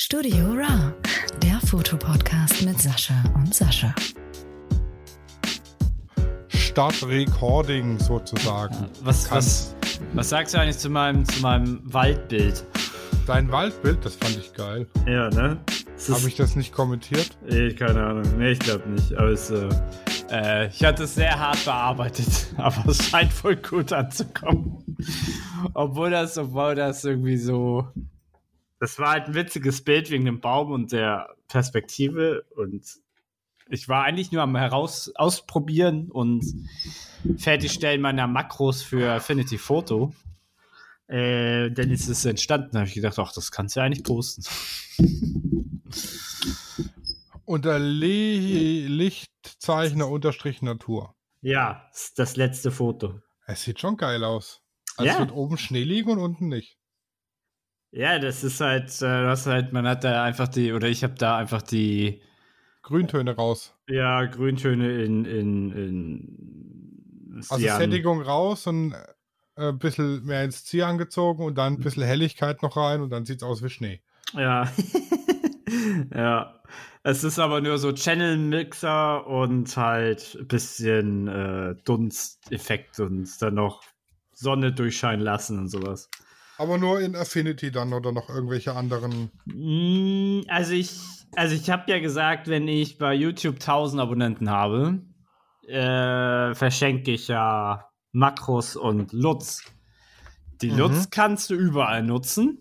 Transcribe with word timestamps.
Studio 0.00 0.52
Ra, 0.52 0.94
der 1.42 1.58
Fotopodcast 1.66 2.64
mit 2.64 2.80
Sascha 2.80 3.20
und 3.34 3.52
Sascha. 3.52 3.92
Start 6.46 7.02
Recording 7.04 7.98
sozusagen. 7.98 8.88
Was, 9.02 9.28
was, 9.32 9.74
was 10.14 10.28
sagst 10.28 10.54
du 10.54 10.60
eigentlich 10.60 10.78
zu 10.78 10.88
meinem, 10.88 11.24
zu 11.24 11.42
meinem 11.42 11.80
Waldbild? 11.82 12.64
Dein 13.26 13.50
Waldbild, 13.50 14.04
das 14.04 14.14
fand 14.14 14.38
ich 14.38 14.52
geil. 14.52 14.86
Ja, 15.04 15.30
ne? 15.30 15.58
Habe 16.08 16.28
ich 16.28 16.36
das 16.36 16.54
nicht 16.54 16.72
kommentiert? 16.72 17.36
Nee, 17.50 17.74
keine 17.74 18.00
Ahnung. 18.00 18.38
Nee, 18.38 18.52
ich 18.52 18.60
glaube 18.60 18.88
nicht. 18.88 19.12
Aber 19.14 19.30
es, 19.30 19.50
äh, 19.50 19.68
äh, 20.30 20.68
ich 20.68 20.84
hatte 20.84 21.02
es 21.02 21.16
sehr 21.16 21.36
hart 21.36 21.64
bearbeitet, 21.64 22.46
aber 22.56 22.88
es 22.88 23.02
scheint 23.02 23.42
wohl 23.42 23.56
gut 23.56 23.92
anzukommen. 23.92 24.96
obwohl 25.74 26.10
das, 26.10 26.38
obwohl 26.38 26.76
das 26.76 27.04
irgendwie 27.04 27.36
so. 27.36 27.88
Das 28.80 28.98
war 28.98 29.10
halt 29.10 29.26
ein 29.26 29.34
witziges 29.34 29.82
Bild 29.82 30.10
wegen 30.10 30.24
dem 30.24 30.40
Baum 30.40 30.70
und 30.70 30.92
der 30.92 31.34
Perspektive 31.48 32.44
und 32.54 32.84
ich 33.70 33.88
war 33.88 34.04
eigentlich 34.04 34.32
nur 34.32 34.42
am 34.42 34.56
heraus 34.56 35.12
ausprobieren 35.14 36.10
und 36.10 36.44
fertigstellen 37.36 38.00
meiner 38.00 38.26
Makros 38.26 38.82
für 38.82 39.12
Affinity 39.12 39.58
Photo. 39.58 40.14
Äh, 41.10 41.68
ist 41.92 42.08
es 42.08 42.24
entstanden. 42.24 42.70
Da 42.72 42.80
habe 42.80 42.88
ich 42.88 42.94
gedacht, 42.94 43.18
ach, 43.18 43.32
das 43.32 43.50
kannst 43.50 43.76
du 43.76 43.80
ja 43.80 43.86
eigentlich 43.86 44.04
posten. 44.04 44.44
Unter 47.44 47.78
Le 47.78 48.86
Lichtzeichner 48.86 50.08
unterstrich 50.08 50.60
Natur. 50.60 51.14
Ja, 51.40 51.90
das 52.16 52.36
letzte 52.36 52.70
Foto. 52.70 53.20
Es 53.46 53.62
sieht 53.62 53.80
schon 53.80 53.96
geil 53.96 54.22
aus. 54.24 54.62
Also 54.96 55.12
ja. 55.12 55.18
wird 55.18 55.32
oben 55.32 55.56
Schnee 55.56 55.84
liegen 55.84 56.10
und 56.10 56.18
unten 56.18 56.48
nicht. 56.48 56.77
Ja, 57.90 58.18
das 58.18 58.44
ist 58.44 58.60
halt, 58.60 58.90
äh, 59.00 59.22
das 59.22 59.46
halt, 59.46 59.72
man 59.72 59.86
hat 59.86 60.04
da 60.04 60.22
einfach 60.22 60.48
die, 60.48 60.72
oder 60.72 60.88
ich 60.88 61.02
habe 61.02 61.14
da 61.14 61.38
einfach 61.38 61.62
die 61.62 62.20
Grüntöne 62.82 63.34
raus. 63.34 63.74
Ja, 63.88 64.24
Grüntöne 64.26 65.02
in, 65.02 65.24
in, 65.24 65.72
in 65.72 67.44
Also 67.48 67.66
Sättigung 67.66 68.20
raus 68.22 68.66
und 68.66 68.94
ein 69.56 69.68
äh, 69.70 69.72
bisschen 69.72 70.24
mehr 70.24 70.44
ins 70.44 70.64
Cyan 70.64 70.98
gezogen 70.98 71.44
und 71.44 71.56
dann 71.56 71.74
ein 71.74 71.80
bisschen 71.80 72.04
Helligkeit 72.04 72.62
noch 72.62 72.76
rein 72.76 73.00
und 73.00 73.10
dann 73.10 73.24
sieht 73.24 73.38
es 73.38 73.42
aus 73.42 73.62
wie 73.62 73.70
Schnee. 73.70 74.00
Ja. 74.34 74.70
ja. 76.14 76.54
Es 77.02 77.24
ist 77.24 77.38
aber 77.38 77.60
nur 77.60 77.78
so 77.78 77.92
Channel-Mixer 77.92 79.26
und 79.26 79.74
halt 79.76 80.36
ein 80.38 80.46
bisschen 80.46 81.28
äh, 81.28 81.74
Dunsteffekt 81.84 83.00
und 83.00 83.30
dann 83.40 83.54
noch 83.54 83.82
Sonne 84.32 84.72
durchscheinen 84.72 85.24
lassen 85.24 85.58
und 85.58 85.68
sowas. 85.68 86.10
Aber 86.58 86.76
nur 86.76 87.00
in 87.00 87.14
Affinity 87.14 87.70
dann 87.70 87.92
oder 87.92 88.12
noch 88.12 88.28
irgendwelche 88.28 88.74
anderen? 88.74 89.30
Mm, 89.46 90.40
also 90.48 90.72
ich, 90.72 90.98
also 91.36 91.54
ich 91.54 91.70
habe 91.70 91.90
ja 91.90 92.00
gesagt, 92.00 92.48
wenn 92.48 92.66
ich 92.66 92.98
bei 92.98 93.14
YouTube 93.14 93.54
1000 93.54 94.02
Abonnenten 94.02 94.50
habe, 94.50 95.00
äh, 95.68 96.54
verschenke 96.54 97.12
ich 97.12 97.28
ja 97.28 97.88
Makros 98.12 98.74
und 98.74 99.12
Lutz. 99.12 99.62
Die 100.60 100.70
mhm. 100.70 100.78
Lutz 100.78 101.10
kannst 101.10 101.50
du 101.50 101.54
überall 101.54 102.02
nutzen. 102.02 102.58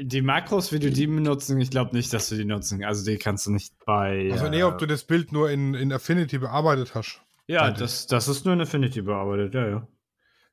Die 0.00 0.22
Makros, 0.22 0.72
wie 0.72 0.78
du 0.78 0.90
die 0.90 1.08
benutzen, 1.08 1.60
ich 1.60 1.70
glaube 1.70 1.96
nicht, 1.96 2.12
dass 2.12 2.28
du 2.28 2.36
die 2.36 2.44
nutzen. 2.44 2.84
Also 2.84 3.04
die 3.04 3.16
kannst 3.16 3.46
du 3.46 3.50
nicht 3.50 3.74
bei. 3.84 4.28
Also 4.30 4.48
nee, 4.48 4.62
ob 4.62 4.78
du 4.78 4.86
das 4.86 5.04
Bild 5.04 5.32
nur 5.32 5.50
in, 5.50 5.74
in 5.74 5.92
Affinity 5.92 6.38
bearbeitet 6.38 6.94
hast. 6.94 7.20
Ja, 7.46 7.70
das, 7.72 8.06
das 8.06 8.28
ist 8.28 8.44
nur 8.44 8.54
in 8.54 8.60
Affinity 8.60 9.02
bearbeitet, 9.02 9.54
ja, 9.54 9.68
ja. 9.68 9.88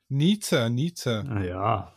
Nietzsche, 0.08 0.68
Nietzsche. 0.68 1.24
Ah, 1.28 1.42
ja. 1.42 1.92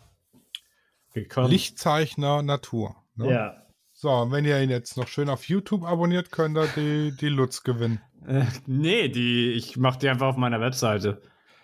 Willkommen. 1.15 1.49
Lichtzeichner 1.49 2.41
Natur. 2.41 2.97
Ne? 3.15 3.31
Ja. 3.31 3.65
So, 3.93 4.11
und 4.11 4.33
wenn 4.33 4.43
ihr 4.43 4.61
ihn 4.61 4.69
jetzt 4.69 4.97
noch 4.97 5.07
schön 5.07 5.29
auf 5.29 5.45
YouTube 5.47 5.85
abonniert, 5.85 6.29
könnt 6.29 6.57
ihr 6.57 6.67
die, 6.75 7.15
die 7.15 7.29
Lutz 7.29 7.63
gewinnen. 7.63 8.01
Äh, 8.27 8.43
nee, 8.65 9.07
die, 9.07 9.53
ich 9.53 9.77
mach 9.77 9.95
die 9.95 10.09
einfach 10.09 10.27
auf 10.27 10.35
meiner 10.35 10.59
Webseite. 10.59 11.21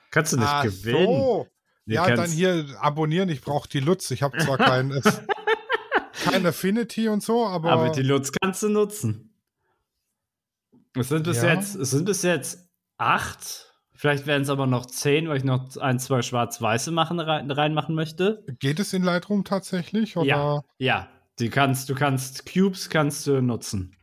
Kannst 0.09 0.31
du 0.31 0.38
nicht 0.38 0.47
Ach 0.49 0.63
gewinnen. 0.63 1.06
So. 1.06 1.47
ja, 1.85 2.16
dann 2.16 2.31
hier 2.31 2.66
abonnieren. 2.79 3.28
Ich 3.28 3.41
brauche 3.41 3.67
die 3.67 3.81
Lutz. 3.81 4.09
Ich 4.12 4.23
habe 4.23 4.38
zwar 4.38 4.57
kein, 4.57 5.01
kein 6.23 6.45
Affinity 6.45 7.09
und 7.09 7.22
so, 7.22 7.45
aber. 7.45 7.73
Aber 7.73 7.89
die 7.89 8.03
Lutz 8.03 8.31
kannst 8.31 8.63
du 8.63 8.69
nutzen. 8.69 9.33
Es 10.95 11.09
sind 11.09 11.23
bis 11.23 11.41
ja. 11.41 11.53
jetzt, 11.53 11.75
es 11.75 11.91
sind 11.91 12.06
bis 12.06 12.22
jetzt 12.22 12.69
acht. 12.97 13.70
Vielleicht 14.01 14.25
werden 14.25 14.41
es 14.41 14.50
aber 14.50 14.66
noch 14.66 14.88
zehn, 14.88 15.29
weil 15.29 15.38
ich 15.38 15.44
noch 15.44 15.78
ein, 15.78 16.00
zwei 16.00 16.23
schwarz-weiße 16.23 16.89
machen, 16.89 17.19
reinmachen 17.19 17.94
möchte. 17.94 18.44
Geht 18.57 18.79
es 18.79 18.94
in 18.94 19.03
Lightroom 19.03 19.44
tatsächlich? 19.44 20.17
Oder? 20.17 20.25
Ja, 20.28 20.62
ja. 20.79 21.07
Die 21.38 21.51
kannst, 21.51 21.88
du 21.88 21.94
kannst 21.94 22.51
Cubes 22.51 22.89
kannst 22.89 23.28
du 23.28 23.44
nutzen. 23.44 23.95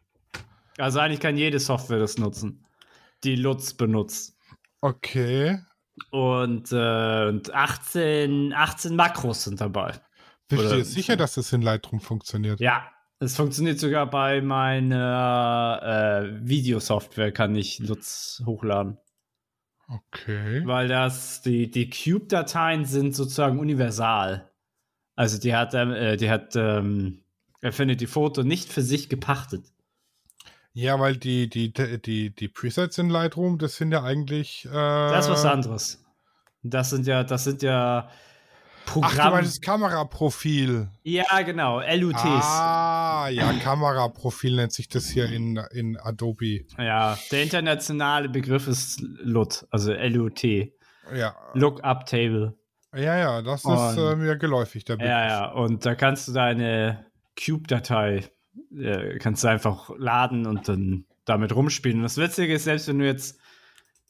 Also 0.78 1.00
eigentlich 1.00 1.19
kann 1.19 1.36
jede 1.36 1.59
Software 1.59 1.98
das 1.98 2.16
nutzen, 2.16 2.64
die 3.25 3.34
Lutz 3.34 3.75
benutzt. 3.75 4.36
Okay. 4.82 5.59
Und, 6.12 6.70
äh, 6.70 7.26
und 7.26 7.53
18, 7.53 8.53
18 8.53 8.94
Makros 8.94 9.42
sind 9.42 9.60
dabei. 9.60 9.94
Bist 10.47 10.62
du 10.62 10.76
dir 10.76 10.84
sicher, 10.84 11.16
dass 11.16 11.34
das 11.34 11.53
in 11.53 11.62
Lightroom 11.62 12.00
funktioniert? 12.00 12.60
Ja, 12.60 12.88
es 13.19 13.34
funktioniert 13.34 13.80
sogar 13.80 14.09
bei 14.09 14.42
meiner 14.42 15.80
äh, 15.82 16.48
Videosoftware, 16.48 17.32
kann 17.32 17.56
ich 17.56 17.80
Lutz 17.80 18.41
hochladen. 18.47 18.97
Okay. 19.88 20.66
Weil 20.66 20.88
das, 20.88 21.41
die, 21.41 21.71
die 21.71 21.88
Cube-Dateien 21.88 22.84
sind 22.84 23.16
sozusagen 23.16 23.59
universal. 23.59 24.50
Also 25.16 25.38
die 25.38 25.54
hat, 25.54 25.75
ähm, 25.75 25.93
äh, 25.93 26.16
die 26.16 26.31
hat 26.31 26.54
ähm, 26.56 27.22
Affinity 27.62 28.06
Photo 28.06 28.43
nicht 28.43 28.71
für 28.71 28.82
sich 28.82 29.09
gepachtet. 29.09 29.65
Ja, 30.75 31.00
weil 31.00 31.16
die, 31.16 31.48
die, 31.48 31.72
die, 31.72 32.31
die 32.31 32.48
Presets 32.48 32.98
in 32.98 33.09
Lightroom, 33.09 33.59
das 33.59 33.77
sind 33.77 33.91
ja 33.91 34.04
eigentlich. 34.04 34.66
Äh, 34.66 34.71
das 34.71 35.25
ist 35.25 35.32
was 35.32 35.44
anderes. 35.44 36.04
Das 36.62 36.91
sind 36.91 37.06
ja, 37.06 37.25
das 37.25 37.44
sind 37.44 37.62
ja 37.62 38.10
Programm. 38.88 39.12
Ach, 39.19 39.25
du 39.26 39.31
meinst 39.32 39.50
das 39.56 39.60
Kameraprofil. 39.60 40.88
Ja, 41.03 41.43
genau, 41.43 41.81
LUTs. 41.81 42.22
Ah, 42.25 43.28
ja, 43.31 43.53
Kameraprofil 43.53 44.56
nennt 44.56 44.72
sich 44.72 44.88
das 44.88 45.09
hier 45.09 45.26
in, 45.26 45.60
in 45.72 45.99
Adobe. 45.99 46.65
Ja, 46.78 47.19
der 47.31 47.43
internationale 47.43 48.28
Begriff 48.28 48.66
ist 48.66 49.00
LUT, 49.00 49.66
also 49.71 49.93
LUT. 49.93 50.43
Ja. 50.43 51.37
Lookup 51.53 52.06
Table. 52.06 52.54
Ja, 52.94 53.19
ja, 53.19 53.43
das 53.43 53.65
und, 53.65 53.75
ist 53.75 53.98
äh, 53.98 54.16
mir 54.16 54.37
geläufig, 54.37 54.84
der 54.84 54.94
Begriff. 54.94 55.10
Ja, 55.10 55.28
ja, 55.28 55.53
und 55.53 55.84
da 55.84 55.94
kannst 55.94 56.28
du 56.28 56.32
deine 56.32 57.04
Cube-Datei, 57.38 58.25
äh, 58.75 59.19
kannst 59.19 59.44
du 59.44 59.48
einfach 59.48 59.91
laden 59.98 60.47
und 60.47 60.69
dann 60.69 61.04
damit 61.27 61.54
rumspielen. 61.54 61.98
Und 61.98 62.04
das 62.04 62.16
Witzige 62.16 62.54
ist, 62.54 62.65
selbst 62.65 62.88
wenn 62.88 62.98
du 62.98 63.04
jetzt 63.04 63.38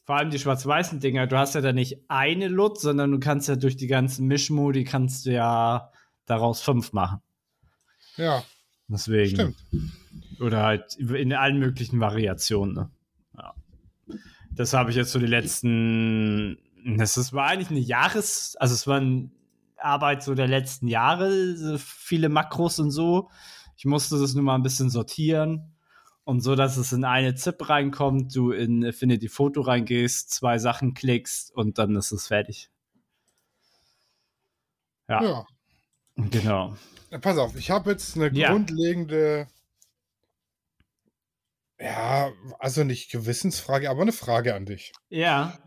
vor 0.09 0.17
allem 0.17 0.31
die 0.31 0.39
schwarz-weißen 0.39 0.99
Dinger, 0.99 1.27
du 1.27 1.37
hast 1.37 1.53
ja 1.53 1.61
da 1.61 1.71
nicht 1.71 1.99
eine 2.07 2.47
LUT, 2.47 2.81
sondern 2.81 3.11
du 3.11 3.19
kannst 3.19 3.47
ja 3.47 3.55
durch 3.55 3.77
die 3.77 3.85
ganzen 3.85 4.25
Mischmodi 4.25 4.83
kannst 4.83 5.27
du 5.27 5.33
ja 5.33 5.91
daraus 6.25 6.61
fünf 6.61 6.93
machen. 6.93 7.21
Ja. 8.17 8.43
Deswegen. 8.87 9.35
Stimmt. 9.35 9.57
Oder 10.39 10.63
halt 10.63 10.95
in 10.95 11.31
allen 11.31 11.59
möglichen 11.59 11.99
Variationen. 11.99 12.73
Ne? 12.73 12.89
Ja. 13.37 13.53
Das 14.49 14.73
habe 14.73 14.89
ich 14.89 14.95
jetzt 14.95 15.11
so 15.11 15.19
die 15.19 15.27
letzten. 15.27 16.57
Das 16.97 17.31
war 17.31 17.45
eigentlich 17.45 17.69
eine 17.69 17.79
Jahres. 17.79 18.55
Also, 18.59 18.73
es 18.73 18.87
war 18.87 18.97
eine 18.97 19.29
Arbeit 19.77 20.23
so 20.23 20.33
der 20.33 20.47
letzten 20.47 20.87
Jahre. 20.87 21.55
So 21.55 21.77
viele 21.77 22.29
Makros 22.29 22.79
und 22.79 22.89
so. 22.89 23.29
Ich 23.77 23.85
musste 23.85 24.19
das 24.19 24.33
nur 24.33 24.43
mal 24.43 24.55
ein 24.55 24.63
bisschen 24.63 24.89
sortieren. 24.89 25.71
Und 26.29 26.41
so, 26.41 26.55
dass 26.55 26.77
es 26.77 26.93
in 26.93 27.05
eine 27.05 27.33
ZIP 27.33 27.69
reinkommt, 27.69 28.35
du 28.35 28.51
in 28.51 28.85
Affinity 28.85 29.27
Photo 29.29 29.61
reingehst, 29.61 30.29
zwei 30.29 30.59
Sachen 30.59 30.93
klickst 30.93 31.51
und 31.55 31.79
dann 31.79 31.95
ist 31.95 32.11
es 32.11 32.27
fertig. 32.27 32.69
Ja. 35.07 35.23
ja. 35.23 35.47
Genau. 36.15 36.75
Ja, 37.09 37.17
pass 37.17 37.39
auf, 37.39 37.55
ich 37.55 37.71
habe 37.71 37.89
jetzt 37.89 38.15
eine 38.15 38.31
ja. 38.31 38.51
grundlegende, 38.51 39.47
ja, 41.79 42.31
also 42.59 42.83
nicht 42.83 43.09
Gewissensfrage, 43.09 43.89
aber 43.89 44.03
eine 44.03 44.11
Frage 44.11 44.53
an 44.53 44.67
dich. 44.67 44.91
Ja. 45.09 45.57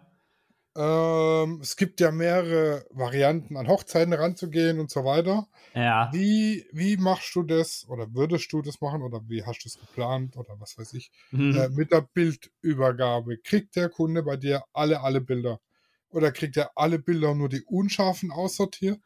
Ähm, 0.75 1.61
es 1.61 1.77
gibt 1.77 2.01
ja 2.01 2.11
mehrere 2.11 2.87
Varianten, 2.91 3.57
an 3.57 3.69
Hochzeiten 3.69 4.15
ranzugehen 4.15 4.81
und 4.81 4.91
so 4.91 5.05
weiter. 5.05 5.47
Ja. 5.75 6.09
Wie, 6.13 6.67
wie 6.73 6.97
machst 6.97 7.35
du 7.35 7.43
das 7.43 7.87
oder 7.89 8.15
würdest 8.15 8.53
du 8.53 8.63
das 8.63 8.81
machen 8.81 9.03
oder 9.03 9.21
wie 9.29 9.45
hast 9.45 9.65
du 9.65 9.69
es 9.69 9.79
geplant 9.79 10.37
oder 10.37 10.59
was 10.59 10.79
weiß 10.79 10.95
ich? 10.95 11.11
Mhm. 11.31 11.57
Äh, 11.57 11.69
mit 11.71 11.93
der 11.93 12.03
Bildübergabe. 12.15 13.39
Kriegt 13.39 13.77
der 13.77 13.91
Kunde 13.91 14.23
bei 14.23 14.37
dir 14.37 14.65
alle, 14.73 15.03
alle 15.03 15.21
Bilder? 15.21 15.61
Oder 16.09 16.33
kriegt 16.33 16.57
er 16.57 16.71
alle 16.75 16.99
Bilder 16.99 17.35
nur 17.35 17.49
die 17.49 17.63
unscharfen 17.63 18.31
aussortiert? 18.31 19.01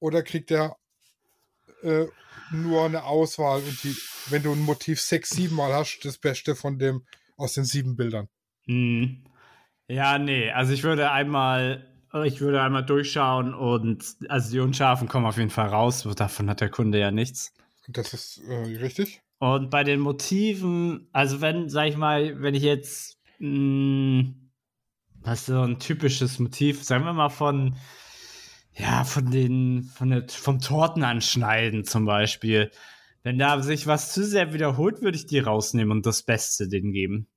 Oder 0.00 0.22
kriegt 0.22 0.50
er 0.50 0.76
äh, 1.82 2.06
nur 2.50 2.84
eine 2.84 3.04
Auswahl 3.04 3.62
und 3.62 3.84
die, 3.84 3.96
wenn 4.30 4.42
du 4.42 4.52
ein 4.52 4.62
Motiv 4.62 5.00
sechs, 5.00 5.30
sieben 5.30 5.56
Mal 5.56 5.72
hast, 5.74 6.00
das 6.04 6.18
Beste 6.18 6.56
von 6.56 6.78
dem 6.78 7.04
aus 7.36 7.54
den 7.54 7.64
sieben 7.64 7.96
Bildern? 7.96 8.28
Mhm. 8.66 9.24
Ja, 9.92 10.18
nee, 10.18 10.50
also 10.50 10.72
ich 10.72 10.84
würde 10.84 11.10
einmal, 11.10 11.86
ich 12.24 12.40
würde 12.40 12.62
einmal 12.62 12.82
durchschauen 12.82 13.52
und 13.52 14.02
also 14.26 14.50
die 14.50 14.60
Unscharfen 14.60 15.06
kommen 15.06 15.26
auf 15.26 15.36
jeden 15.36 15.50
Fall 15.50 15.68
raus, 15.68 16.08
davon 16.16 16.48
hat 16.48 16.62
der 16.62 16.70
Kunde 16.70 16.98
ja 16.98 17.10
nichts. 17.10 17.52
Das 17.88 18.14
ist 18.14 18.38
äh, 18.48 18.78
richtig. 18.78 19.20
Und 19.38 19.68
bei 19.68 19.84
den 19.84 20.00
Motiven, 20.00 21.10
also 21.12 21.42
wenn, 21.42 21.68
sag 21.68 21.88
ich 21.88 21.98
mal, 21.98 22.40
wenn 22.40 22.54
ich 22.54 22.62
jetzt, 22.62 23.18
mh, 23.38 23.48
hm, 23.48 24.50
was 25.20 25.40
ist 25.40 25.46
so 25.46 25.60
ein 25.60 25.78
typisches 25.78 26.38
Motiv, 26.38 26.82
sagen 26.82 27.04
wir 27.04 27.12
mal 27.12 27.28
von, 27.28 27.76
ja, 28.72 29.04
von 29.04 29.30
den, 29.30 29.82
von 29.94 30.08
der, 30.08 30.26
vom 30.26 30.58
Tortenanschneiden 30.58 31.84
zum 31.84 32.06
Beispiel. 32.06 32.70
Wenn 33.24 33.38
da 33.38 33.60
sich 33.60 33.86
was 33.86 34.14
zu 34.14 34.24
sehr 34.24 34.54
wiederholt, 34.54 35.02
würde 35.02 35.18
ich 35.18 35.26
die 35.26 35.40
rausnehmen 35.40 35.98
und 35.98 36.06
das 36.06 36.22
Beste 36.22 36.66
denen 36.66 36.92
geben. 36.92 37.28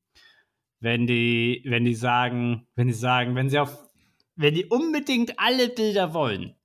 Wenn 0.79 1.07
die, 1.07 1.63
wenn 1.65 1.85
die 1.85 1.95
sagen, 1.95 2.67
wenn 2.75 2.87
die 2.87 2.93
sagen, 2.93 3.35
wenn 3.35 3.49
sie 3.49 3.59
auf, 3.59 3.89
wenn 4.35 4.53
die 4.53 4.65
unbedingt 4.65 5.39
alle 5.39 5.69
Bilder 5.69 6.13
wollen, 6.13 6.55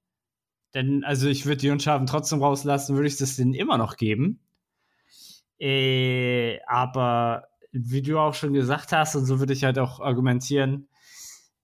dann, 0.73 1.05
also 1.05 1.29
ich 1.29 1.47
würde 1.47 1.59
die 1.59 1.71
Unscharfen 1.71 2.07
trotzdem 2.07 2.43
rauslassen, 2.43 2.97
würde 2.97 3.09
ich 3.09 3.17
das 3.17 3.37
denen 3.37 3.55
immer 3.55 3.79
noch 3.79 3.97
geben. 3.97 4.41
Äh, 5.59 6.61
aber 6.67 7.49
wie 7.73 8.03
du 8.03 8.19
auch 8.19 8.35
schon 8.35 8.53
gesagt 8.53 8.93
hast, 8.93 9.15
und 9.17 9.27
so 9.27 9.39
würde 9.39 9.53
ich 9.53 9.65
halt 9.65 9.79
auch 9.79 10.01
argumentieren, 10.01 10.89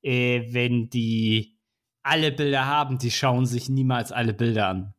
äh, 0.03 0.53
wenn 0.53 0.89
die 0.89 1.57
alle 2.03 2.31
Bilder 2.31 2.67
haben, 2.67 2.99
die 2.99 3.11
schauen 3.11 3.47
sich 3.47 3.69
niemals 3.69 4.13
alle 4.13 4.33
Bilder 4.33 4.69
an. 4.69 4.95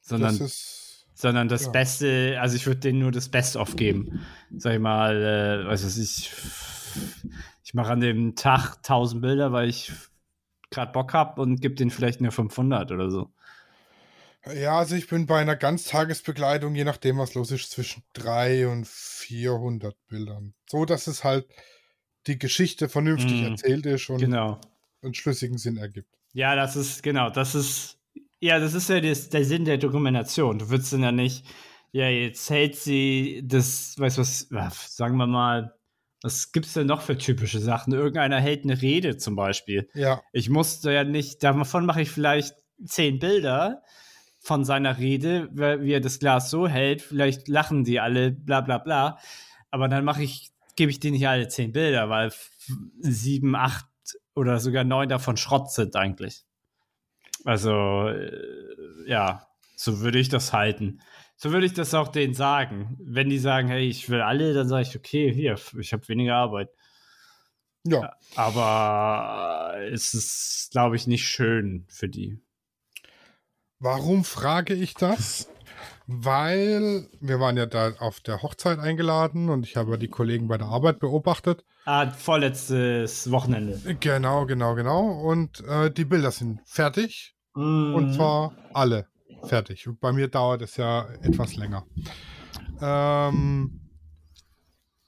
Sondern 0.00 0.38
das, 0.38 0.52
ist, 0.52 0.85
sondern 1.16 1.48
das 1.48 1.64
ja. 1.64 1.70
Beste, 1.70 2.36
also 2.40 2.56
ich 2.56 2.66
würde 2.66 2.80
denen 2.80 2.98
nur 2.98 3.10
das 3.10 3.30
Beste 3.30 3.58
aufgeben. 3.58 4.20
Sag 4.54 4.74
ich 4.74 4.80
mal, 4.80 5.16
äh, 5.16 5.66
was 5.66 5.82
weiß 5.82 5.96
ich, 5.96 6.30
ich 7.64 7.72
mache 7.72 7.90
an 7.90 8.00
dem 8.00 8.36
Tag 8.36 8.76
1000 8.76 9.22
Bilder, 9.22 9.50
weil 9.50 9.70
ich 9.70 9.90
gerade 10.70 10.92
Bock 10.92 11.14
habe 11.14 11.40
und 11.40 11.62
gebe 11.62 11.74
denen 11.74 11.90
vielleicht 11.90 12.20
nur 12.20 12.32
500 12.32 12.92
oder 12.92 13.10
so. 13.10 13.32
Ja, 14.54 14.78
also 14.78 14.94
ich 14.94 15.08
bin 15.08 15.26
bei 15.26 15.40
einer 15.40 15.56
Ganztagesbegleitung, 15.56 16.74
je 16.74 16.84
nachdem, 16.84 17.16
was 17.16 17.32
los 17.32 17.50
ist, 17.50 17.70
zwischen 17.70 18.02
300 18.12 18.70
und 18.70 18.86
400 18.86 19.96
Bildern. 20.08 20.52
So, 20.66 20.84
dass 20.84 21.06
es 21.06 21.24
halt 21.24 21.46
die 22.26 22.38
Geschichte 22.38 22.90
vernünftig 22.90 23.40
mm, 23.40 23.44
erzählt 23.46 23.86
ist 23.86 24.10
und 24.10 24.18
genau. 24.18 24.60
einen 25.02 25.14
schlüssigen 25.14 25.56
Sinn 25.56 25.78
ergibt. 25.78 26.14
Ja, 26.34 26.54
das 26.54 26.76
ist, 26.76 27.02
genau, 27.02 27.30
das 27.30 27.54
ist, 27.54 27.95
ja, 28.40 28.58
das 28.58 28.74
ist 28.74 28.88
ja 28.88 29.00
das, 29.00 29.28
der 29.28 29.44
Sinn 29.44 29.64
der 29.64 29.78
Dokumentation. 29.78 30.58
Du 30.58 30.70
würdest 30.70 30.92
dann 30.92 31.02
ja 31.02 31.12
nicht, 31.12 31.44
ja, 31.92 32.08
jetzt 32.08 32.48
hält 32.50 32.76
sie 32.76 33.42
das, 33.44 33.94
weißt 33.98 34.18
du 34.18 34.20
was, 34.22 34.96
sagen 34.96 35.16
wir 35.16 35.26
mal, 35.26 35.74
was 36.22 36.52
gibt 36.52 36.66
es 36.66 36.72
denn 36.72 36.86
noch 36.86 37.02
für 37.02 37.16
typische 37.16 37.60
Sachen? 37.60 37.92
Irgendeiner 37.92 38.40
hält 38.40 38.64
eine 38.64 38.80
Rede 38.80 39.16
zum 39.16 39.36
Beispiel. 39.36 39.88
Ja. 39.94 40.22
Ich 40.32 40.48
musste 40.48 40.92
ja 40.92 41.04
nicht, 41.04 41.42
davon 41.42 41.86
mache 41.86 42.02
ich 42.02 42.10
vielleicht 42.10 42.54
zehn 42.84 43.18
Bilder 43.18 43.82
von 44.38 44.64
seiner 44.64 44.98
Rede, 44.98 45.48
wie 45.52 45.92
er 45.92 46.00
das 46.00 46.18
Glas 46.18 46.50
so 46.50 46.68
hält. 46.68 47.02
Vielleicht 47.02 47.48
lachen 47.48 47.84
die 47.84 48.00
alle, 48.00 48.32
bla 48.32 48.60
bla 48.60 48.78
bla. 48.78 49.18
Aber 49.70 49.88
dann 49.88 50.04
mache 50.04 50.22
ich, 50.22 50.52
gebe 50.76 50.90
ich 50.90 51.00
denen 51.00 51.14
nicht 51.14 51.28
alle 51.28 51.48
zehn 51.48 51.72
Bilder, 51.72 52.08
weil 52.08 52.32
sieben, 53.00 53.54
acht 53.54 53.86
oder 54.34 54.58
sogar 54.60 54.84
neun 54.84 55.08
davon 55.08 55.36
Schrott 55.36 55.70
sind 55.70 55.96
eigentlich. 55.96 56.45
Also, 57.46 58.08
äh, 58.08 59.08
ja, 59.08 59.46
so 59.76 60.00
würde 60.00 60.18
ich 60.18 60.28
das 60.28 60.52
halten. 60.52 61.00
So 61.36 61.52
würde 61.52 61.66
ich 61.66 61.74
das 61.74 61.94
auch 61.94 62.08
denen 62.08 62.34
sagen. 62.34 62.96
Wenn 62.98 63.28
die 63.28 63.38
sagen, 63.38 63.68
hey, 63.68 63.86
ich 63.88 64.10
will 64.10 64.20
alle, 64.20 64.52
dann 64.52 64.68
sage 64.68 64.82
ich, 64.82 64.96
okay, 64.96 65.32
hier, 65.32 65.56
ich 65.78 65.92
habe 65.92 66.08
weniger 66.08 66.34
Arbeit. 66.34 66.70
Ja. 67.84 68.14
Aber 68.34 69.76
es 69.92 70.12
ist, 70.12 70.70
glaube 70.72 70.96
ich, 70.96 71.06
nicht 71.06 71.24
schön 71.28 71.86
für 71.88 72.08
die. 72.08 72.40
Warum 73.78 74.24
frage 74.24 74.74
ich 74.74 74.94
das? 74.94 75.48
Weil 76.08 77.08
wir 77.20 77.38
waren 77.38 77.56
ja 77.56 77.66
da 77.66 77.92
auf 77.98 78.18
der 78.20 78.42
Hochzeit 78.42 78.80
eingeladen 78.80 79.50
und 79.50 79.66
ich 79.66 79.76
habe 79.76 79.98
die 79.98 80.08
Kollegen 80.08 80.48
bei 80.48 80.58
der 80.58 80.68
Arbeit 80.68 80.98
beobachtet. 80.98 81.64
Ah, 81.84 82.10
vorletztes 82.10 83.30
Wochenende. 83.30 83.96
Genau, 84.00 84.46
genau, 84.46 84.74
genau. 84.74 85.10
Und 85.10 85.60
äh, 85.60 85.92
die 85.92 86.04
Bilder 86.04 86.32
sind 86.32 86.60
fertig. 86.64 87.35
Mm. 87.56 87.94
Und 87.94 88.14
zwar 88.14 88.52
alle 88.72 89.08
fertig. 89.44 89.88
Und 89.88 90.00
bei 90.00 90.12
mir 90.12 90.28
dauert 90.28 90.62
es 90.62 90.76
ja 90.76 91.08
etwas 91.22 91.56
länger. 91.56 91.84
Ähm, 92.80 93.80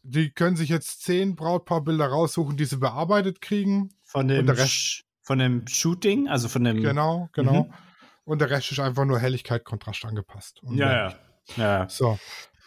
die 0.03 0.31
können 0.31 0.57
sich 0.57 0.71
jetzt 0.71 1.03
zehn 1.03 1.37
Brautpaarbilder 1.37 2.07
raussuchen, 2.07 2.57
die 2.57 2.65
sie 2.65 2.79
bearbeitet 2.79 3.41
kriegen. 3.41 3.91
Von 4.05 4.27
dem, 4.29 4.51
von 5.23 5.39
dem 5.39 5.67
Shooting, 5.67 6.29
also 6.29 6.49
von 6.49 6.65
dem. 6.65 6.83
Genau, 6.83 7.29
genau. 7.33 7.65
Mhm. 7.65 7.75
Und 8.25 8.41
der 8.41 8.51
Rest 8.51 8.73
ist 8.73 8.81
einfach 8.81 9.05
nur 9.05 9.19
Helligkeit, 9.19 9.65
Kontrast 9.65 10.05
angepasst. 10.05 10.61
Ja, 10.71 10.93
ja, 10.93 11.15
ja. 11.57 11.89
So. 11.89 12.19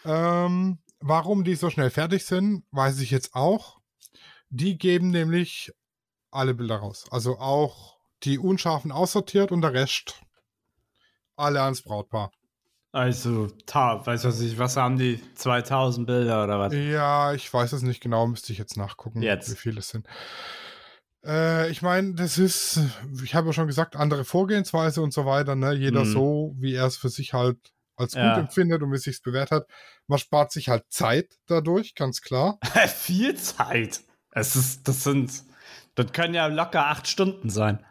Ähm, 0.04 0.78
warum 1.00 1.44
die 1.44 1.56
so 1.56 1.70
schnell 1.70 1.90
fertig 1.90 2.24
sind, 2.24 2.64
weiß 2.70 3.00
ich 3.00 3.10
jetzt 3.10 3.34
auch. 3.34 3.80
Die 4.50 4.78
geben 4.78 5.10
nämlich 5.10 5.72
alle 6.30 6.54
Bilder 6.54 6.76
raus. 6.76 7.06
Also 7.10 7.38
auch 7.38 7.96
die 8.24 8.38
unscharfen 8.38 8.92
aussortiert 8.92 9.52
und 9.52 9.62
der 9.62 9.72
Rest 9.72 10.20
alle 11.36 11.62
ans 11.62 11.82
Brautpaar. 11.82 12.30
Also, 12.92 13.48
ta, 13.64 14.04
weiß 14.04 14.24
was 14.24 14.40
ich, 14.40 14.58
was 14.58 14.76
haben 14.76 14.98
die? 14.98 15.18
2000 15.34 16.06
Bilder 16.06 16.44
oder 16.44 16.58
was? 16.60 16.74
Ja, 16.74 17.32
ich 17.32 17.52
weiß 17.52 17.72
es 17.72 17.82
nicht 17.82 18.02
genau, 18.02 18.26
müsste 18.26 18.52
ich 18.52 18.58
jetzt 18.58 18.76
nachgucken, 18.76 19.22
jetzt. 19.22 19.50
wie 19.50 19.56
viele 19.56 19.80
es 19.80 19.88
sind. 19.88 20.06
Äh, 21.24 21.70
ich 21.70 21.80
meine, 21.80 22.14
das 22.14 22.36
ist, 22.36 22.80
ich 23.24 23.34
habe 23.34 23.46
ja 23.46 23.52
schon 23.54 23.66
gesagt, 23.66 23.96
andere 23.96 24.24
Vorgehensweise 24.24 25.00
und 25.00 25.14
so 25.14 25.24
weiter, 25.24 25.54
ne? 25.54 25.72
Jeder 25.72 26.04
mhm. 26.04 26.12
so, 26.12 26.54
wie 26.58 26.74
er 26.74 26.86
es 26.86 26.98
für 26.98 27.08
sich 27.08 27.32
halt 27.32 27.58
als 27.96 28.12
gut 28.12 28.22
ja. 28.22 28.38
empfindet 28.38 28.82
und 28.82 28.90
wie 28.90 28.96
es 28.96 29.04
sich 29.04 29.22
bewährt 29.22 29.52
hat. 29.52 29.66
Man 30.06 30.18
spart 30.18 30.52
sich 30.52 30.68
halt 30.68 30.84
Zeit 30.90 31.38
dadurch, 31.46 31.94
ganz 31.94 32.20
klar. 32.20 32.58
Viel 32.88 33.36
Zeit. 33.36 34.00
Es 34.32 34.54
ist, 34.54 34.86
das 34.88 35.04
sind, 35.04 35.44
das 35.94 36.12
können 36.12 36.34
ja 36.34 36.46
locker 36.46 36.86
acht 36.86 37.06
Stunden 37.06 37.48
sein. 37.48 37.84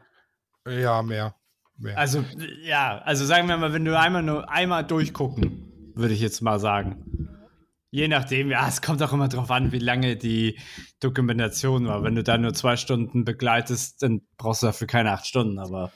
Ja, 0.68 1.02
mehr. 1.02 1.36
mehr. 1.78 1.98
Also, 1.98 2.24
ja, 2.64 3.00
also 3.00 3.26
sagen 3.26 3.48
wir 3.48 3.58
mal, 3.58 3.74
wenn 3.74 3.86
du 3.86 3.98
einmal 3.98 4.24
nur 4.24 4.50
einmal 4.50 4.86
durchgucken, 4.86 5.94
würde 5.96 6.14
ich 6.14 6.22
jetzt 6.22 6.42
mal 6.42 6.60
sagen. 6.60 7.28
Je 7.90 8.08
nachdem, 8.08 8.50
ja, 8.50 8.66
es 8.68 8.82
kommt 8.82 9.04
auch 9.04 9.12
immer 9.12 9.28
drauf 9.28 9.52
an, 9.52 9.74
wie 9.74 9.80
lange 9.80 10.16
die 10.16 10.58
Dokumentation 11.02 11.88
war. 11.88 12.04
Wenn 12.04 12.16
du 12.16 12.24
da 12.24 12.38
nur 12.38 12.54
zwei 12.54 12.78
Stunden 12.78 13.26
begleitest, 13.26 14.02
dann 14.02 14.22
brauchst 14.38 14.64
du 14.64 14.68
dafür 14.68 14.88
keine 14.88 15.12
acht 15.12 15.28
Stunden, 15.28 15.60
aber. 15.60 15.92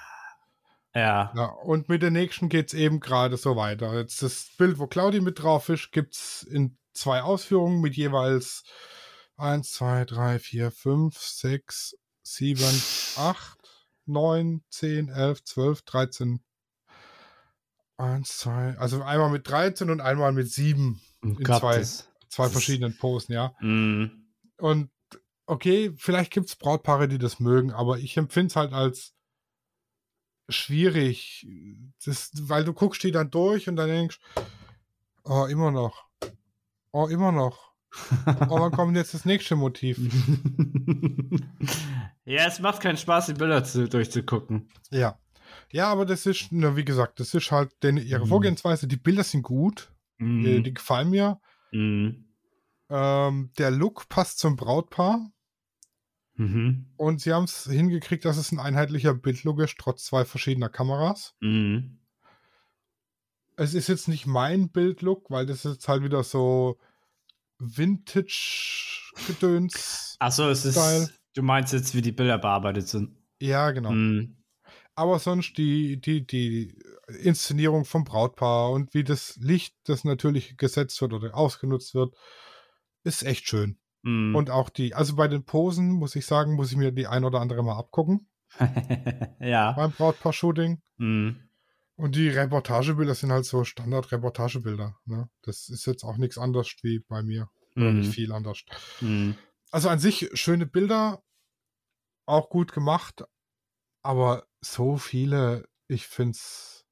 Ja. 0.95 1.33
ja. 1.35 1.47
Und 1.47 1.89
mit 1.89 2.03
der 2.03 2.11
nächsten 2.11 2.49
geht 2.49 2.69
es 2.69 2.75
eben 2.75 3.01
gerade 3.01 3.37
so 3.37 3.57
weiter. 3.57 3.95
Jetzt 3.95 4.23
das 4.23 4.51
Bild, 4.57 4.79
wo 4.79 4.87
Claudi 4.87 5.21
mit 5.21 5.43
drauf 5.43 5.69
ist, 5.69 5.91
gibt 5.93 6.15
es 6.15 6.43
in 6.45 6.79
zwei 6.93 7.23
Ausführungen 7.23 7.81
mit 7.81 7.97
jeweils 7.97 8.65
1, 9.37 9.73
2, 9.73 10.05
3, 10.05 10.39
4, 10.39 10.71
5, 10.71 11.19
6, 11.19 11.97
7, 12.23 12.63
8, 13.17 13.59
9, 14.07 14.63
10, 14.71 15.09
11, 15.09 15.45
12, 15.45 15.83
13. 15.83 16.41
1, 17.97 18.39
2, 18.39 18.77
also 18.79 19.03
einmal 19.03 19.31
mit 19.31 19.49
13 19.49 19.91
und 19.91 20.01
einmal 20.01 20.33
mit 20.33 20.51
7 20.51 21.01
in 21.23 21.45
zwei, 21.45 21.85
zwei 22.29 22.49
verschiedenen 22.49 22.97
Posen, 22.99 23.33
ja. 23.33 23.55
Mm. 23.61 24.27
Und 24.59 24.91
okay, 25.47 25.93
vielleicht 25.97 26.33
gibt 26.33 26.49
es 26.49 26.57
Brautpaare, 26.57 27.07
die 27.07 27.19
das 27.19 27.39
mögen, 27.39 27.73
aber 27.73 27.99
ich 27.99 28.17
empfinde 28.17 28.49
es 28.49 28.57
halt 28.57 28.73
als 28.73 29.15
schwierig. 30.49 31.47
Das, 32.05 32.31
weil 32.43 32.65
du 32.65 32.73
guckst 32.73 33.03
die 33.03 33.13
dann 33.13 33.31
durch 33.31 33.69
und 33.69 33.77
dann 33.77 33.89
denkst, 33.89 34.19
oh, 35.25 35.47
immer 35.47 35.71
noch. 35.71 36.05
Oh, 36.93 37.07
immer 37.07 37.33
noch. 37.33 37.73
Oh, 38.27 38.59
wann 38.61 38.73
kommt 38.73 38.97
jetzt 38.97 39.15
das 39.15 39.25
nächste 39.25 39.57
Motiv? 39.57 39.99
ja, 42.25 42.47
es 42.47 42.61
macht 42.61 42.81
keinen 42.81 42.97
Spaß, 42.97 43.27
die 43.27 43.35
Bilder 43.35 43.65
zu, 43.65 43.89
durchzugucken. 43.89 44.69
Ja. 44.91 45.19
Ja, 45.71 45.91
aber 45.91 46.07
das 46.07 46.27
ist, 46.27 46.49
na, 46.51 46.77
wie 46.77 46.85
gesagt, 46.85 47.21
das 47.21 47.35
ist 47.35 47.51
halt 47.51 47.73
denn 47.83 47.97
ihre 47.97 48.25
Mhm. 48.25 48.29
Vorgehensweise. 48.29 48.87
Die 48.87 48.97
Bilder 48.97 49.25
sind 49.25 49.43
gut, 49.43 49.93
äh, 50.19 50.25
Mm. 50.25 50.63
die 50.65 50.75
gefallen 50.75 51.11
mir. 51.11 51.41
Mm. 51.73 52.11
Ähm, 52.91 53.51
der 53.59 53.71
Look 53.71 54.09
passt 54.09 54.39
zum 54.39 54.57
Brautpaar 54.57 55.31
Mhm. 56.37 56.87
und 56.97 57.21
sie 57.21 57.33
haben 57.33 57.45
es 57.45 57.63
hingekriegt, 57.65 58.25
dass 58.25 58.37
es 58.37 58.51
ein 58.51 58.59
einheitlicher 58.59 59.15
Bildlook 59.15 59.61
ist, 59.61 59.77
trotz 59.79 60.05
zwei 60.05 60.25
verschiedener 60.25 60.69
Kameras. 60.69 61.37
Mm. 61.41 62.01
Es 63.57 63.75
ist 63.75 63.87
jetzt 63.87 64.09
nicht 64.09 64.27
mein 64.27 64.71
Bildlook, 64.71 65.31
weil 65.31 65.47
das 65.47 65.65
ist 65.65 65.75
jetzt 65.75 65.87
halt 65.87 66.03
wieder 66.03 66.25
so 66.25 66.81
Vintage-Gedöns. 67.59 70.17
Achso, 70.19 70.49
es 70.49 70.65
ist. 70.65 70.77
Du 71.35 71.43
meinst 71.43 71.73
jetzt, 71.73 71.95
wie 71.95 72.03
die 72.03 72.11
Bilder 72.11 72.39
bearbeitet 72.39 72.89
sind. 72.89 73.17
Ja, 73.41 73.71
genau. 73.71 73.93
Mm. 73.93 74.35
Aber 74.97 75.19
sonst 75.19 75.59
die, 75.59 76.01
die, 76.01 76.27
die 76.27 76.79
Inszenierung 77.09 77.85
vom 77.85 78.05
Brautpaar 78.05 78.71
und 78.71 78.95
wie 78.95 79.05
das 79.05 79.37
Licht, 79.37 79.75
das 79.85 80.05
natürlich 80.05 80.57
gesetzt 80.57 81.01
wird 81.01 81.13
oder 81.13 81.35
ausgenutzt 81.35 81.95
wird, 81.95 82.15
ist 83.03 83.25
echt 83.25 83.47
schön. 83.47 83.79
Mm. 84.05 84.35
Und 84.35 84.51
auch 84.51 84.69
die, 84.69 84.95
also 84.95 85.17
bei 85.17 85.29
den 85.29 85.45
Posen, 85.45 85.91
muss 85.91 86.15
ich 86.15 86.27
sagen, 86.27 86.55
muss 86.55 86.71
ich 86.71 86.77
mir 86.77 86.93
die 86.93 87.07
ein 87.07 87.25
oder 87.25 87.41
andere 87.41 87.63
mal 87.63 87.79
abgucken 87.79 88.29
ja. 89.41 89.73
beim 89.73 89.93
Brautpaar-Shooting. 89.93 90.81
Mm. 90.99 91.31
Und 91.97 92.17
die 92.17 92.29
Reportagebilder 92.29 93.15
sind 93.15 93.33
halt 93.33 93.47
so 93.47 93.65
Standard-Reportagebilder. 93.65 94.97
Ne? 95.07 95.29
Das 95.43 95.69
ist 95.69 95.87
jetzt 95.87 96.05
auch 96.05 96.19
nichts 96.19 96.39
anderes 96.39 96.75
wie 96.83 97.01
bei 97.01 97.23
mir. 97.23 97.49
Mm. 97.75 97.99
nicht 97.99 98.15
viel 98.15 98.31
anders. 98.33 98.65
Mm. 99.01 99.33
Also 99.71 99.89
an 99.89 99.99
sich 99.99 100.31
schöne 100.35 100.67
Bilder, 100.67 101.23
auch 102.27 102.51
gut 102.51 102.73
gemacht, 102.73 103.25
aber 104.03 104.47
so 104.61 104.99
viele, 104.99 105.67
ich 105.89 106.07
finde 106.07 106.33
es. 106.33 106.87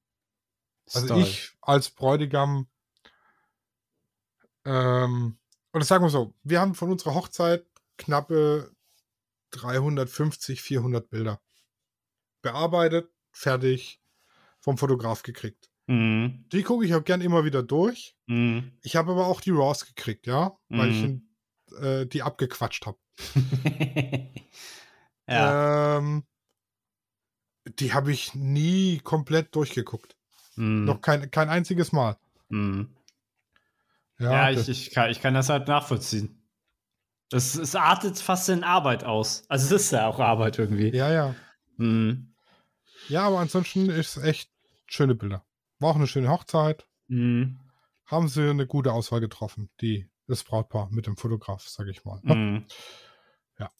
Also 0.95 1.16
ich 1.16 1.52
als 1.61 1.90
Bräutigam, 1.90 2.69
ähm, 4.64 5.38
oder 5.73 5.85
sagen 5.85 6.05
wir 6.05 6.11
so, 6.11 6.35
wir 6.43 6.61
haben 6.61 6.75
von 6.75 6.91
unserer 6.91 7.14
Hochzeit 7.14 7.67
knappe 7.99 8.71
350, 9.50 10.61
400 10.62 11.09
Bilder 11.11 11.41
bearbeitet, 12.43 13.11
fertig, 13.33 14.00
vom 14.61 14.79
Fotograf 14.79 15.23
gekriegt. 15.23 15.71
Mm. 15.87 16.45
Die 16.52 16.62
gucke 16.62 16.85
ich 16.85 16.95
auch 16.95 17.05
gern 17.05 17.21
immer 17.21 17.45
wieder 17.45 17.62
durch. 17.62 18.17
Mm. 18.26 18.61
Ich 18.83 18.97
habe 18.97 19.12
aber 19.12 19.26
auch 19.26 19.41
die 19.41 19.50
Raws 19.50 19.85
gekriegt, 19.87 20.26
ja, 20.26 20.57
weil 20.69 20.91
ich 20.91 21.02
Mhm. 21.02 21.29
in, 21.73 21.85
äh, 21.85 22.07
die 22.07 22.23
abgequatscht 22.23 22.87
habe. 22.87 22.99
ja. 25.29 25.99
Ähm, 25.99 26.25
die 27.79 27.93
habe 27.93 28.12
ich 28.12 28.35
nie 28.35 28.99
komplett 28.99 29.55
durchgeguckt. 29.55 30.17
Mm. 30.57 30.85
Noch 30.85 31.00
kein, 31.00 31.31
kein 31.31 31.49
einziges 31.49 31.93
Mal. 31.93 32.17
Mm. 32.49 32.85
Ja, 34.23 34.50
Ja, 34.50 34.61
ich, 34.61 34.69
ich, 34.69 34.91
kann, 34.91 35.11
ich 35.11 35.21
kann 35.21 35.35
das 35.35 35.49
halt 35.49 35.69
nachvollziehen. 35.69 36.38
Es, 37.33 37.55
es 37.55 37.75
artet 37.75 38.19
fast 38.19 38.49
in 38.49 38.62
Arbeit 38.62 39.05
aus. 39.05 39.45
Also 39.49 39.75
es 39.75 39.85
ist 39.85 39.93
ja 39.93 40.07
auch 40.07 40.21
Arbeit 40.21 40.59
irgendwie. 40.59 40.95
ja, 40.95 41.11
ja. 41.11 41.35
Mm. 41.76 42.35
Ja, 43.09 43.23
aber 43.26 43.41
ansonsten 43.41 43.88
ist 43.91 44.17
es 44.17 44.23
echt 44.23 44.50
schöne 44.87 45.14
Bilder. 45.14 45.45
War 45.79 45.91
auch 45.91 45.97
eine 45.97 46.07
schöne 46.07 46.29
Hochzeit. 46.29 46.87
Mm. 47.09 47.57
Haben 48.07 48.29
sie 48.29 48.49
eine 48.50 48.67
gute 48.67 48.93
Auswahl 48.93 49.21
getroffen, 49.21 49.71
die 49.81 50.09
das 50.29 50.45
Brautpaar 50.45 50.88
mit 50.91 51.07
dem 51.07 51.17
Fotograf, 51.17 51.67
sage 51.67 51.91
ich 51.91 52.05
mal. 52.05 52.21
ne? 52.23 52.35
Mm. 52.35 52.67
Ja. 53.59 53.71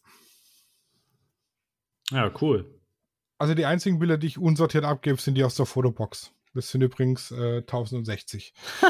Ja, 2.11 2.32
cool. 2.40 2.80
Also 3.38 3.54
die 3.54 3.66
einzigen 3.66 3.99
Bilder, 3.99 4.18
die 4.18 4.28
ich 4.28 4.38
unsortiert 4.38 4.84
abgebe, 4.84 5.20
sind 5.20 5.34
die 5.34 5.44
aus 5.44 5.54
der 5.56 5.66
Fotobox. 5.66 6.32
Das 6.54 6.71
sind 6.71 6.82
übrigens 6.82 7.30
äh, 7.30 7.59
1060. 7.59 8.52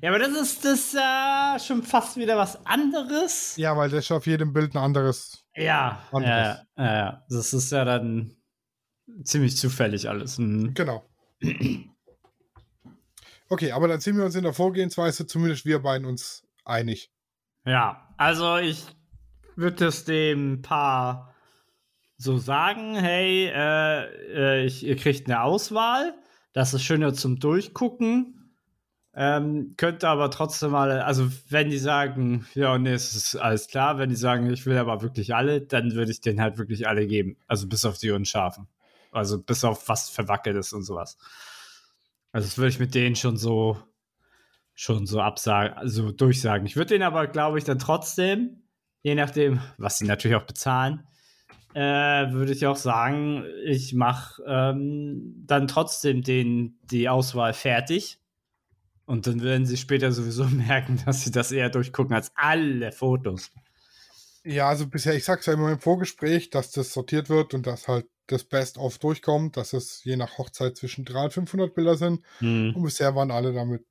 ja, 0.00 0.08
aber 0.08 0.18
das 0.20 0.30
ist 0.30 0.64
das 0.64 0.94
äh, 0.94 1.58
schon 1.58 1.82
fast 1.82 2.16
wieder 2.16 2.36
was 2.36 2.64
anderes. 2.64 3.56
Ja, 3.56 3.76
weil 3.76 3.90
das 3.90 4.04
ist 4.04 4.12
auf 4.12 4.26
jedem 4.26 4.52
Bild 4.52 4.74
ein 4.74 4.78
anderes. 4.78 5.44
Ja, 5.54 6.02
Anderes. 6.12 6.64
ja, 6.76 6.84
ja, 6.84 6.96
ja. 6.96 7.24
Das 7.28 7.52
ist 7.52 7.72
ja 7.72 7.84
dann 7.84 8.36
ziemlich 9.24 9.56
zufällig 9.56 10.08
alles. 10.08 10.38
Mm. 10.38 10.74
Genau. 10.74 11.04
Okay, 13.50 13.72
aber 13.72 13.88
dann 13.88 13.98
sind 14.00 14.18
wir 14.18 14.26
uns 14.26 14.34
in 14.34 14.42
der 14.44 14.52
Vorgehensweise, 14.52 15.26
zumindest 15.26 15.64
wir 15.64 15.78
beiden, 15.78 16.06
uns 16.06 16.46
einig. 16.66 17.10
Ja, 17.64 18.12
also 18.18 18.58
ich 18.58 18.84
würde 19.56 19.86
es 19.86 20.04
dem 20.04 20.60
Paar 20.60 21.34
so 22.18 22.36
sagen, 22.36 22.94
hey, 22.96 23.46
äh, 23.46 24.04
äh, 24.34 24.64
ich, 24.66 24.84
ihr 24.84 24.96
kriegt 24.96 25.28
eine 25.28 25.42
Auswahl, 25.42 26.14
das 26.58 26.74
ist 26.74 26.82
schöner 26.82 27.14
zum 27.14 27.38
Durchgucken. 27.38 28.52
Ähm, 29.14 29.74
könnte 29.76 30.08
aber 30.08 30.28
trotzdem 30.28 30.72
mal, 30.72 30.90
also 31.02 31.30
wenn 31.48 31.70
die 31.70 31.78
sagen, 31.78 32.48
ja, 32.54 32.76
nee, 32.78 32.94
es 32.94 33.14
ist 33.14 33.36
alles 33.36 33.68
klar, 33.68 33.98
wenn 33.98 34.10
die 34.10 34.16
sagen, 34.16 34.50
ich 34.50 34.66
will 34.66 34.76
aber 34.76 35.00
wirklich 35.00 35.36
alle, 35.36 35.60
dann 35.60 35.92
würde 35.94 36.10
ich 36.10 36.20
denen 36.20 36.40
halt 36.40 36.58
wirklich 36.58 36.88
alle 36.88 37.06
geben. 37.06 37.36
Also 37.46 37.68
bis 37.68 37.84
auf 37.84 37.98
die 37.98 38.10
Unscharfen. 38.10 38.66
Also 39.12 39.40
bis 39.40 39.62
auf 39.62 39.88
was 39.88 40.10
verwackelt 40.10 40.56
ist 40.56 40.72
und 40.72 40.82
sowas. 40.82 41.16
Also 42.32 42.48
das 42.48 42.58
würde 42.58 42.70
ich 42.70 42.80
mit 42.80 42.92
denen 42.96 43.14
schon 43.14 43.36
so 43.36 43.80
schon 44.74 45.06
so 45.06 45.20
absagen, 45.20 45.76
also 45.78 46.10
durchsagen. 46.10 46.66
Ich 46.66 46.74
würde 46.74 46.88
denen 46.88 47.04
aber, 47.04 47.28
glaube 47.28 47.58
ich, 47.58 47.64
dann 47.64 47.78
trotzdem, 47.78 48.64
je 49.02 49.14
nachdem, 49.14 49.60
was 49.76 49.98
sie 49.98 50.06
natürlich 50.06 50.36
auch 50.36 50.46
bezahlen, 50.46 51.06
äh, 51.74 51.80
würde 52.32 52.52
ich 52.52 52.66
auch 52.66 52.76
sagen, 52.76 53.44
ich 53.64 53.94
mache 53.94 54.42
ähm, 54.46 55.34
dann 55.46 55.68
trotzdem 55.68 56.22
den, 56.22 56.78
die 56.82 57.08
Auswahl 57.08 57.52
fertig. 57.52 58.18
Und 59.04 59.26
dann 59.26 59.42
werden 59.42 59.66
sie 59.66 59.76
später 59.76 60.12
sowieso 60.12 60.44
merken, 60.48 61.00
dass 61.04 61.24
sie 61.24 61.30
das 61.30 61.52
eher 61.52 61.70
durchgucken 61.70 62.14
als 62.14 62.32
alle 62.34 62.92
Fotos. 62.92 63.50
Ja, 64.44 64.68
also 64.68 64.86
bisher, 64.86 65.14
ich 65.14 65.24
sag's 65.24 65.46
ja 65.46 65.52
immer 65.52 65.70
im 65.70 65.80
Vorgespräch, 65.80 66.50
dass 66.50 66.70
das 66.70 66.92
sortiert 66.92 67.28
wird 67.28 67.54
und 67.54 67.66
dass 67.66 67.88
halt 67.88 68.06
das 68.28 68.44
Best-of 68.44 68.98
durchkommt, 68.98 69.56
dass 69.56 69.72
es 69.72 70.04
je 70.04 70.16
nach 70.16 70.38
Hochzeit 70.38 70.76
zwischen 70.76 71.04
300 71.04 71.38
und 71.38 71.48
500 71.50 71.74
Bilder 71.74 71.96
sind. 71.96 72.24
Hm. 72.38 72.74
Und 72.74 72.82
bisher 72.82 73.14
waren 73.14 73.30
alle 73.30 73.52
damit 73.52 73.84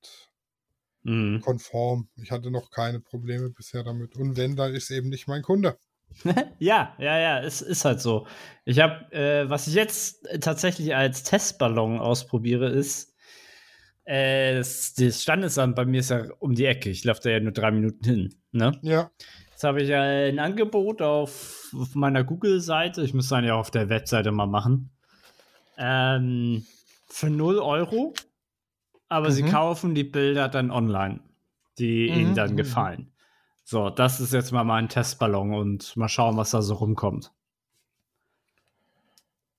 Hm. 1.07 1.41
konform. 1.41 2.09
Ich 2.21 2.31
hatte 2.31 2.51
noch 2.51 2.69
keine 2.69 2.99
Probleme 2.99 3.49
bisher 3.49 3.83
damit. 3.83 4.17
Und 4.17 4.35
wenn, 4.35 4.55
dann 4.55 4.75
ist 4.75 4.91
eben 4.91 5.07
nicht 5.07 5.27
mein 5.27 5.41
Kunde. 5.41 5.77
ja, 6.59 6.95
ja, 6.97 7.17
ja, 7.19 7.39
es 7.41 7.61
ist 7.61 7.85
halt 7.85 8.01
so. 8.01 8.27
Ich 8.65 8.79
habe, 8.79 9.11
äh, 9.11 9.49
was 9.49 9.67
ich 9.67 9.73
jetzt 9.75 10.27
tatsächlich 10.41 10.95
als 10.95 11.23
Testballon 11.23 11.99
ausprobiere, 11.99 12.69
ist, 12.69 13.13
äh, 14.05 14.55
das, 14.55 14.93
das 14.95 15.21
Standesamt 15.21 15.75
bei 15.75 15.85
mir 15.85 15.99
ist 15.99 16.09
ja 16.09 16.25
um 16.39 16.55
die 16.55 16.65
Ecke. 16.65 16.89
Ich 16.89 17.03
laufe 17.03 17.21
da 17.23 17.29
ja 17.29 17.39
nur 17.39 17.51
drei 17.51 17.71
Minuten 17.71 18.03
hin. 18.03 18.35
Ne? 18.51 18.77
Ja, 18.81 19.11
Jetzt 19.51 19.63
habe 19.63 19.81
ich 19.81 19.91
ein 19.93 20.37
Angebot 20.37 21.01
auf, 21.01 21.71
auf 21.75 21.95
meiner 21.95 22.23
Google-Seite. 22.23 23.01
Ich 23.01 23.15
muss 23.15 23.29
dann 23.29 23.43
ja 23.43 23.55
auf 23.55 23.71
der 23.71 23.89
Webseite 23.89 24.31
mal 24.31 24.45
machen. 24.45 24.91
Ähm, 25.77 26.63
für 27.09 27.29
0 27.29 27.57
Euro. 27.59 28.13
Aber 29.09 29.31
sie 29.31 29.43
Mhm. 29.43 29.47
kaufen 29.49 29.95
die 29.95 30.03
Bilder 30.03 30.47
dann 30.49 30.69
online, 30.69 31.21
die 31.79 32.07
ihnen 32.07 32.31
Mhm, 32.31 32.35
dann 32.35 32.51
mhm. 32.51 32.57
gefallen. 32.57 33.11
So, 33.69 33.89
das 33.89 34.21
ist 34.21 34.31
jetzt 34.31 34.53
mal 34.53 34.63
mein 34.63 34.87
Testballon 34.87 35.53
und 35.53 35.97
mal 35.97 36.07
schauen, 36.07 36.37
was 36.37 36.51
da 36.51 36.61
so 36.61 36.75
rumkommt. 36.75 37.33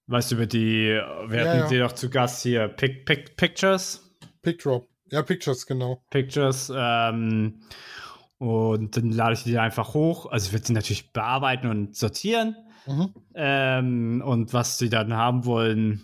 Weißt 0.06 0.30
du, 0.30 0.36
über 0.36 0.46
die, 0.46 0.98
wir 1.26 1.38
Ja, 1.44 1.46
hatten 1.46 1.58
ja. 1.58 1.68
die 1.68 1.78
doch 1.78 1.92
zu 1.92 2.08
Gast 2.08 2.42
hier, 2.42 2.68
Pic, 2.68 3.04
Pic, 3.04 3.36
Pictures. 3.36 4.10
Picture. 4.40 4.86
Ja, 5.10 5.20
Pictures, 5.20 5.66
genau. 5.66 6.02
Pictures. 6.08 6.72
Ähm, 6.74 7.60
und 8.38 8.96
dann 8.96 9.10
lade 9.12 9.34
ich 9.34 9.42
die 9.42 9.58
einfach 9.58 9.92
hoch. 9.92 10.24
Also 10.24 10.46
ich 10.46 10.52
werde 10.54 10.66
sie 10.68 10.72
natürlich 10.72 11.12
bearbeiten 11.12 11.66
und 11.66 11.94
sortieren. 11.94 12.56
Mhm. 12.86 13.14
Ähm, 13.34 14.22
und 14.24 14.54
was 14.54 14.78
sie 14.78 14.88
dann 14.88 15.12
haben 15.12 15.44
wollen, 15.44 16.00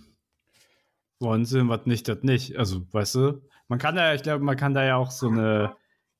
wollen 1.21 1.47
sie, 1.47 1.59
und 1.59 1.71
was 1.71 1.87
nicht, 1.87 2.07
das 2.07 2.23
nicht. 2.23 2.59
Also, 2.59 2.83
weißt 2.93 3.15
du, 3.15 3.41
man 3.69 3.79
kann 3.79 3.97
da, 3.97 4.13
ich 4.13 4.23
glaube, 4.23 4.45
man 4.45 4.59
kann 4.59 4.75
da 4.75 4.85
ja 4.85 4.97
auch 4.97 5.11
so 5.11 5.29
eine 5.29 5.75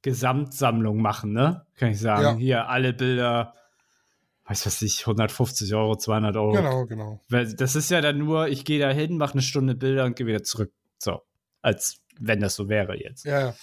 Gesamtsammlung 0.05 1.01
machen, 1.01 1.33
ne? 1.33 1.67
Kann 1.79 1.93
ich 1.93 1.99
sagen. 1.99 2.23
Ja. 2.23 2.35
Hier 2.35 2.69
alle 2.69 2.93
Bilder, 2.93 3.55
weiß 4.45 4.67
was 4.67 4.83
ich, 4.83 5.01
150 5.01 5.75
Euro, 5.75 5.97
200 5.97 6.37
Euro. 6.37 6.53
Genau, 6.53 6.85
genau. 6.85 7.21
Weil 7.31 7.55
Das 7.55 7.75
ist 7.75 7.91
ja 7.91 8.03
dann 8.03 8.19
nur, 8.19 8.49
ich 8.49 8.67
gehe 8.67 8.79
da 8.79 8.91
hin, 8.91 9.17
mache 9.17 9.33
eine 9.33 9.41
Stunde 9.41 9.75
Bilder 9.75 10.05
und 10.05 10.15
gehe 10.15 10.27
wieder 10.27 10.43
zurück. 10.43 10.75
So. 10.99 11.23
Als 11.63 12.03
wenn 12.21 12.41
das 12.41 12.55
so 12.55 12.69
wäre 12.69 13.01
jetzt. 13.01 13.25
Ja, 13.25 13.55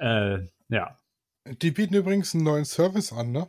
ja. 0.00 0.34
Äh, 0.34 0.48
ja. 0.68 0.98
Die 1.46 1.70
bieten 1.70 1.94
übrigens 1.94 2.34
einen 2.34 2.42
neuen 2.42 2.64
Service 2.64 3.12
an, 3.12 3.30
ne? 3.30 3.48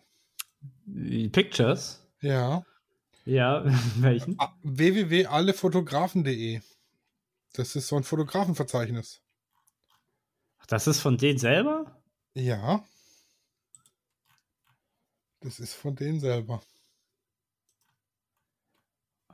Die 0.86 1.30
Pictures? 1.30 2.06
Ja. 2.22 2.64
Ja, 3.26 3.64
welchen? 3.96 4.36
Ah, 4.38 4.54
www.allefotografen.de. 4.62 6.62
Das 7.54 7.76
ist 7.76 7.88
so 7.88 7.96
ein 7.96 8.04
Fotografenverzeichnis. 8.04 9.24
Das 10.68 10.86
ist 10.86 11.00
von 11.00 11.18
denen 11.18 11.40
selber? 11.40 11.96
Ja. 12.36 12.86
Das 15.40 15.60
ist 15.60 15.74
von 15.74 15.96
denen 15.96 16.20
selber. 16.20 16.62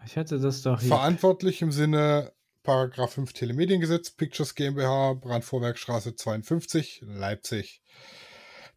Ich 0.05 0.17
hatte 0.17 0.39
das 0.39 0.61
doch 0.61 0.79
hier. 0.79 0.89
Verantwortlich 0.89 1.61
im 1.61 1.71
Sinne 1.71 2.33
Paragraph 2.63 3.13
5 3.13 3.33
Telemediengesetz, 3.33 4.11
Pictures 4.11 4.55
GmbH, 4.55 5.13
Brandvorwerkstraße 5.13 6.15
52, 6.15 7.01
Leipzig. 7.05 7.81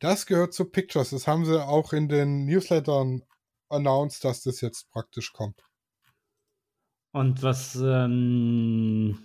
Das 0.00 0.26
gehört 0.26 0.54
zu 0.54 0.66
Pictures. 0.66 1.10
Das 1.10 1.26
haben 1.26 1.44
sie 1.44 1.62
auch 1.62 1.92
in 1.92 2.08
den 2.08 2.46
Newslettern 2.46 3.22
announced, 3.68 4.24
dass 4.24 4.42
das 4.42 4.60
jetzt 4.60 4.90
praktisch 4.90 5.32
kommt. 5.32 5.62
Und 7.12 7.42
was, 7.42 7.76
ähm, 7.76 9.18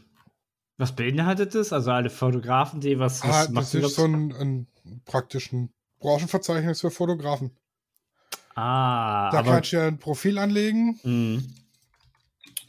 was 0.80 0.96
beinhaltet 0.96 1.54
das? 1.54 1.72
Also 1.72 1.92
alle 1.92 2.10
Fotografen, 2.10 2.82
die 2.82 2.98
was, 2.98 3.22
was 3.24 3.48
ah, 3.48 3.52
Das 3.54 3.74
ist 3.76 3.96
so 3.96 4.06
ein, 4.06 4.34
ein 4.34 4.68
praktischen 5.06 5.72
Branchenverzeichnis 6.00 6.82
für 6.82 6.90
Fotografen. 6.90 7.52
Ah, 8.56 9.30
da 9.32 9.40
aber, 9.40 9.52
kannst 9.52 9.72
du 9.72 9.78
ja 9.78 9.88
ein 9.88 10.00
Profil 10.00 10.40
anlegen. 10.40 11.00
Mhm 11.04 11.54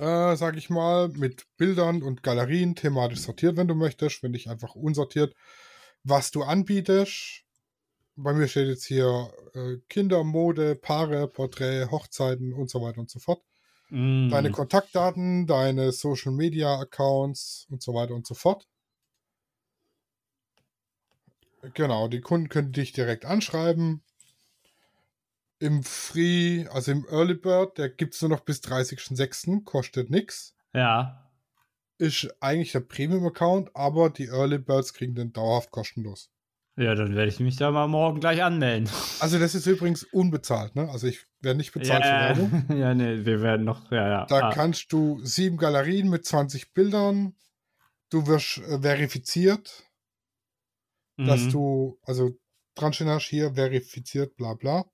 äh, 0.01 0.35
sag 0.35 0.57
ich 0.57 0.71
mal, 0.71 1.09
mit 1.09 1.47
Bildern 1.59 2.03
und 2.03 2.23
Galerien 2.23 2.75
thematisch 2.75 3.21
sortiert, 3.21 3.59
wenn 3.59 3.69
du 3.69 3.75
möchtest, 3.75 4.23
wenn 4.23 4.31
nicht 4.31 4.49
einfach 4.49 4.75
unsortiert, 4.75 5.35
was 6.05 6.31
du 6.31 6.43
anbietest. 6.43 7.45
Bei 8.17 8.33
mir 8.33 8.49
steht 8.49 8.69
jetzt 8.69 8.87
hier 8.87 9.31
äh, 9.55 9.77
Kinder, 9.91 10.25
Mode, 10.25 10.75
Paare, 10.75 11.29
Porträt, 11.29 11.91
Hochzeiten 11.91 12.55
und 12.55 12.71
so 12.71 12.81
weiter 12.81 12.99
und 12.99 13.11
so 13.11 13.19
fort. 13.19 13.43
Mm. 13.91 14.31
Deine 14.31 14.51
Kontaktdaten, 14.51 15.47
deine 15.47 15.93
Social 15.93 16.33
Media 16.33 16.79
Accounts 16.79 17.67
und 17.71 17.83
so 17.83 17.95
weiter 17.95 18.15
und 18.15 18.27
so 18.27 18.35
fort. 18.35 18.67
Genau, 21.75 22.09
die 22.09 22.21
Kunden 22.21 22.49
können 22.49 22.73
dich 22.73 22.93
direkt 22.93 23.27
anschreiben, 23.27 24.03
im 25.61 25.83
Free, 25.85 26.67
also 26.69 26.91
im 26.91 27.07
Early 27.11 27.35
Bird, 27.35 27.79
der 27.79 27.91
gibt 27.91 28.15
es 28.15 28.23
nur 28.23 28.31
noch 28.31 28.41
bis 28.41 28.61
30.06., 28.61 29.63
kostet 29.65 30.11
nichts. 30.11 30.57
Ja. 30.73 31.31
Ist 31.99 32.35
eigentlich 32.41 32.73
der 32.73 32.81
Premium-Account, 32.81 33.77
aber 33.77 34.09
die 34.09 34.29
Early 34.29 34.59
Birds 34.59 34.95
kriegen 34.95 35.15
den 35.15 35.35
dauerhaft 35.35 35.71
kostenlos. 35.71 36.31
Ja, 36.81 36.95
dann 36.95 37.15
werde 37.15 37.29
ich 37.29 37.39
mich 37.41 37.57
da 37.57 37.71
mal 37.71 37.89
morgen 37.89 38.21
gleich 38.21 38.43
anmelden. 38.43 38.89
Also 39.19 39.39
das 39.39 39.55
ist 39.55 39.67
übrigens 39.67 40.03
unbezahlt, 40.03 40.75
ne? 40.77 40.89
Also 40.89 41.09
ich 41.09 41.27
werde 41.43 41.59
nicht 41.59 41.73
bezahlt 41.73 42.03
ja, 42.03 42.35
für 42.35 42.41
Werbung. 42.41 42.65
Ja, 42.79 42.95
nee, 42.95 43.27
wir 43.27 43.43
werden 43.43 43.67
noch, 43.67 43.93
ja, 43.93 44.09
ja. 44.09 44.25
Da 44.25 44.49
ah. 44.49 44.51
kannst 44.51 44.91
du 44.91 45.21
sieben 45.23 45.59
Galerien 45.59 46.09
mit 46.09 46.25
20 46.25 46.73
Bildern. 46.73 47.37
Du 48.09 48.27
wirst 48.27 48.59
äh, 48.59 48.81
verifiziert, 48.81 49.91
mhm. 51.19 51.27
dass 51.27 51.49
du, 51.49 51.99
also 52.03 52.31
dran 52.75 52.95
stehen 52.95 53.19
hier, 53.19 53.53
verifiziert, 53.53 54.35
bla 54.37 54.55
bla. 54.55 54.87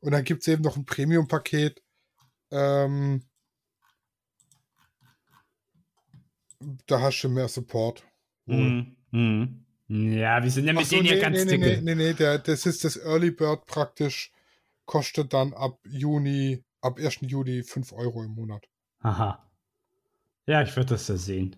Und 0.00 0.12
dann 0.12 0.24
gibt 0.24 0.40
es 0.40 0.48
eben 0.48 0.62
noch 0.62 0.78
ein 0.78 0.86
Premium-Paket. 0.86 1.82
Ähm, 2.50 3.28
da 6.86 7.02
hast 7.02 7.20
du 7.20 7.28
mehr 7.28 7.48
Support. 7.48 8.04
Mm, 8.46 8.96
mm. 9.10 9.66
Ja, 9.92 10.40
wir 10.40 10.50
sind 10.52 10.66
ja 10.66 10.72
mit 10.72 10.86
so, 10.86 10.94
denen 10.94 11.08
nee, 11.08 11.14
ja 11.16 11.20
ganz 11.20 11.44
nee, 11.44 11.50
dicke. 11.50 11.66
Nee, 11.66 11.80
nee, 11.82 11.94
nee, 11.96 12.12
der, 12.12 12.38
das 12.38 12.64
ist 12.64 12.84
das 12.84 12.96
Early 12.96 13.32
Bird 13.32 13.66
praktisch. 13.66 14.32
Kostet 14.84 15.32
dann 15.32 15.52
ab 15.52 15.80
Juni, 15.84 16.62
ab 16.80 16.98
1. 16.98 17.18
Juli 17.22 17.64
5 17.64 17.92
Euro 17.94 18.22
im 18.22 18.30
Monat. 18.30 18.68
Aha. 19.00 19.44
Ja, 20.46 20.62
ich 20.62 20.76
würde 20.76 20.90
das 20.90 21.08
ja 21.08 21.16
sehen. 21.16 21.56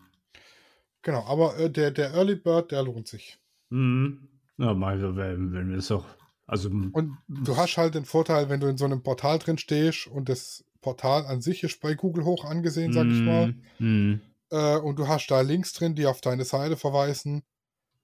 Genau, 1.03 1.25
aber 1.27 1.59
äh, 1.59 1.71
der, 1.71 1.91
der 1.91 2.15
Early 2.15 2.37
Bird, 2.37 2.73
der 2.73 2.83
lohnt 2.83 3.07
sich. 3.07 3.39
Mhm. 3.69 4.29
Ja, 4.57 4.73
mal, 4.73 5.01
wenn, 5.17 5.53
wenn 5.53 5.69
wir 5.69 5.79
es 5.79 5.91
auch 5.91 6.07
also, 6.47 6.69
und 6.69 7.17
du 7.29 7.57
hast 7.57 7.77
halt 7.77 7.95
den 7.95 8.05
Vorteil, 8.05 8.49
wenn 8.49 8.61
du 8.61 8.67
in 8.67 8.77
so 8.77 8.85
einem 8.85 9.03
Portal 9.03 9.39
drin 9.39 9.59
stehst 9.59 10.07
und 10.07 10.29
das 10.29 10.65
Portal 10.81 11.25
an 11.27 11.41
sich 11.41 11.63
ist 11.63 11.81
bei 11.81 11.95
Google 11.95 12.25
hoch 12.25 12.45
angesehen, 12.45 12.93
sag 12.93 13.07
ich 13.07 13.21
mal. 13.21 13.55
Mm. 13.79 14.21
Äh, 14.51 14.77
und 14.77 14.99
du 14.99 15.09
hast 15.09 15.29
da 15.29 15.41
Links 15.41 15.73
drin, 15.73 15.95
die 15.95 16.07
auf 16.07 16.21
deine 16.21 16.45
Seite 16.45 16.77
verweisen, 16.77 17.43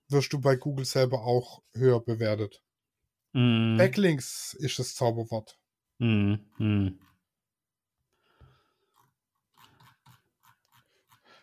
wirst 0.09 0.33
du 0.33 0.41
bei 0.41 0.57
Google 0.57 0.85
selber 0.85 1.25
auch 1.25 1.63
höher 1.75 2.01
bewertet. 2.01 2.63
Mm. 3.33 3.77
Backlinks 3.77 4.55
ist 4.55 4.79
das 4.79 4.95
Zauberwort. 4.95 5.59
Mm. 5.99 6.35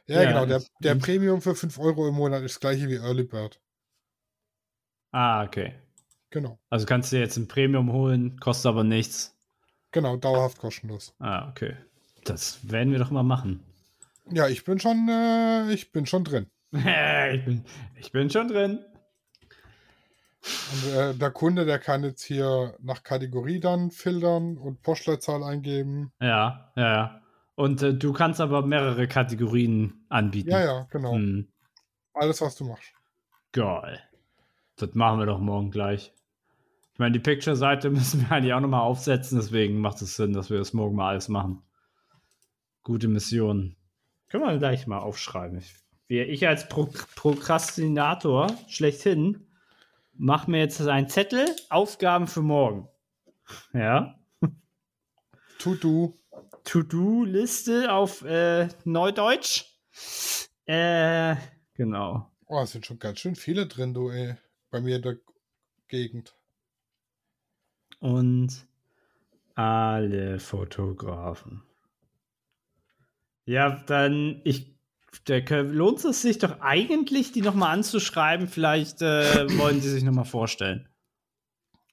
Ja, 0.07 0.21
ja, 0.21 0.29
genau. 0.29 0.45
Der, 0.45 0.63
der 0.79 0.95
Premium 0.95 1.41
für 1.41 1.55
5 1.55 1.79
Euro 1.79 2.07
im 2.07 2.15
Monat 2.15 2.43
ist 2.43 2.55
das 2.55 2.59
gleiche 2.59 2.87
wie 2.89 2.95
Early 2.95 3.23
Bird. 3.23 3.59
Ah, 5.11 5.43
okay. 5.43 5.73
Genau. 6.29 6.59
Also 6.69 6.85
kannst 6.85 7.11
du 7.11 7.17
jetzt 7.17 7.37
ein 7.37 7.47
Premium 7.47 7.91
holen, 7.91 8.39
kostet 8.39 8.67
aber 8.67 8.83
nichts. 8.83 9.35
Genau, 9.91 10.17
dauerhaft 10.17 10.57
kostenlos. 10.57 11.15
Ah, 11.19 11.49
okay. 11.49 11.77
Das 12.25 12.69
werden 12.69 12.91
wir 12.91 12.99
doch 12.99 13.11
mal 13.11 13.23
machen. 13.23 13.63
Ja, 14.31 14.47
ich 14.47 14.65
bin 14.65 14.79
schon, 14.79 15.07
äh, 15.07 15.71
ich 15.71 15.91
bin 15.91 16.05
schon 16.05 16.23
drin. 16.23 16.47
Ich, 16.75 17.45
bin, 17.45 17.65
ich 17.95 18.11
bin 18.11 18.29
schon 18.29 18.47
drin. 18.47 18.85
Und, 20.71 20.93
äh, 20.93 21.13
der 21.15 21.31
Kunde, 21.31 21.65
der 21.65 21.79
kann 21.79 22.03
jetzt 22.03 22.23
hier 22.23 22.75
nach 22.79 23.03
Kategorie 23.03 23.59
dann 23.59 23.91
filtern 23.91 24.57
und 24.57 24.81
Postleitzahl 24.83 25.43
eingeben. 25.43 26.11
Ja, 26.21 26.71
ja, 26.75 26.93
ja. 26.93 27.21
Und 27.55 27.81
äh, 27.81 27.93
du 27.93 28.13
kannst 28.13 28.41
aber 28.41 28.65
mehrere 28.65 29.07
Kategorien 29.07 30.05
anbieten. 30.09 30.51
Ja, 30.51 30.63
ja, 30.63 30.87
genau. 30.91 31.13
Hm. 31.13 31.47
Alles, 32.13 32.41
was 32.41 32.55
du 32.55 32.65
machst. 32.65 32.93
Geil. 33.51 34.01
Das 34.75 34.93
machen 34.93 35.19
wir 35.19 35.25
doch 35.25 35.39
morgen 35.39 35.71
gleich. 35.71 36.13
Ich 36.93 36.99
meine, 36.99 37.13
die 37.13 37.19
Picture-Seite 37.19 37.89
müssen 37.91 38.21
wir 38.21 38.31
eigentlich 38.31 38.53
auch 38.53 38.59
nochmal 38.59 38.81
aufsetzen, 38.81 39.37
deswegen 39.37 39.79
macht 39.79 40.01
es 40.01 40.15
Sinn, 40.15 40.33
dass 40.33 40.49
wir 40.49 40.57
das 40.57 40.73
morgen 40.73 40.95
mal 40.95 41.09
alles 41.09 41.29
machen. 41.29 41.63
Gute 42.83 43.07
Mission. 43.07 43.75
Können 44.27 44.43
wir 44.43 44.57
gleich 44.57 44.85
mal 44.85 44.99
aufschreiben. 44.99 45.57
Ich, 45.57 45.73
ich 46.07 46.47
als 46.47 46.69
Pro 46.69 46.89
Prokrastinator 47.15 48.47
schlechthin 48.67 49.47
mache 50.13 50.49
mir 50.49 50.59
jetzt 50.59 50.81
einen 50.81 51.09
Zettel, 51.09 51.47
Aufgaben 51.69 52.27
für 52.27 52.41
morgen. 52.41 52.87
Ja. 53.73 54.19
To-Do. 55.59 56.19
To-Do-Liste 56.63 57.91
auf 57.91 58.23
äh, 58.23 58.69
Neudeutsch. 58.83 59.65
Äh, 60.65 61.35
genau. 61.73 62.31
Oh, 62.47 62.61
es 62.61 62.71
sind 62.71 62.85
schon 62.85 62.99
ganz 62.99 63.19
schön 63.19 63.35
viele 63.35 63.67
drin, 63.67 63.93
du, 63.93 64.09
ey. 64.09 64.35
Bei 64.71 64.81
mir 64.81 64.97
in 64.97 65.01
der 65.01 65.17
Gegend 65.87 66.35
und 67.99 68.67
alle 69.55 70.39
Fotografen. 70.39 71.63
Ja, 73.45 73.83
dann 73.85 74.41
ich 74.43 74.74
der, 75.19 75.63
lohnt 75.63 76.03
es 76.05 76.21
sich 76.21 76.39
doch 76.39 76.61
eigentlich, 76.61 77.31
die 77.31 77.41
nochmal 77.41 77.73
anzuschreiben. 77.73 78.47
Vielleicht 78.47 79.01
äh, 79.01 79.47
wollen 79.57 79.81
die 79.81 79.87
sich 79.87 80.03
nochmal 80.03 80.25
vorstellen. 80.25 80.87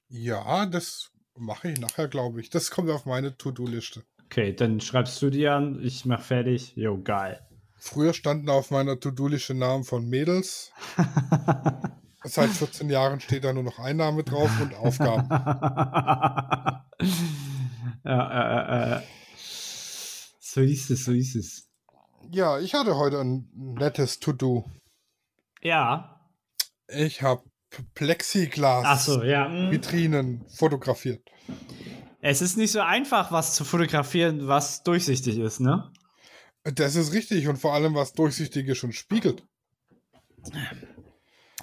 Ja, 0.09 0.65
das 0.65 1.11
mache 1.35 1.71
ich 1.71 1.79
nachher, 1.79 2.07
glaube 2.07 2.39
ich. 2.41 2.49
Das 2.49 2.71
kommt 2.71 2.89
auf 2.89 3.05
meine 3.05 3.37
To-Do-Liste. 3.37 4.03
Okay, 4.25 4.53
dann 4.53 4.79
schreibst 4.81 5.21
du 5.21 5.29
die 5.29 5.47
an. 5.47 5.79
Ich 5.83 6.05
mache 6.05 6.23
fertig. 6.23 6.73
Jo, 6.75 7.01
geil. 7.01 7.39
Früher 7.77 8.13
standen 8.13 8.49
auf 8.49 8.71
meiner 8.71 8.99
To-Do-Liste 8.99 9.53
Namen 9.53 9.83
von 9.83 10.07
Mädels. 10.07 10.71
Seit 12.23 12.49
14 12.49 12.89
Jahren 12.89 13.19
steht 13.19 13.43
da 13.43 13.51
nur 13.51 13.63
noch 13.63 13.79
Einnahme 13.79 14.23
drauf 14.23 14.49
und 14.61 14.73
Aufgaben. 14.75 15.27
ja, 18.05 18.93
äh, 18.95 18.97
äh, 18.97 19.01
so 20.39 20.61
ist 20.61 20.89
es, 20.91 21.03
so 21.03 21.11
ist 21.11 21.35
es. 21.35 21.72
Ja, 22.33 22.59
ich 22.59 22.73
hatte 22.73 22.95
heute 22.97 23.21
ein 23.21 23.47
nettes 23.53 24.19
To-Do. 24.19 24.65
Ja. 25.61 26.19
Ich 26.87 27.21
habe 27.21 27.43
Plexiglas 27.93 29.05
so, 29.05 29.21
ja. 29.21 29.47
Hm. 29.47 29.69
Vitrinen 29.69 30.43
fotografiert. 30.49 31.21
Es 32.21 32.41
ist 32.41 32.57
nicht 32.57 32.71
so 32.71 32.79
einfach, 32.79 33.31
was 33.31 33.53
zu 33.53 33.63
fotografieren, 33.63 34.47
was 34.47 34.81
durchsichtig 34.81 35.37
ist, 35.37 35.59
ne? 35.59 35.91
Das 36.63 36.95
ist 36.95 37.13
richtig 37.13 37.47
und 37.47 37.57
vor 37.57 37.75
allem 37.75 37.93
was 37.93 38.13
durchsichtig 38.13 38.67
ist 38.67 38.83
und 38.83 38.93
spiegelt. 38.93 39.43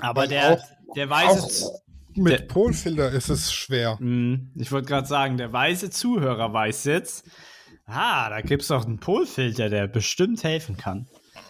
Aber 0.01 0.29
der, 0.29 0.53
auch, 0.53 0.95
der 0.95 1.11
weiße. 1.11 1.69
mit 2.15 2.33
der, 2.33 2.47
Polfilter 2.47 3.11
ist 3.11 3.29
es 3.29 3.53
schwer. 3.53 3.97
Mh, 3.99 4.39
ich 4.55 4.71
wollte 4.71 4.87
gerade 4.87 5.09
sagen, 5.09 5.37
der 5.37 5.53
weiße 5.53 5.91
Zuhörer 5.91 6.53
weiß 6.53 6.85
jetzt, 6.85 7.25
ah, 7.91 8.29
da 8.31 8.41
gibt 8.41 8.63
es 8.63 8.69
doch 8.69 8.85
einen 8.85 8.99
Polfilter, 8.99 9.69
der 9.69 9.87
bestimmt 9.87 10.43
helfen 10.45 10.77
kann. 10.77 11.07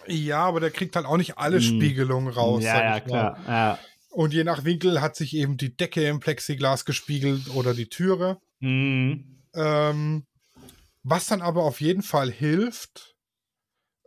Ja, 0.07 0.45
aber 0.45 0.59
der 0.59 0.71
kriegt 0.71 0.95
halt 0.95 1.05
auch 1.05 1.17
nicht 1.17 1.37
alle 1.37 1.57
mh. 1.57 1.63
Spiegelungen 1.63 2.33
raus. 2.33 2.63
Ja, 2.63 2.81
ja, 2.83 2.99
klar. 2.99 3.37
Ja. 3.47 3.79
Und 4.09 4.33
je 4.33 4.43
nach 4.43 4.65
Winkel 4.65 5.01
hat 5.01 5.15
sich 5.15 5.35
eben 5.35 5.57
die 5.57 5.75
Decke 5.75 6.05
im 6.07 6.19
Plexiglas 6.19 6.85
gespiegelt 6.85 7.53
oder 7.55 7.73
die 7.73 7.87
Türe. 7.87 8.37
Mhm. 8.59 9.43
Ähm, 9.53 10.25
was 11.03 11.27
dann 11.27 11.41
aber 11.41 11.63
auf 11.63 11.81
jeden 11.81 12.03
Fall 12.03 12.31
hilft, 12.31 13.15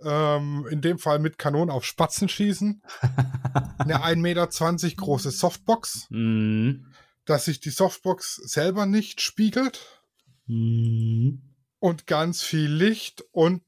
ähm, 0.04 0.66
in 0.70 0.80
dem 0.80 0.98
Fall 0.98 1.18
mit 1.18 1.38
Kanonen 1.38 1.70
auf 1.70 1.84
Spatzen 1.84 2.28
schießen, 2.28 2.82
eine 3.78 4.04
1,20 4.04 4.16
Meter 4.16 4.46
große 4.96 5.30
Softbox, 5.30 6.06
Mhm. 6.10 6.92
dass 7.24 7.46
sich 7.46 7.60
die 7.60 7.70
Softbox 7.70 8.36
selber 8.36 8.86
nicht 8.86 9.20
spiegelt 9.20 10.00
Mhm. 10.46 11.53
Und 11.84 12.06
ganz 12.06 12.40
viel 12.40 12.72
Licht 12.72 13.26
und 13.30 13.62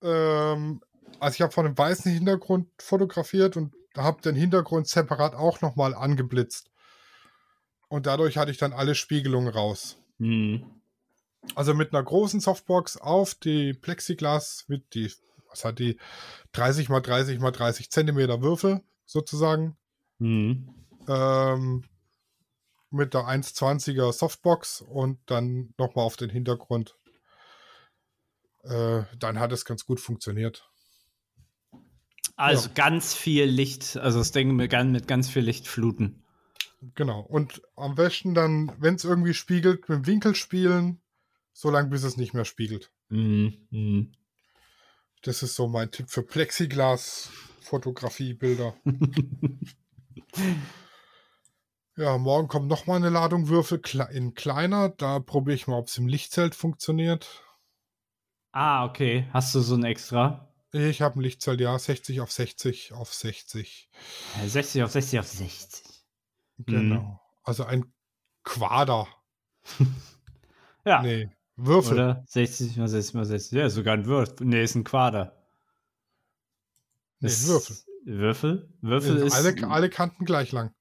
ähm, 0.00 0.80
also 1.18 1.34
ich 1.34 1.42
habe 1.42 1.52
von 1.52 1.66
einem 1.66 1.76
weißen 1.76 2.10
Hintergrund 2.10 2.70
fotografiert 2.78 3.58
und 3.58 3.74
habe 3.94 4.22
den 4.22 4.34
Hintergrund 4.34 4.88
separat 4.88 5.34
auch 5.34 5.60
nochmal 5.60 5.94
angeblitzt. 5.94 6.70
Und 7.88 8.06
dadurch 8.06 8.38
hatte 8.38 8.50
ich 8.50 8.56
dann 8.56 8.72
alle 8.72 8.94
Spiegelungen 8.94 9.52
raus. 9.52 9.98
Mhm. 10.16 10.64
Also 11.54 11.74
mit 11.74 11.92
einer 11.92 12.02
großen 12.02 12.40
Softbox 12.40 12.96
auf 12.96 13.34
die 13.34 13.74
Plexiglas 13.74 14.64
mit 14.68 14.94
die, 14.94 15.12
was 15.50 15.62
hat 15.66 15.80
die 15.80 15.98
30 16.52 16.88
mal 16.88 17.00
30 17.00 17.40
mal 17.40 17.50
30 17.50 17.90
Zentimeter 17.90 18.40
Würfel 18.40 18.80
sozusagen. 19.04 19.76
Mhm. 20.18 20.66
Ähm, 21.06 21.84
mit 22.88 23.12
der 23.12 23.26
1,20er 23.26 24.12
Softbox 24.12 24.80
und 24.80 25.18
dann 25.26 25.74
nochmal 25.76 26.06
auf 26.06 26.16
den 26.16 26.30
Hintergrund. 26.30 26.96
Äh, 28.62 29.02
dann 29.18 29.38
hat 29.38 29.52
es 29.52 29.64
ganz 29.64 29.86
gut 29.86 30.00
funktioniert. 30.00 30.68
Also 32.36 32.68
Ja. 32.68 32.74
ganz 32.74 33.14
viel 33.14 33.44
Licht, 33.44 33.96
also 33.96 34.18
das 34.18 34.32
Ding 34.32 34.54
mit, 34.56 34.70
gan- 34.70 34.92
mit 34.92 35.06
ganz 35.08 35.28
viel 35.28 35.42
Licht 35.42 35.68
fluten. 35.68 36.22
Genau. 36.94 37.20
Und 37.20 37.60
am 37.76 37.94
besten 37.94 38.32
dann, 38.34 38.72
wenn 38.78 38.94
es 38.94 39.04
irgendwie 39.04 39.34
spiegelt, 39.34 39.86
mit 39.88 39.98
dem 39.98 40.06
Winkel 40.06 40.34
spielen, 40.34 41.02
solange 41.52 41.90
bis 41.90 42.02
es 42.04 42.16
nicht 42.16 42.32
mehr 42.32 42.46
spiegelt. 42.46 42.90
Mhm. 43.10 43.66
Mhm. 43.70 44.12
Das 45.22 45.42
ist 45.42 45.54
so 45.54 45.68
mein 45.68 45.90
Tipp 45.90 46.08
für 46.08 46.22
Plexiglas-Fotografie-Bilder. 46.22 48.74
ja, 51.96 52.16
morgen 52.16 52.48
kommt 52.48 52.68
noch 52.68 52.86
mal 52.86 52.96
eine 52.96 53.10
Ladung 53.10 53.48
Würfel 53.48 53.82
in 54.12 54.32
kleiner. 54.34 54.88
Da 54.88 55.18
probiere 55.20 55.56
ich 55.56 55.66
mal, 55.66 55.76
ob 55.78 55.88
es 55.88 55.98
im 55.98 56.08
Lichtzelt 56.08 56.54
funktioniert. 56.54 57.42
Ah, 58.52 58.84
okay. 58.84 59.26
Hast 59.32 59.54
du 59.54 59.60
so 59.60 59.74
ein 59.76 59.84
extra? 59.84 60.48
Ich 60.72 61.02
habe 61.02 61.18
ein 61.18 61.22
Lichtzelt, 61.22 61.60
ja, 61.60 61.76
60 61.78 62.20
auf 62.20 62.30
60 62.30 62.92
auf 62.92 63.12
60. 63.12 63.90
Ja, 64.40 64.48
60 64.48 64.82
auf 64.82 64.90
60 64.92 65.18
auf 65.20 65.26
60. 65.26 65.84
Genau. 66.58 67.20
Also 67.44 67.64
ein 67.64 67.92
Quader. 68.44 69.06
Ja. 70.86 71.02
Nee, 71.02 71.28
Würfel. 71.56 71.92
Oder 71.92 72.24
60 72.26 72.78
mal 72.78 72.88
60 72.88 73.14
mal 73.14 73.26
60. 73.26 73.52
Ja, 73.58 73.68
sogar 73.68 73.92
ein 73.94 74.06
Würfel. 74.06 74.46
Nee, 74.46 74.62
ist 74.64 74.74
ein 74.76 74.82
Quader. 74.82 75.36
Nee, 77.20 77.28
Ist- 77.28 77.46
Würfel. 77.46 77.76
Würfel? 78.06 78.74
Würfel 78.80 79.16
ist. 79.18 79.34
alle, 79.34 79.68
alle 79.68 79.90
Kanten 79.90 80.24
gleich 80.24 80.52
lang. 80.52 80.72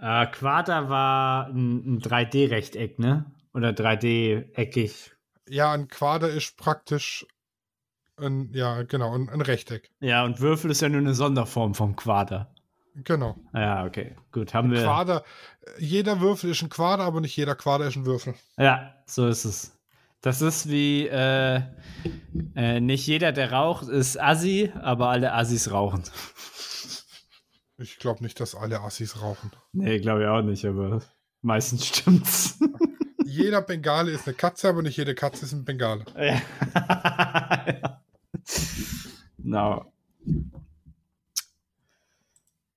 Äh, 0.00 0.26
Quader 0.26 0.88
war 0.88 1.46
ein, 1.46 1.94
ein 1.94 2.00
3D-Rechteck, 2.00 2.98
ne? 2.98 3.32
Oder 3.54 3.70
3D-eckig. 3.70 5.12
Ja, 5.48 5.72
ein 5.72 5.88
Quader 5.88 6.30
ist 6.30 6.56
praktisch 6.56 7.26
ein, 8.16 8.52
ja, 8.52 8.82
genau, 8.82 9.14
ein, 9.14 9.28
ein 9.28 9.40
Rechteck. 9.40 9.90
Ja, 10.00 10.24
und 10.24 10.40
Würfel 10.40 10.70
ist 10.70 10.80
ja 10.80 10.88
nur 10.88 11.00
eine 11.00 11.14
Sonderform 11.14 11.74
vom 11.74 11.96
Quader. 11.96 12.54
Genau. 12.94 13.36
Ja, 13.54 13.84
okay. 13.84 14.16
Gut, 14.32 14.52
haben 14.52 14.70
wir. 14.70 14.82
Quader, 14.82 15.24
jeder 15.78 16.20
Würfel 16.20 16.50
ist 16.50 16.62
ein 16.62 16.68
Quader, 16.68 17.04
aber 17.04 17.20
nicht 17.20 17.36
jeder 17.36 17.54
Quader 17.54 17.86
ist 17.86 17.96
ein 17.96 18.04
Würfel. 18.04 18.34
Ja, 18.58 18.94
so 19.06 19.26
ist 19.26 19.44
es. 19.44 19.78
Das 20.20 20.40
ist 20.40 20.68
wie, 20.68 21.08
äh, 21.08 21.62
äh, 22.54 22.80
nicht 22.80 23.06
jeder, 23.06 23.32
der 23.32 23.50
raucht, 23.52 23.88
ist 23.88 24.20
Assi, 24.20 24.72
aber 24.80 25.08
alle 25.08 25.32
Assis 25.32 25.72
rauchen. 25.72 26.04
Ich 27.78 27.98
glaube 27.98 28.22
nicht, 28.22 28.38
dass 28.38 28.54
alle 28.54 28.80
Assis 28.82 29.20
rauchen. 29.20 29.50
Nee, 29.72 29.98
glaube 29.98 30.22
ich 30.22 30.28
auch 30.28 30.42
nicht, 30.42 30.64
aber 30.64 31.02
meistens 31.40 31.86
stimmt's. 31.86 32.60
Jeder 33.32 33.62
Bengale 33.62 34.10
ist 34.10 34.26
eine 34.26 34.36
Katze, 34.36 34.68
aber 34.68 34.82
nicht 34.82 34.96
jede 34.98 35.14
Katze 35.14 35.46
ist 35.46 35.52
ein 35.52 35.64
Bengale. 35.64 36.04
ja. 36.16 36.42
no. 39.38 39.92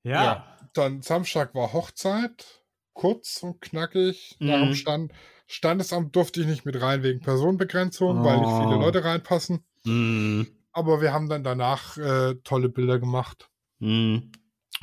Ja. 0.04 0.58
Dann 0.74 1.02
Samstag 1.02 1.54
war 1.56 1.74
Hochzeit. 1.74 2.64
Kurz 2.94 3.44
und 3.44 3.60
knackig. 3.62 4.38
Nach 4.40 4.60
dem 4.60 4.70
Mhm. 4.70 4.76
Stand, 4.76 5.12
Standesamt 5.48 6.16
durfte 6.16 6.42
ich 6.42 6.48
nicht 6.48 6.66
mit 6.66 6.82
rein 6.82 7.04
wegen 7.04 7.20
Personenbegrenzung, 7.20 8.24
weil 8.24 8.38
nicht 8.38 8.48
viele 8.64 8.78
Oh. 8.78 8.80
Leute 8.82 9.04
reinpassen. 9.04 9.66
Mm, 9.84 10.44
Aber 10.72 11.02
wir 11.02 11.12
haben 11.14 11.28
dann 11.30 11.44
danach 11.44 11.98
äh, 11.98 12.36
tolle 12.44 12.70
Bilder 12.70 12.98
gemacht 13.00 13.50
mm. 13.80 14.18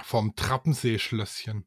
vom 0.03 0.37
Trappensee-Schlösschen. 0.37 1.67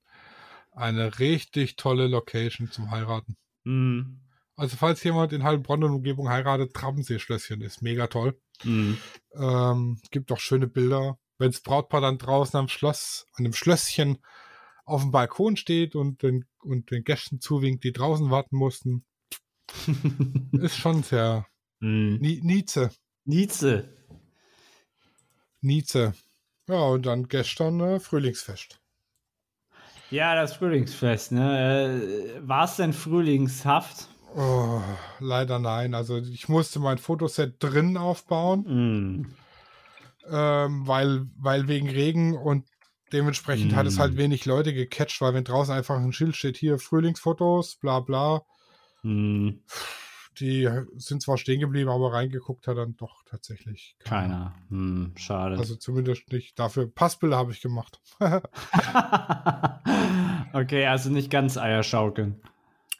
Eine 0.71 1.17
richtig 1.19 1.75
tolle 1.77 2.07
Location 2.07 2.69
zum 2.71 2.91
Heiraten. 2.91 3.37
Mm. 3.65 4.21
Also 4.55 4.77
falls 4.77 5.03
jemand 5.03 5.33
in 5.33 5.43
Heilbronn 5.43 5.83
und 5.83 5.93
Umgebung 5.93 6.29
heiratet, 6.29 6.73
Trappensee-Schlösschen 6.73 7.61
ist 7.61 7.81
mega 7.81 8.07
toll. 8.07 8.39
Mm. 8.63 8.93
Ähm, 9.33 10.01
gibt 10.11 10.31
auch 10.31 10.39
schöne 10.39 10.67
Bilder. 10.67 11.19
Wenn 11.37 11.51
das 11.51 11.59
Brautpaar 11.59 11.99
dann 11.99 12.17
draußen 12.17 12.57
am 12.57 12.69
Schloss, 12.69 13.27
an 13.33 13.43
dem 13.43 13.53
Schlösschen 13.53 14.19
auf 14.85 15.01
dem 15.01 15.11
Balkon 15.11 15.57
steht 15.57 15.95
und 15.95 16.23
den, 16.23 16.45
und 16.59 16.91
den 16.91 17.03
Gästen 17.03 17.41
zuwinkt, 17.41 17.83
die 17.83 17.91
draußen 17.91 18.31
warten 18.31 18.55
mussten, 18.55 19.03
ist 20.53 20.77
schon 20.77 21.03
sehr. 21.03 21.47
Ni 21.79 22.39
Nietzsche. 22.41 22.91
Nietzsche. 23.25 23.89
Nietzsche. 25.61 26.13
Ja, 26.67 26.79
und 26.85 27.05
dann 27.05 27.27
gestern 27.27 27.79
äh, 27.79 27.99
Frühlingsfest. 27.99 28.79
Ja, 30.11 30.35
das 30.35 30.53
Frühlingsfest, 30.55 31.31
ne? 31.31 31.99
Äh, 32.37 32.47
War 32.47 32.65
es 32.65 32.75
denn 32.75 32.93
frühlingshaft? 32.93 34.07
Oh, 34.35 34.81
leider 35.19 35.59
nein. 35.59 35.93
Also 35.93 36.17
ich 36.17 36.49
musste 36.49 36.79
mein 36.79 36.97
Fotoset 36.97 37.55
drinnen 37.61 37.97
aufbauen, 37.97 38.59
Mm. 38.61 39.35
ähm, 40.29 40.87
weil, 40.87 41.25
weil 41.37 41.67
wegen 41.67 41.89
Regen 41.89 42.35
und 42.37 42.65
dementsprechend 43.13 43.75
hat 43.75 43.87
es 43.87 43.97
Mm. 43.97 43.99
halt 44.01 44.17
wenig 44.17 44.45
Leute 44.45 44.73
gecatcht, 44.73 45.21
weil 45.21 45.33
wenn 45.33 45.43
draußen 45.45 45.73
einfach 45.73 45.95
ein 45.95 46.11
Schild 46.13 46.35
steht, 46.35 46.57
hier 46.57 46.79
Frühlingsfotos, 46.79 47.77
bla 47.77 47.99
bla, 48.01 48.41
Mm. 49.03 49.59
Die 50.39 50.69
sind 50.97 51.21
zwar 51.21 51.37
stehen 51.37 51.59
geblieben, 51.59 51.89
aber 51.89 52.13
reingeguckt 52.13 52.67
hat 52.67 52.77
dann 52.77 52.95
doch 52.95 53.23
tatsächlich 53.25 53.95
Keiner. 53.99 54.55
Hm, 54.69 55.13
schade. 55.17 55.57
Also 55.57 55.75
zumindest 55.75 56.31
nicht. 56.31 56.57
Dafür 56.59 56.87
Passbilder 56.87 57.37
habe 57.37 57.51
ich 57.51 57.61
gemacht. 57.61 57.99
okay, 60.53 60.85
also 60.85 61.09
nicht 61.09 61.29
ganz 61.31 61.57
Eierschaukeln. 61.57 62.41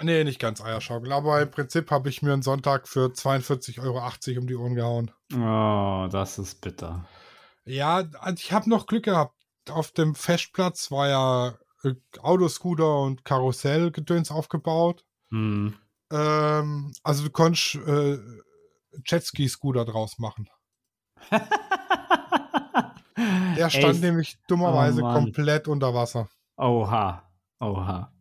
nee, 0.02 0.24
nicht 0.24 0.40
ganz 0.40 0.62
Eierschaukel, 0.62 1.12
aber 1.12 1.42
im 1.42 1.52
Prinzip 1.52 1.92
habe 1.92 2.10
ich 2.10 2.22
mir 2.22 2.34
einen 2.34 2.42
Sonntag 2.42 2.88
für 2.88 3.08
42,80 3.08 3.82
Euro 3.82 4.02
um 4.40 4.48
die 4.48 4.56
Ohren 4.56 4.76
gehauen. 4.76 5.12
Oh, 5.34 6.08
das 6.12 6.40
ist 6.40 6.62
bitter. 6.62 7.06
Ja, 7.66 8.04
also 8.20 8.42
ich 8.42 8.54
habe 8.54 8.70
noch 8.70 8.88
Glück 8.88 9.06
gehabt. 9.06 9.36
Auf 9.70 9.92
dem 9.92 10.14
Festplatz 10.14 10.92
war 10.92 11.08
ja 11.10 11.58
äh, 11.84 11.96
Autoscooter 12.20 13.02
und 13.02 13.26
Karussellgedöns 13.26 14.32
aufgebaut. 14.32 15.06
Hm. 15.32 15.76
Ähm, 16.12 16.92
also 17.04 17.24
du 17.24 17.30
konntest 17.30 17.76
äh, 17.76 18.18
Jetski-Scooter 19.06 19.86
draus 19.86 20.20
machen. 20.20 20.48
Der 23.58 23.70
stand 23.70 23.96
Ey, 23.96 24.00
nämlich 24.02 24.38
dummerweise 24.48 25.02
Oh 25.04 25.12
komplett 25.14 25.68
unter 25.68 25.94
Wasser. 25.94 26.30
Oha. 26.58 27.24
Oha. 27.60 28.12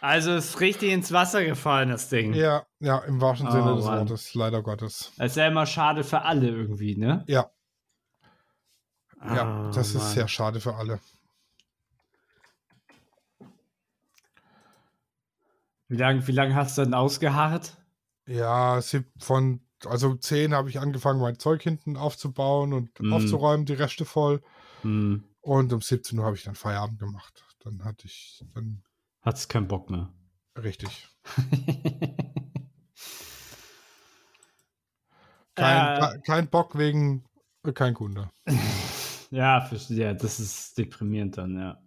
Also 0.00 0.34
ist 0.34 0.60
richtig 0.60 0.92
ins 0.92 1.10
Wasser 1.10 1.44
gefallen, 1.44 1.88
das 1.88 2.08
Ding. 2.08 2.34
Ja, 2.34 2.64
ja, 2.80 2.98
im 2.98 3.20
wahrsten 3.20 3.48
Oh, 3.48 3.50
Sinne 3.50 3.74
des 3.76 3.84
Mann. 3.86 3.98
Wortes, 4.00 4.34
leider 4.34 4.62
Gottes. 4.62 5.12
Das 5.16 5.32
ist 5.32 5.36
ja 5.36 5.46
immer 5.46 5.66
schade 5.66 6.04
für 6.04 6.22
alle 6.22 6.48
irgendwie, 6.48 6.96
ne? 6.96 7.24
Ja, 7.26 7.50
ja, 9.24 9.44
Ah, 9.68 9.70
das 9.74 9.88
ist 9.88 9.94
Mann. 9.96 10.12
sehr 10.14 10.28
schade 10.28 10.60
für 10.60 10.74
alle. 10.74 11.00
Wie 15.88 15.96
lange 15.96 16.26
wie 16.26 16.32
lang 16.32 16.54
hast 16.54 16.78
du 16.78 16.82
denn 16.82 16.94
ausgeharrt? 16.94 17.76
Ja, 18.26 18.80
von, 19.18 19.60
also 19.84 20.08
um 20.08 20.20
10 20.20 20.52
habe 20.52 20.68
ich 20.68 20.80
angefangen, 20.80 21.20
mein 21.20 21.38
Zeug 21.38 21.62
hinten 21.62 21.96
aufzubauen 21.96 22.72
und 22.72 22.98
Mhm. 23.00 23.12
aufzuräumen, 23.12 23.66
die 23.66 23.74
Reste 23.74 24.04
voll. 24.04 24.42
Hm. 24.82 25.22
Und 25.40 25.72
um 25.72 25.80
17 25.80 26.18
Uhr 26.18 26.24
habe 26.24 26.34
ich 26.34 26.42
dann 26.42 26.56
Feierabend 26.56 26.98
gemacht. 26.98 27.44
Dann 27.60 27.84
hatte 27.84 28.06
ich 28.06 28.42
dann 28.54 28.82
Hat's 29.22 29.46
keinen 29.48 29.68
Bock 29.68 29.90
mehr. 29.90 30.12
richtig. 30.58 31.08
Kein, 35.54 35.94
Äh. 35.94 36.00
ke- 36.00 36.20
kein 36.26 36.48
Bock 36.50 36.76
wegen 36.76 37.24
äh, 37.64 37.72
kein 37.72 37.94
Kunde. 37.94 38.30
Ja, 39.32 39.60
verstehe. 39.60 40.14
Das 40.14 40.38
ist 40.38 40.78
deprimierend 40.78 41.36
dann, 41.36 41.56
ja. 41.58 41.82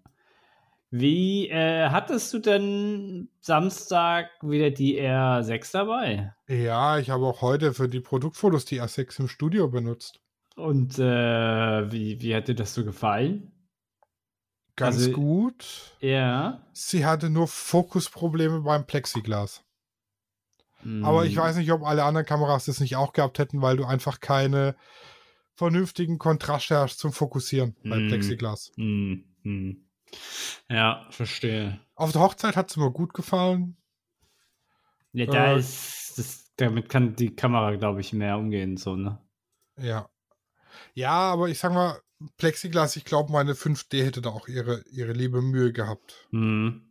Wie 0.91 1.49
äh, 1.49 1.89
hattest 1.89 2.33
du 2.33 2.39
denn 2.39 3.29
Samstag 3.41 4.29
wieder 4.41 4.71
die 4.71 4.99
R6 4.99 5.71
dabei? 5.71 6.33
Ja, 6.47 6.97
ich 6.97 7.11
habe 7.11 7.25
auch 7.27 7.41
heute 7.41 7.73
für 7.73 7.87
die 7.87 7.99
Produktfotos 7.99 8.65
die 8.65 8.81
R6 8.81 9.19
im 9.19 9.27
Studio 9.27 9.67
benutzt. 9.67 10.19
Und 10.55 10.97
äh, 10.97 11.91
wie, 11.91 12.19
wie 12.21 12.35
hat 12.35 12.47
dir 12.47 12.55
das 12.55 12.73
so 12.73 12.83
gefallen? 12.83 13.51
Ganz 14.75 14.95
Also- 14.97 15.11
gut. 15.11 15.93
Ja. 15.99 16.65
Sie 16.73 17.05
hatte 17.05 17.29
nur 17.29 17.47
Fokusprobleme 17.47 18.61
beim 18.61 18.85
Plexiglas. 18.85 19.63
Aber 21.03 21.25
ich 21.25 21.35
Hm. 21.35 21.41
weiß 21.43 21.57
nicht, 21.57 21.71
ob 21.73 21.83
alle 21.83 22.03
anderen 22.05 22.25
Kameras 22.25 22.65
das 22.65 22.79
nicht 22.79 22.95
auch 22.95 23.11
gehabt 23.11 23.37
hätten, 23.37 23.61
weil 23.61 23.75
du 23.77 23.83
einfach 23.83 24.21
keine 24.21 24.75
vernünftigen 25.55 26.17
Kontraste 26.17 26.77
hast 26.77 26.99
zum 26.99 27.11
Fokussieren 27.11 27.75
beim 27.83 28.05
Mm. 28.05 28.07
Plexiglas. 28.07 28.71
Hm, 28.77 29.25
hm. 29.43 29.88
Ja, 30.69 31.07
verstehe. 31.09 31.79
Auf 31.95 32.11
der 32.11 32.21
Hochzeit 32.21 32.55
hat 32.55 32.69
es 32.69 32.77
mir 32.77 32.91
gut 32.91 33.13
gefallen. 33.13 33.75
Ja, 35.13 35.25
da 35.25 35.53
Äh, 35.53 35.59
ist, 35.59 36.13
das, 36.17 36.51
damit 36.57 36.89
kann 36.89 37.15
die 37.15 37.35
Kamera, 37.35 37.75
glaube 37.75 38.01
ich, 38.01 38.13
mehr 38.13 38.37
umgehen, 38.37 38.77
so, 38.77 38.95
ne? 38.95 39.17
Ja. 39.77 40.09
Ja, 40.93 41.11
aber 41.11 41.49
ich 41.49 41.57
sag 41.59 41.73
mal, 41.73 41.99
Plexiglas, 42.37 42.95
ich 42.95 43.05
glaube, 43.05 43.31
meine 43.31 43.53
5D 43.53 44.03
hätte 44.03 44.21
da 44.21 44.29
auch 44.29 44.47
ihre, 44.47 44.83
ihre 44.91 45.13
liebe 45.13 45.41
Mühe 45.41 45.71
gehabt. 45.73 46.27
Hm. 46.31 46.81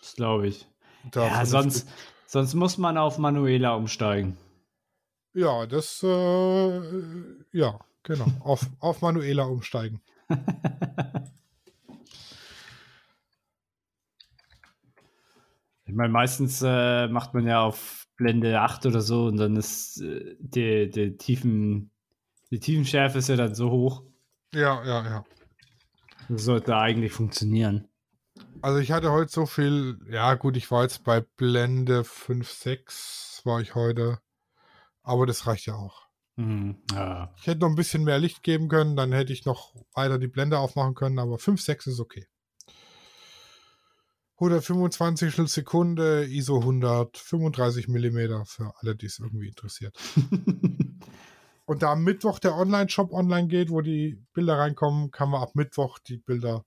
Das 0.00 0.14
glaube 0.16 0.48
ich. 0.48 0.66
Da 1.12 1.26
ja, 1.26 1.46
sonst, 1.46 1.88
sonst 2.26 2.54
muss 2.54 2.78
man 2.78 2.98
auf 2.98 3.18
Manuela 3.18 3.74
umsteigen. 3.74 4.36
Ja, 5.34 5.66
das, 5.66 6.02
äh, 6.02 6.80
ja, 7.52 7.78
genau. 8.02 8.26
auf, 8.40 8.66
auf 8.80 9.00
Manuela 9.00 9.44
umsteigen. 9.44 10.00
Ich 15.92 15.96
meine, 15.96 16.08
meistens 16.08 16.62
äh, 16.64 17.06
macht 17.08 17.34
man 17.34 17.46
ja 17.46 17.60
auf 17.60 18.06
Blende 18.16 18.58
8 18.58 18.86
oder 18.86 19.02
so 19.02 19.26
und 19.26 19.36
dann 19.36 19.56
ist 19.56 20.00
äh, 20.00 20.36
die, 20.38 20.88
die, 20.88 21.18
Tiefen, 21.18 21.90
die 22.50 22.60
Tiefenschärfe 22.60 23.18
ist 23.18 23.28
ja 23.28 23.36
dann 23.36 23.54
so 23.54 23.70
hoch. 23.70 24.02
Ja, 24.54 24.82
ja, 24.86 25.04
ja. 25.04 25.24
Das 26.30 26.44
sollte 26.44 26.78
eigentlich 26.78 27.12
funktionieren. 27.12 27.88
Also 28.62 28.78
ich 28.78 28.90
hatte 28.90 29.12
heute 29.12 29.30
so 29.30 29.44
viel, 29.44 29.98
ja 30.10 30.32
gut, 30.32 30.56
ich 30.56 30.70
war 30.70 30.84
jetzt 30.84 31.04
bei 31.04 31.20
Blende 31.20 32.04
5, 32.04 32.50
6, 32.50 33.42
war 33.44 33.60
ich 33.60 33.74
heute. 33.74 34.18
Aber 35.02 35.26
das 35.26 35.46
reicht 35.46 35.66
ja 35.66 35.74
auch. 35.74 36.06
Mhm. 36.36 36.78
Ja. 36.94 37.34
Ich 37.36 37.46
hätte 37.46 37.60
noch 37.60 37.68
ein 37.68 37.74
bisschen 37.74 38.04
mehr 38.04 38.18
Licht 38.18 38.42
geben 38.42 38.68
können, 38.68 38.96
dann 38.96 39.12
hätte 39.12 39.34
ich 39.34 39.44
noch 39.44 39.74
weiter 39.92 40.18
die 40.18 40.28
Blende 40.28 40.58
aufmachen 40.58 40.94
können, 40.94 41.18
aber 41.18 41.38
5, 41.38 41.60
6 41.60 41.88
ist 41.88 42.00
okay. 42.00 42.28
125 44.42 45.48
Sekunde, 45.48 46.26
ISO 46.26 46.58
135 46.58 47.86
mm 47.86 48.42
für 48.44 48.74
alle, 48.80 48.96
die 48.96 49.06
es 49.06 49.20
irgendwie 49.20 49.46
interessiert. 49.46 49.96
Und 51.64 51.82
da 51.82 51.92
am 51.92 52.02
Mittwoch 52.02 52.40
der 52.40 52.56
Online-Shop 52.56 53.12
online 53.12 53.46
geht, 53.46 53.70
wo 53.70 53.82
die 53.82 54.20
Bilder 54.32 54.58
reinkommen, 54.58 55.12
kann 55.12 55.30
man 55.30 55.42
ab 55.42 55.54
Mittwoch 55.54 56.00
die 56.00 56.18
Bilder 56.18 56.64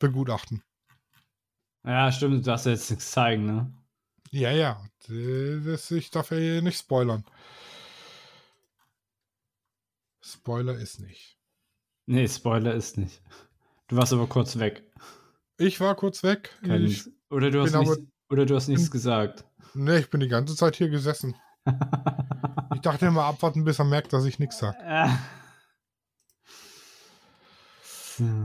begutachten. 0.00 0.64
ja, 1.84 2.10
stimmt, 2.10 2.34
du 2.34 2.40
darfst 2.40 2.66
jetzt 2.66 2.90
nichts 2.90 3.12
zeigen, 3.12 3.46
ne? 3.46 3.72
Ja, 4.32 4.50
ja. 4.50 4.84
Das, 5.06 5.92
ich 5.92 6.10
darf 6.10 6.32
ja 6.32 6.36
hier 6.36 6.62
nicht 6.62 6.78
spoilern. 6.78 7.24
Spoiler 10.20 10.74
ist 10.74 10.98
nicht. 10.98 11.38
Nee, 12.06 12.26
Spoiler 12.26 12.74
ist 12.74 12.98
nicht. 12.98 13.22
Du 13.86 13.96
warst 13.96 14.12
aber 14.12 14.26
kurz 14.26 14.58
weg. 14.58 14.82
Ich 15.58 15.80
war 15.80 15.94
kurz 15.96 16.22
weg. 16.22 16.50
Ich, 16.62 17.04
oder, 17.30 17.50
du 17.50 17.60
hast 17.60 17.72
bin 17.72 17.80
aber- 17.80 17.90
nichts, 17.96 18.12
oder 18.30 18.46
du 18.46 18.54
hast 18.56 18.68
nichts 18.68 18.90
gesagt. 18.90 19.44
nee, 19.74 19.98
ich 19.98 20.08
bin 20.10 20.20
die 20.20 20.28
ganze 20.28 20.54
Zeit 20.56 20.76
hier 20.76 20.88
gesessen. 20.88 21.34
Ich 22.74 22.82
dachte 22.82 23.06
immer 23.06 23.24
abwarten, 23.24 23.64
bis 23.64 23.80
er 23.80 23.86
merkt, 23.86 24.12
dass 24.12 24.24
ich 24.24 24.38
nichts 24.38 24.58
sage. 24.58 24.76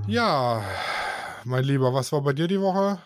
Ja, 0.07 0.63
mein 1.45 1.63
Lieber, 1.63 1.93
was 1.93 2.11
war 2.11 2.21
bei 2.21 2.33
dir 2.33 2.47
die 2.47 2.61
Woche? 2.61 2.99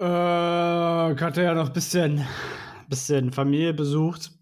Äh, 0.00 1.12
ich 1.14 1.20
hatte 1.22 1.42
ja 1.42 1.54
noch 1.54 1.66
ein 1.68 1.72
bisschen, 1.72 2.26
bisschen 2.88 3.32
Familie 3.32 3.74
besucht. 3.74 4.32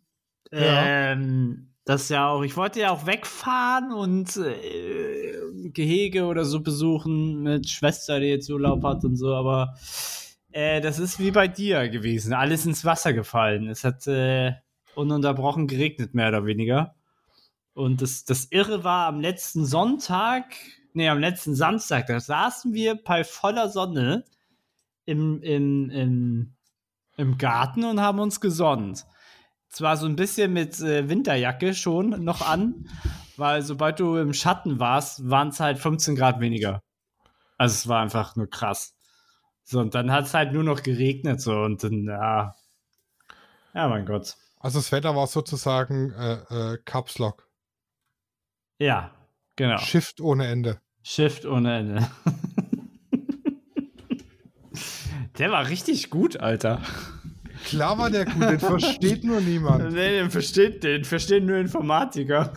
Ja. 0.53 0.85
Ähm, 1.13 1.72
das 1.85 2.09
ja 2.09 2.29
auch, 2.29 2.43
ich 2.43 2.57
wollte 2.57 2.81
ja 2.81 2.91
auch 2.91 3.07
wegfahren 3.07 3.93
und 3.93 4.37
äh, 4.37 5.71
Gehege 5.71 6.27
oder 6.27 6.45
so 6.45 6.61
besuchen 6.61 7.43
mit 7.43 7.69
Schwester, 7.69 8.21
die 8.21 8.27
jetzt 8.27 8.51
Urlaub 8.51 8.85
hat 8.85 9.05
und 9.05 9.17
so, 9.17 9.35
aber 9.35 9.75
äh, 10.53 10.81
das 10.81 10.99
ist 10.99 11.19
wie 11.19 11.31
bei 11.31 11.49
dir 11.49 11.89
gewesen. 11.89 12.35
Alles 12.35 12.67
ins 12.67 12.85
Wasser 12.85 13.13
gefallen. 13.13 13.69
Es 13.69 13.85
hat 13.85 14.07
äh, 14.07 14.53
ununterbrochen 14.95 15.67
geregnet, 15.67 16.15
mehr 16.15 16.29
oder 16.29 16.45
weniger. 16.45 16.95
Und 17.75 18.03
das, 18.03 18.25
das 18.25 18.47
Irre 18.51 18.85
war 18.85 19.09
am 19.09 19.21
letzten 19.21 19.65
Sonntag, 19.65 20.55
nee, 20.93 21.09
am 21.09 21.19
letzten 21.19 21.55
Samstag, 21.55 22.07
da 22.07 22.21
saßen 22.21 22.75
wir 22.75 22.97
bei 22.97 23.25
voller 23.25 23.71
Sonne 23.71 24.25
im, 25.07 25.43
im, 25.43 25.91
im, 25.91 26.55
im 27.17 27.39
Garten 27.39 27.85
und 27.85 28.01
haben 28.01 28.19
uns 28.21 28.41
gesonnt. 28.41 29.07
Zwar 29.73 29.97
so 29.97 30.05
ein 30.05 30.17
bisschen 30.17 30.53
mit 30.53 30.79
äh, 30.81 31.09
Winterjacke 31.09 31.73
schon 31.73 32.23
noch 32.23 32.47
an, 32.47 32.87
weil 33.39 33.63
sobald 33.63 34.01
du 34.01 34.17
im 34.17 34.35
Schatten 34.35 34.79
warst, 34.79 35.31
waren 35.31 35.49
es 35.49 35.61
halt 35.61 35.79
15 35.79 36.15
Grad 36.15 36.41
weniger. 36.41 36.83
Also 37.57 37.73
es 37.73 37.89
war 37.89 38.03
einfach 38.03 38.37
nur 38.37 38.51
krass. 38.51 38.95
So, 39.65 39.81
und 39.81 39.95
dann 39.95 40.13
hat 40.13 40.27
es 40.27 40.35
halt 40.35 40.53
nur 40.53 40.63
noch 40.63 40.83
geregnet 40.83 41.41
so 41.41 41.63
und 41.63 41.83
dann, 41.83 42.05
ja. 42.05 42.55
Ja, 43.73 43.89
mein 43.89 44.05
Gott. 44.05 44.37
Also 44.59 44.79
das 44.79 44.93
Wetter 44.93 45.17
war 45.17 45.27
sozusagen 45.27 46.13
äh, 46.13 46.75
äh, 46.75 46.79
Caps 46.85 47.19
Lock. 47.19 47.49
Ja, 48.79 49.11
genau. 49.57 49.79
Shift 49.79 50.21
ohne 50.21 50.49
Ende. 50.49 50.83
Shift 51.03 51.47
ohne 51.47 51.79
Ende. 51.79 52.11
Der 55.39 55.51
war 55.51 55.69
richtig 55.69 56.11
gut, 56.11 56.37
Alter. 56.37 56.83
Klar 57.65 57.99
war 57.99 58.11
der 58.11 58.25
gut, 58.25 58.43
den 58.43 58.61
versteht 58.61 59.25
nur 59.25 59.41
niemand. 59.41 59.93
Nee, 59.93 60.19
den 60.19 60.31
versteht, 60.31 60.83
den 60.85 61.05
verstehen 61.05 61.47
nur 61.47 61.57
Informatiker. 61.57 62.53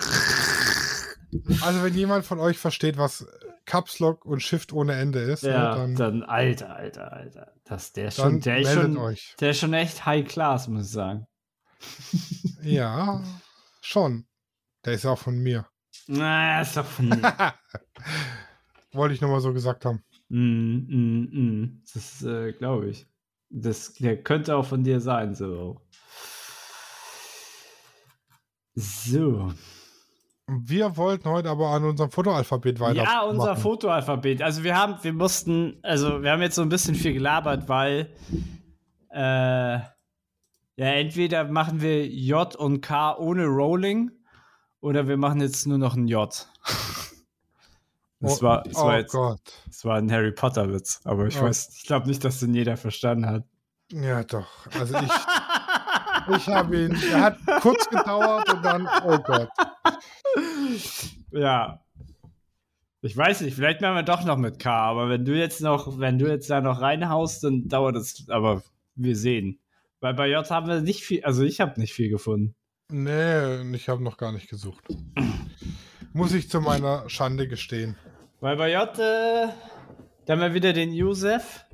Also 1.62 1.84
wenn 1.84 1.94
jemand 1.94 2.26
von 2.26 2.40
euch 2.40 2.58
versteht, 2.58 2.98
was 2.98 3.26
Caps 3.66 4.00
Lock 4.00 4.26
und 4.26 4.42
Shift 4.42 4.74
ohne 4.74 4.94
Ende 4.94 5.20
ist, 5.20 5.44
Ja, 5.44 5.76
dann, 5.76 5.96
dann, 5.96 6.24
Alter, 6.24 6.76
Alter, 6.76 7.12
Alter. 7.12 7.52
Das, 7.66 7.94
der 7.94 8.10
ist 8.10 8.18
schon, 8.18 8.40
der 8.42 8.60
ist 8.60 8.74
schon, 8.74 8.98
euch. 8.98 9.36
der 9.40 9.52
ist 9.52 9.60
schon 9.60 9.74
echt 9.74 10.06
High 10.06 10.28
Class, 10.28 10.68
muss 10.68 10.86
ich 10.86 10.92
sagen. 10.92 11.28
Ja, 12.62 13.24
schon. 13.82 14.26
Der 14.86 14.94
ist 14.94 15.06
auch 15.06 15.20
von 15.20 15.38
mir. 15.38 15.68
Na, 16.08 16.62
ist 16.62 16.78
doch 16.78 16.86
von. 16.86 17.10
Wollte 18.92 19.16
ich 19.16 19.22
nur 19.22 19.32
mal 19.32 19.42
so 19.42 19.52
gesagt 19.54 19.86
haben. 19.86 20.04
mm, 20.30 20.38
mm, 20.38 21.30
mm. 21.32 21.84
Das 21.94 22.24
äh, 22.24 22.54
glaube 22.54 22.90
ich. 22.90 23.08
Das 23.58 23.94
der 23.94 24.22
könnte 24.22 24.58
auch 24.58 24.66
von 24.66 24.84
dir 24.84 25.00
sein, 25.00 25.34
so. 25.34 25.80
So. 28.76 29.54
Wir 30.48 30.98
wollten 30.98 31.30
heute 31.30 31.50
aber 31.50 31.70
an 31.70 31.86
unserem 31.86 32.12
Fotoalphabet 32.12 32.80
weiter. 32.82 33.04
Ja, 33.04 33.22
unser 33.22 33.52
machen. 33.52 33.62
Fotoalphabet. 33.62 34.42
Also 34.42 34.64
wir 34.64 34.78
haben, 34.78 34.98
wir 35.02 35.14
mussten, 35.14 35.80
also 35.82 36.22
wir 36.22 36.32
haben 36.32 36.42
jetzt 36.42 36.56
so 36.56 36.62
ein 36.62 36.70
bisschen 36.70 36.96
viel 36.96 37.14
gelabert, 37.14 37.70
weil 37.70 38.14
äh, 39.10 39.80
ja, 39.80 39.90
entweder 40.76 41.46
machen 41.46 41.82
wir 41.82 42.06
J 42.08 42.54
und 42.58 42.82
K 42.82 43.18
ohne 43.18 43.46
Rolling 43.46 44.12
oder 44.82 45.08
wir 45.08 45.16
machen 45.16 45.40
jetzt 45.40 45.66
nur 45.66 45.78
noch 45.78 45.96
ein 45.96 46.10
J. 46.10 46.30
Oh, 48.28 48.42
war, 48.42 48.64
das 48.64 48.76
oh 48.76 48.86
war 48.86 48.98
jetzt, 48.98 49.12
Gott. 49.12 49.40
das 49.68 49.86
war 49.86 49.98
ein 49.98 50.12
Harry 50.12 50.32
Potter 50.32 50.72
Witz, 50.74 51.02
aber 51.04 51.28
ich 51.28 51.38
Oh. 51.40 51.44
weiß, 51.44 51.70
ich 51.76 51.84
glaube 51.86 52.08
nicht, 52.08 52.24
dass 52.24 52.40
den 52.40 52.54
jeder 52.54 52.78
verstanden 52.78 53.26
hat. 53.28 53.44
Ja, 53.92 54.24
doch. 54.24 54.48
Also 54.80 54.96
ich, 54.98 55.12
ich 56.38 56.48
habe 56.48 56.86
ihn. 56.86 56.98
Er 57.12 57.22
hat 57.22 57.38
kurz 57.62 57.88
gedauert 57.90 58.52
und 58.52 58.64
dann, 58.64 58.88
oh 59.06 59.18
Gott. 59.20 59.50
Ja. 61.32 61.82
Ich 63.02 63.16
weiß 63.16 63.42
nicht, 63.42 63.54
vielleicht 63.56 63.82
machen 63.82 63.96
wir 63.96 64.04
doch 64.04 64.24
noch 64.26 64.38
mit 64.38 64.58
K, 64.58 64.72
aber 64.72 65.10
wenn 65.10 65.26
du 65.26 65.38
jetzt 65.38 65.62
noch, 65.62 66.00
wenn 66.00 66.18
du 66.18 66.28
jetzt 66.28 66.50
da 66.50 66.60
noch 66.62 66.82
reinhaust, 66.82 67.44
dann 67.44 67.68
dauert 67.68 67.96
es, 67.98 68.26
aber 68.30 68.64
wir 68.96 69.16
sehen. 69.16 69.60
Weil 70.00 70.16
bei 70.16 70.28
J 70.28 70.50
haben 70.50 70.68
wir 70.68 70.82
nicht 70.82 71.04
viel, 71.04 71.24
also 71.24 71.44
ich 71.44 71.62
habe 71.62 71.80
nicht 71.80 71.94
viel 71.94 72.10
gefunden. 72.10 72.56
Nee, 72.92 73.62
ich 73.76 73.90
habe 73.90 74.04
noch 74.04 74.18
gar 74.18 74.32
nicht 74.32 74.50
gesucht. 74.50 74.84
Muss 76.14 76.34
ich 76.34 76.50
zu 76.50 76.62
meiner 76.62 77.08
Schande 77.10 77.48
gestehen. 77.48 77.96
Weil 78.40 78.58
bei 78.58 78.72
J, 78.72 79.00
äh, 79.00 79.48
da 80.26 80.34
haben 80.34 80.42
wir 80.42 80.54
wieder 80.54 80.74
den 80.74 80.94
Josef 80.94 81.66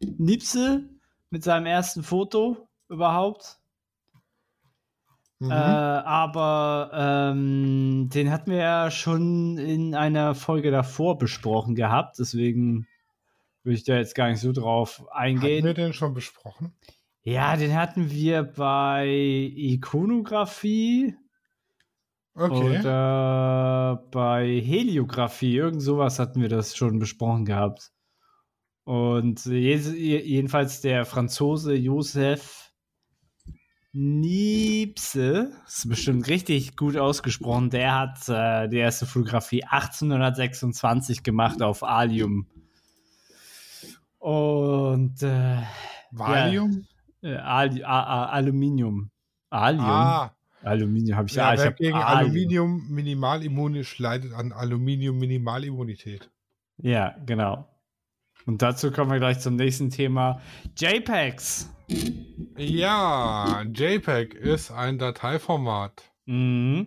Niepse 0.00 0.88
mit 1.30 1.44
seinem 1.44 1.66
ersten 1.66 2.02
Foto 2.02 2.68
überhaupt. 2.88 3.58
Mhm. 5.38 5.50
Äh, 5.50 5.54
aber 5.54 7.30
ähm, 7.32 8.10
den 8.12 8.30
hatten 8.30 8.50
wir 8.50 8.58
ja 8.58 8.90
schon 8.90 9.56
in 9.56 9.94
einer 9.94 10.34
Folge 10.34 10.70
davor 10.70 11.16
besprochen 11.16 11.74
gehabt, 11.74 12.18
deswegen 12.18 12.86
würde 13.62 13.76
ich 13.76 13.84
da 13.84 13.96
jetzt 13.96 14.14
gar 14.14 14.28
nicht 14.28 14.40
so 14.40 14.52
drauf 14.52 15.04
eingehen. 15.12 15.64
Hatten 15.64 15.76
wir 15.76 15.84
den 15.84 15.92
schon 15.92 16.14
besprochen? 16.14 16.74
Ja, 17.22 17.56
den 17.56 17.74
hatten 17.74 18.10
wir 18.10 18.42
bei 18.42 19.06
Ikonografie. 19.06 21.14
Okay. 22.34 22.78
Oder 22.78 24.06
bei 24.10 24.60
Heliographie, 24.60 25.56
irgend 25.56 25.82
sowas 25.82 26.18
hatten 26.18 26.40
wir 26.40 26.48
das 26.48 26.76
schon 26.76 26.98
besprochen 26.98 27.44
gehabt. 27.44 27.90
Und 28.84 29.44
jedenfalls 29.46 30.80
der 30.80 31.04
Franzose 31.04 31.74
Joseph 31.74 32.70
Niepce, 33.92 35.50
ist 35.66 35.88
bestimmt 35.88 36.28
richtig 36.28 36.76
gut 36.76 36.96
ausgesprochen, 36.96 37.70
der 37.70 37.98
hat 37.98 38.28
äh, 38.28 38.68
die 38.68 38.76
erste 38.76 39.04
Fotografie 39.04 39.64
1826 39.64 41.24
gemacht 41.24 41.60
auf 41.60 41.82
Alium. 41.82 42.46
Und 44.18 45.22
äh, 45.22 45.62
Valium? 46.12 46.86
Ja, 47.20 47.30
äh, 47.30 47.36
Al 47.36 47.84
Aluminium. 47.84 49.10
Alium. 49.50 49.84
Ah. 49.84 50.36
Aluminium 50.62 51.16
habe 51.16 51.28
ich 51.28 51.34
ja. 51.34 51.54
ja 51.54 51.58
wer 51.62 51.72
gegen 51.72 51.96
Aluminium 51.96 52.88
minimalimmunisch 52.88 53.98
leidet 53.98 54.32
an 54.32 54.52
Aluminium 54.52 55.18
Minimalimmunität. 55.18 56.30
Ja, 56.78 57.14
genau. 57.26 57.66
Und 58.46 58.62
dazu 58.62 58.90
kommen 58.90 59.10
wir 59.10 59.18
gleich 59.18 59.40
zum 59.40 59.56
nächsten 59.56 59.90
Thema. 59.90 60.40
JPEGs. 60.76 61.70
Ja, 62.56 63.62
JPEG 63.62 64.34
ist 64.34 64.70
ein 64.70 64.98
Dateiformat. 64.98 66.10
Mhm. 66.26 66.86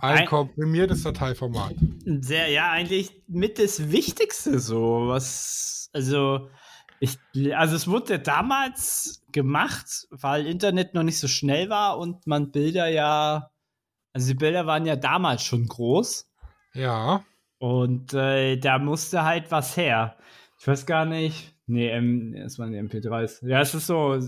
Ein, 0.00 0.18
ein 0.18 0.26
komprimiertes 0.26 1.02
Dateiformat. 1.02 1.74
Sehr, 2.04 2.48
ja, 2.48 2.70
eigentlich 2.70 3.10
mit 3.26 3.58
das 3.58 3.90
Wichtigste 3.90 4.60
so, 4.60 5.08
was, 5.08 5.90
also, 5.92 6.48
ich, 7.00 7.18
also 7.54 7.76
es 7.76 7.88
wurde 7.88 8.18
damals 8.18 9.22
gemacht, 9.32 10.06
weil 10.10 10.46
Internet 10.46 10.94
noch 10.94 11.02
nicht 11.02 11.18
so 11.18 11.28
schnell 11.28 11.68
war 11.68 11.98
und 11.98 12.26
man 12.26 12.50
Bilder 12.50 12.88
ja, 12.88 13.50
also 14.12 14.28
die 14.28 14.34
Bilder 14.34 14.66
waren 14.66 14.86
ja 14.86 14.96
damals 14.96 15.44
schon 15.44 15.66
groß. 15.66 16.28
Ja. 16.74 17.24
Und 17.58 18.14
äh, 18.14 18.56
da 18.56 18.78
musste 18.78 19.24
halt 19.24 19.50
was 19.50 19.76
her. 19.76 20.16
Ich 20.58 20.66
weiß 20.66 20.86
gar 20.86 21.04
nicht. 21.04 21.54
Nee, 21.66 21.88
M, 21.88 22.34
es 22.34 22.58
waren 22.58 22.72
die 22.72 22.78
MP3s. 22.78 23.46
Ja, 23.46 23.60
es 23.60 23.74
ist 23.74 23.86
so, 23.86 24.18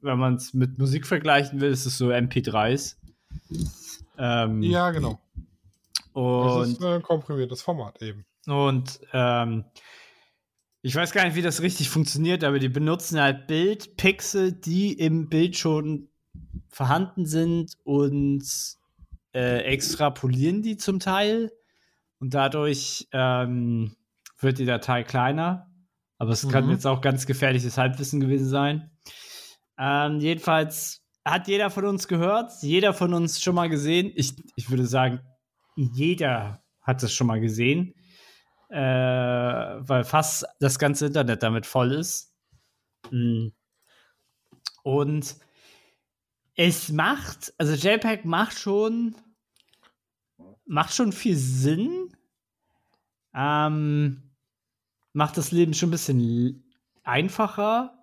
wenn 0.00 0.18
man 0.18 0.36
es 0.36 0.54
mit 0.54 0.78
Musik 0.78 1.06
vergleichen 1.06 1.60
will, 1.60 1.70
ist 1.70 1.86
es 1.86 1.98
so 1.98 2.10
MP3s. 2.10 2.96
Ähm, 4.16 4.62
ja, 4.62 4.90
genau. 4.92 5.18
Und, 6.12 6.60
das 6.60 6.68
ist 6.68 6.84
ein 6.84 7.02
komprimiertes 7.02 7.62
Format 7.62 8.00
eben. 8.00 8.24
Und 8.46 9.00
ähm, 9.12 9.64
ich 10.86 10.94
weiß 10.94 11.12
gar 11.12 11.24
nicht, 11.24 11.34
wie 11.34 11.40
das 11.40 11.62
richtig 11.62 11.88
funktioniert, 11.88 12.44
aber 12.44 12.58
die 12.58 12.68
benutzen 12.68 13.18
halt 13.18 13.46
Bildpixel, 13.46 14.52
die 14.52 14.92
im 14.92 15.30
Bild 15.30 15.56
schon 15.56 16.10
vorhanden 16.68 17.24
sind 17.24 17.72
und 17.84 18.44
äh, 19.34 19.62
extrapolieren 19.62 20.60
die 20.60 20.76
zum 20.76 21.00
Teil. 21.00 21.50
Und 22.18 22.34
dadurch 22.34 23.08
ähm, 23.12 23.96
wird 24.40 24.58
die 24.58 24.66
Datei 24.66 25.04
kleiner. 25.04 25.70
Aber 26.18 26.32
es 26.32 26.44
mhm. 26.44 26.50
kann 26.50 26.68
jetzt 26.68 26.86
auch 26.86 27.00
ganz 27.00 27.24
gefährliches 27.24 27.78
Halbwissen 27.78 28.20
gewesen 28.20 28.48
sein. 28.48 28.90
Ähm, 29.78 30.20
jedenfalls 30.20 31.00
hat 31.24 31.48
jeder 31.48 31.70
von 31.70 31.86
uns 31.86 32.08
gehört, 32.08 32.52
jeder 32.60 32.92
von 32.92 33.14
uns 33.14 33.40
schon 33.40 33.54
mal 33.54 33.70
gesehen. 33.70 34.12
Ich, 34.16 34.34
ich 34.54 34.68
würde 34.68 34.84
sagen, 34.84 35.20
jeder 35.76 36.62
hat 36.82 37.02
es 37.02 37.14
schon 37.14 37.26
mal 37.26 37.40
gesehen, 37.40 37.94
äh, 38.74 39.88
weil 39.88 40.02
fast 40.02 40.44
das 40.58 40.80
ganze 40.80 41.06
Internet 41.06 41.44
damit 41.44 41.64
voll 41.64 41.92
ist. 41.92 42.34
Mm. 43.12 43.48
Und 44.82 45.36
es 46.56 46.90
macht, 46.90 47.54
also 47.56 47.74
JPEG 47.74 48.24
macht 48.24 48.58
schon, 48.58 49.14
macht 50.66 50.92
schon 50.92 51.12
viel 51.12 51.36
Sinn. 51.36 52.16
Ähm, 53.32 54.34
macht 55.12 55.36
das 55.36 55.52
Leben 55.52 55.74
schon 55.74 55.90
ein 55.90 55.92
bisschen 55.92 56.64
einfacher. 57.04 57.96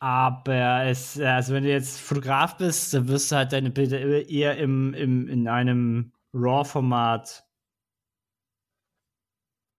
Aber 0.00 0.86
es, 0.86 1.20
also 1.20 1.54
wenn 1.54 1.62
du 1.62 1.70
jetzt 1.70 2.00
Fotograf 2.00 2.56
bist, 2.56 2.94
dann 2.94 3.06
wirst 3.06 3.30
du 3.30 3.36
halt 3.36 3.52
deine 3.52 3.70
Bilder 3.70 4.28
eher 4.28 4.56
im, 4.56 4.92
im, 4.94 5.28
in 5.28 5.46
einem 5.46 6.12
RAW-Format 6.32 7.47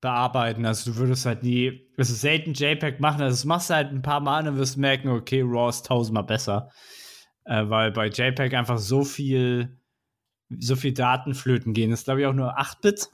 bearbeiten. 0.01 0.65
Also 0.65 0.91
du 0.91 0.97
würdest 0.97 1.25
halt 1.25 1.43
nie, 1.43 1.89
also 1.97 2.13
selten 2.13 2.53
JPEG 2.53 2.99
machen. 2.99 3.21
Also 3.21 3.33
das 3.35 3.45
machst 3.45 3.69
du 3.69 3.75
halt 3.75 3.91
ein 3.91 4.01
paar 4.01 4.21
Mal 4.21 4.47
und 4.47 4.57
wirst 4.57 4.77
merken, 4.77 5.09
okay, 5.09 5.41
RAW 5.41 5.69
ist 5.69 5.85
tausendmal 5.85 6.23
besser. 6.23 6.69
Äh, 7.45 7.69
weil 7.69 7.91
bei 7.91 8.07
JPEG 8.07 8.53
einfach 8.53 8.77
so 8.77 9.03
viel, 9.03 9.77
so 10.49 10.75
viel 10.75 10.93
Daten 10.93 11.33
flöten 11.33 11.73
gehen. 11.73 11.91
Das 11.91 12.01
ist 12.01 12.05
glaube 12.05 12.21
ich 12.21 12.27
auch 12.27 12.33
nur 12.33 12.57
8-Bit 12.57 13.09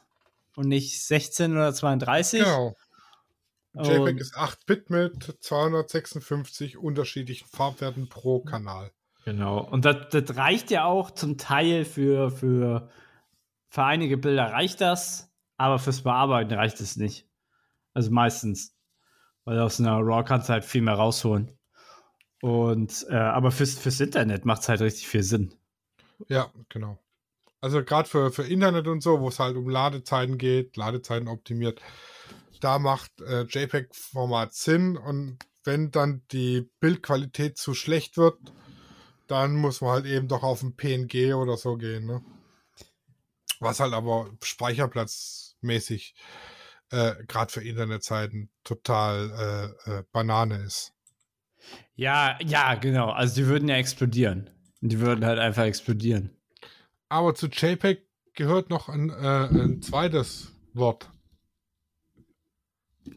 und 0.56 0.68
nicht 0.68 1.04
16 1.04 1.54
oder 1.54 1.74
32. 1.74 2.44
Genau. 2.44 2.76
JPEG 3.74 4.20
ist 4.20 4.36
8-Bit 4.38 4.90
mit 4.90 5.38
256 5.42 6.78
unterschiedlichen 6.78 7.48
Farbwerten 7.48 8.08
pro 8.08 8.40
Kanal. 8.40 8.92
Genau. 9.26 9.60
Und 9.60 9.86
das, 9.86 10.10
das, 10.12 10.38
reicht 10.38 10.72
ja 10.72 10.86
auch 10.86 11.12
zum 11.12 11.38
Teil 11.38 11.84
für, 11.84 12.30
für, 12.30 12.90
für 13.70 13.84
einige 13.84 14.18
Bilder 14.18 14.54
reicht 14.54 14.80
das, 14.80 15.35
aber 15.58 15.80
fürs 15.80 16.02
Bearbeiten 16.02 16.54
reicht 16.54 16.80
es 16.82 16.98
nicht. 16.98 17.28
Also 17.94 18.12
meistens. 18.12 18.76
Weil 19.46 19.60
aus 19.60 19.80
einer 19.80 20.00
RAW 20.00 20.24
kannst 20.24 20.50
du 20.50 20.54
halt 20.54 20.66
viel 20.66 20.82
mehr 20.82 20.96
rausholen. 20.96 21.58
Und 22.42 23.06
äh, 23.10 23.16
aber 23.16 23.52
fürs, 23.52 23.78
fürs 23.78 24.00
Internet 24.00 24.46
macht 24.46 24.62
es 24.62 24.70
halt 24.70 24.82
richtig 24.82 25.08
viel 25.08 25.24
Sinn. 25.24 25.54
Ja, 26.28 26.52
genau. 26.70 27.00
Also 27.62 27.84
gerade 27.84 28.08
für, 28.08 28.32
für 28.32 28.44
Internet 28.44 28.88
und 28.88 29.02
so, 29.02 29.22
wo 29.22 29.30
es 29.30 29.40
halt 29.40 29.56
um 29.56 29.70
Ladezeiten 29.70 30.38
geht, 30.38 30.78
Ladezeiten 30.78 31.28
optimiert, 31.28 31.82
da 32.60 32.80
macht 32.80 33.22
äh, 33.22 33.44
JPEG-Format 33.44 34.54
Sinn 34.54 34.98
und 34.98 35.40
wenn 35.64 35.92
dann 35.92 36.22
die 36.32 36.70
Bildqualität 36.80 37.58
zu 37.58 37.74
schlecht 37.74 38.18
wird, 38.18 38.38
dann 39.28 39.56
muss 39.56 39.82
man 39.82 39.92
halt 39.92 40.06
eben 40.06 40.28
doch 40.28 40.44
auf 40.44 40.62
ein 40.62 40.76
PNG 40.76 41.34
oder 41.34 41.58
so 41.58 41.78
gehen. 41.78 42.06
Ne? 42.06 42.24
Was 43.60 43.80
halt 43.80 43.94
aber 43.94 44.30
speicherplatzmäßig 45.66 46.16
äh, 46.92 47.16
gerade 47.28 47.52
für 47.52 47.64
Internetseiten 47.64 48.50
total 48.64 49.76
äh, 49.88 49.92
äh, 49.92 50.04
Banane 50.12 50.58
ist. 50.58 50.94
Ja, 51.96 52.38
ja, 52.44 52.76
genau. 52.76 53.10
Also 53.10 53.36
die 53.36 53.48
würden 53.48 53.68
ja 53.68 53.76
explodieren. 53.76 54.50
Die 54.82 55.00
würden 55.00 55.26
halt 55.26 55.40
einfach 55.40 55.64
explodieren. 55.64 56.38
Aber 57.10 57.34
zu 57.34 57.48
JPEG 57.48 58.06
gehört 58.34 58.70
noch 58.70 58.90
ein, 58.90 59.10
äh, 59.10 59.48
ein 59.48 59.82
zweites 59.82 60.54
Wort. 60.74 61.10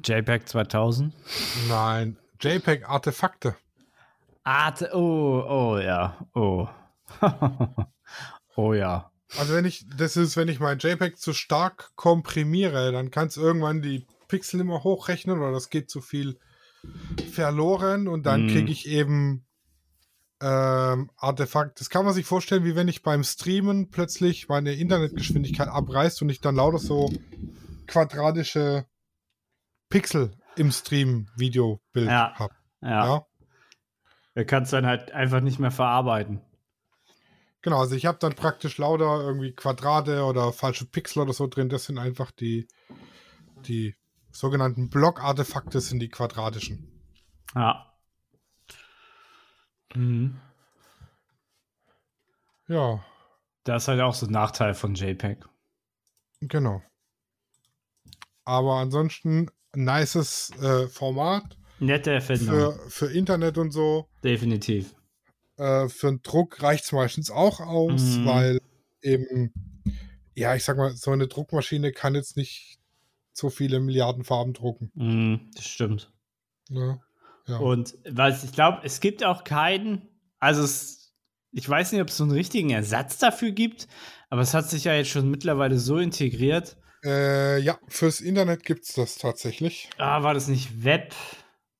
JPEG 0.05 0.49
2000? 0.49 1.13
Nein, 1.69 2.17
JPEG-Artefakte. 2.41 3.57
Arte, 4.45 4.91
oh, 4.95 5.45
oh 5.47 5.79
ja, 5.79 6.17
oh. 6.35 6.69
oh 8.57 8.73
ja. 8.73 9.11
Also 9.37 9.55
wenn 9.55 9.65
ich, 9.65 9.87
das 9.97 10.17
ist, 10.17 10.37
wenn 10.37 10.49
ich 10.49 10.61
mein 10.61 10.79
JPEG 10.79 11.19
zu 11.19 11.33
stark 11.33 11.91
komprimiere, 11.97 12.93
dann 12.93 13.11
kann 13.11 13.29
es 13.29 13.37
irgendwann 13.37 13.83
die 13.83 14.07
Pixel 14.27 14.61
immer 14.61 14.85
hochrechnen 14.85 15.39
oder 15.39 15.53
das 15.53 15.71
geht 15.71 15.91
zu 15.91 16.01
viel 16.01 16.39
verloren 17.33 18.09
und 18.09 18.25
dann 18.25 18.47
mm. 18.47 18.49
kriege 18.49 18.73
ich 18.73 18.87
eben 18.89 19.47
ähm, 20.41 21.11
Artefakt. 21.17 21.81
Das 21.81 21.91
kann 21.91 22.05
man 22.05 22.15
sich 22.15 22.25
vorstellen, 22.25 22.65
wie 22.65 22.77
wenn 22.77 22.89
ich 22.89 23.03
beim 23.03 23.25
Streamen 23.25 23.91
plötzlich 23.91 24.49
meine 24.49 24.73
Internetgeschwindigkeit 24.73 25.69
abreißt 25.69 26.23
und 26.23 26.29
ich 26.29 26.41
dann 26.41 26.57
lauter 26.57 26.79
so 26.79 27.13
quadratische 27.87 28.87
Pixel 29.91 30.33
im 30.57 30.71
Stream-Video-Bild 30.71 32.09
ja. 32.09 32.35
habe. 32.35 32.55
Ja. 32.83 33.07
ja. 33.07 33.27
Er 34.35 34.45
kann 34.45 34.63
es 34.63 34.71
dann 34.71 34.87
halt 34.87 35.13
einfach 35.13 35.41
nicht 35.41 35.59
mehr 35.59 35.71
verarbeiten. 35.71 36.41
Genau, 37.63 37.81
also 37.81 37.97
ich 37.97 38.07
habe 38.07 38.19
dann 38.19 38.35
praktisch 38.35 38.79
lauter 38.79 39.21
irgendwie 39.21 39.53
Quadrate 39.53 40.23
oder 40.25 40.53
falsche 40.53 40.87
Pixel 40.87 41.23
oder 41.23 41.33
so 41.33 41.47
drin. 41.49 41.69
Das 41.69 41.85
sind 41.85 41.99
einfach 41.99 42.31
die, 42.31 42.69
die 43.67 43.97
sogenannten 44.31 44.91
Block-Artefakte, 44.91 45.81
sind 45.81 45.99
die 45.99 46.09
quadratischen. 46.09 46.89
Ja. 47.55 47.93
Mhm. 49.95 50.41
Ja. 52.69 53.05
Das 53.65 53.85
ist 53.85 53.89
halt 53.89 54.01
auch 54.01 54.15
so 54.15 54.27
ein 54.27 54.33
Nachteil 54.33 54.75
von 54.75 54.95
JPEG. 54.95 55.45
Genau. 56.41 56.83
Aber 58.45 58.77
ansonsten 58.77 59.51
nices 59.75 60.51
äh, 60.63 60.87
Format. 60.87 61.57
Nette 61.81 62.13
Erfindung. 62.13 62.49
Für, 62.49 62.91
für 62.91 63.13
Internet 63.13 63.59
und 63.59 63.73
so. 63.73 64.09
Definitiv. 64.23 64.95
Äh, 65.59 65.89
für 65.89 66.09
einen 66.09 66.23
Druck 66.23 66.63
reicht 66.63 66.85
es 66.85 66.93
meistens 66.93 67.31
auch 67.31 67.61
aus, 67.61 68.01
Mhm. 68.01 68.27
weil 68.27 68.61
eben, 69.03 69.53
ja, 70.35 70.55
ich 70.55 70.65
sag 70.65 70.77
mal, 70.77 70.95
so 70.97 71.11
eine 71.11 71.27
Druckmaschine 71.29 71.93
kann 71.93 72.15
jetzt 72.15 72.37
nicht 72.37 72.79
so 73.33 73.51
viele 73.51 73.81
Milliarden 73.81 74.25
Farben 74.25 74.53
drucken. 74.53 74.91
Mm, 74.95 75.51
das 75.55 75.67
stimmt. 75.67 76.13
Ne? 76.69 77.01
Ja. 77.47 77.59
Und 77.59 77.97
was 78.09 78.45
ich 78.45 78.53
glaube, 78.53 78.81
es 78.85 79.01
gibt 79.01 79.25
auch 79.25 79.45
keinen, 79.45 80.09
also 80.39 80.63
es, 80.63 81.13
ich 81.53 81.69
weiß 81.69 81.93
nicht, 81.93 82.03
ob 82.03 82.09
es 82.09 82.17
so 82.17 82.25
einen 82.25 82.33
richtigen 82.33 82.71
Ersatz 82.71 83.19
dafür 83.19 83.53
gibt, 83.53 83.89
aber 84.29 84.43
es 84.43 84.55
hat 84.55 84.69
sich 84.69 84.85
ja 84.85 84.95
jetzt 84.95 85.11
schon 85.11 85.31
mittlerweile 85.31 85.79
so 85.79 85.99
integriert. 85.99 86.77
Äh, 87.05 87.61
ja, 87.61 87.79
fürs 87.87 88.21
Internet 88.21 88.65
gibt 88.65 88.85
es 88.85 88.93
das 88.93 89.17
tatsächlich. 89.17 89.89
Ah, 89.99 90.23
war 90.25 90.35
das 90.35 90.49
nicht 90.49 90.85
Web? 90.85 91.15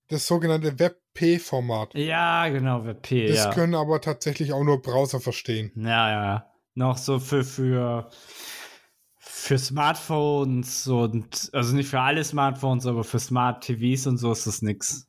Das 0.09 0.27
sogenannte 0.27 0.79
WebP-Format. 1.21 1.95
Ja, 1.95 2.49
genau, 2.49 2.85
WebP, 2.85 3.29
Das 3.29 3.37
ja. 3.37 3.51
können 3.53 3.75
aber 3.75 4.01
tatsächlich 4.01 4.53
auch 4.53 4.65
nur 4.65 4.81
Browser 4.83 5.21
verstehen. 5.21 5.73
Ja, 5.77 6.11
ja. 6.11 6.47
Noch 6.75 6.97
so 6.97 7.19
für, 7.19 7.45
für, 7.45 8.09
für 9.19 9.59
Smartphones 9.59 10.87
und, 10.87 11.51
also 11.53 11.75
nicht 11.75 11.89
für 11.89 12.01
alle 12.01 12.25
Smartphones, 12.25 12.87
aber 12.87 13.05
für 13.05 13.19
Smart 13.19 13.65
TVs 13.65 14.07
und 14.07 14.19
so 14.19 14.33
ist 14.33 14.47
das 14.47 14.63
nix. 14.63 15.09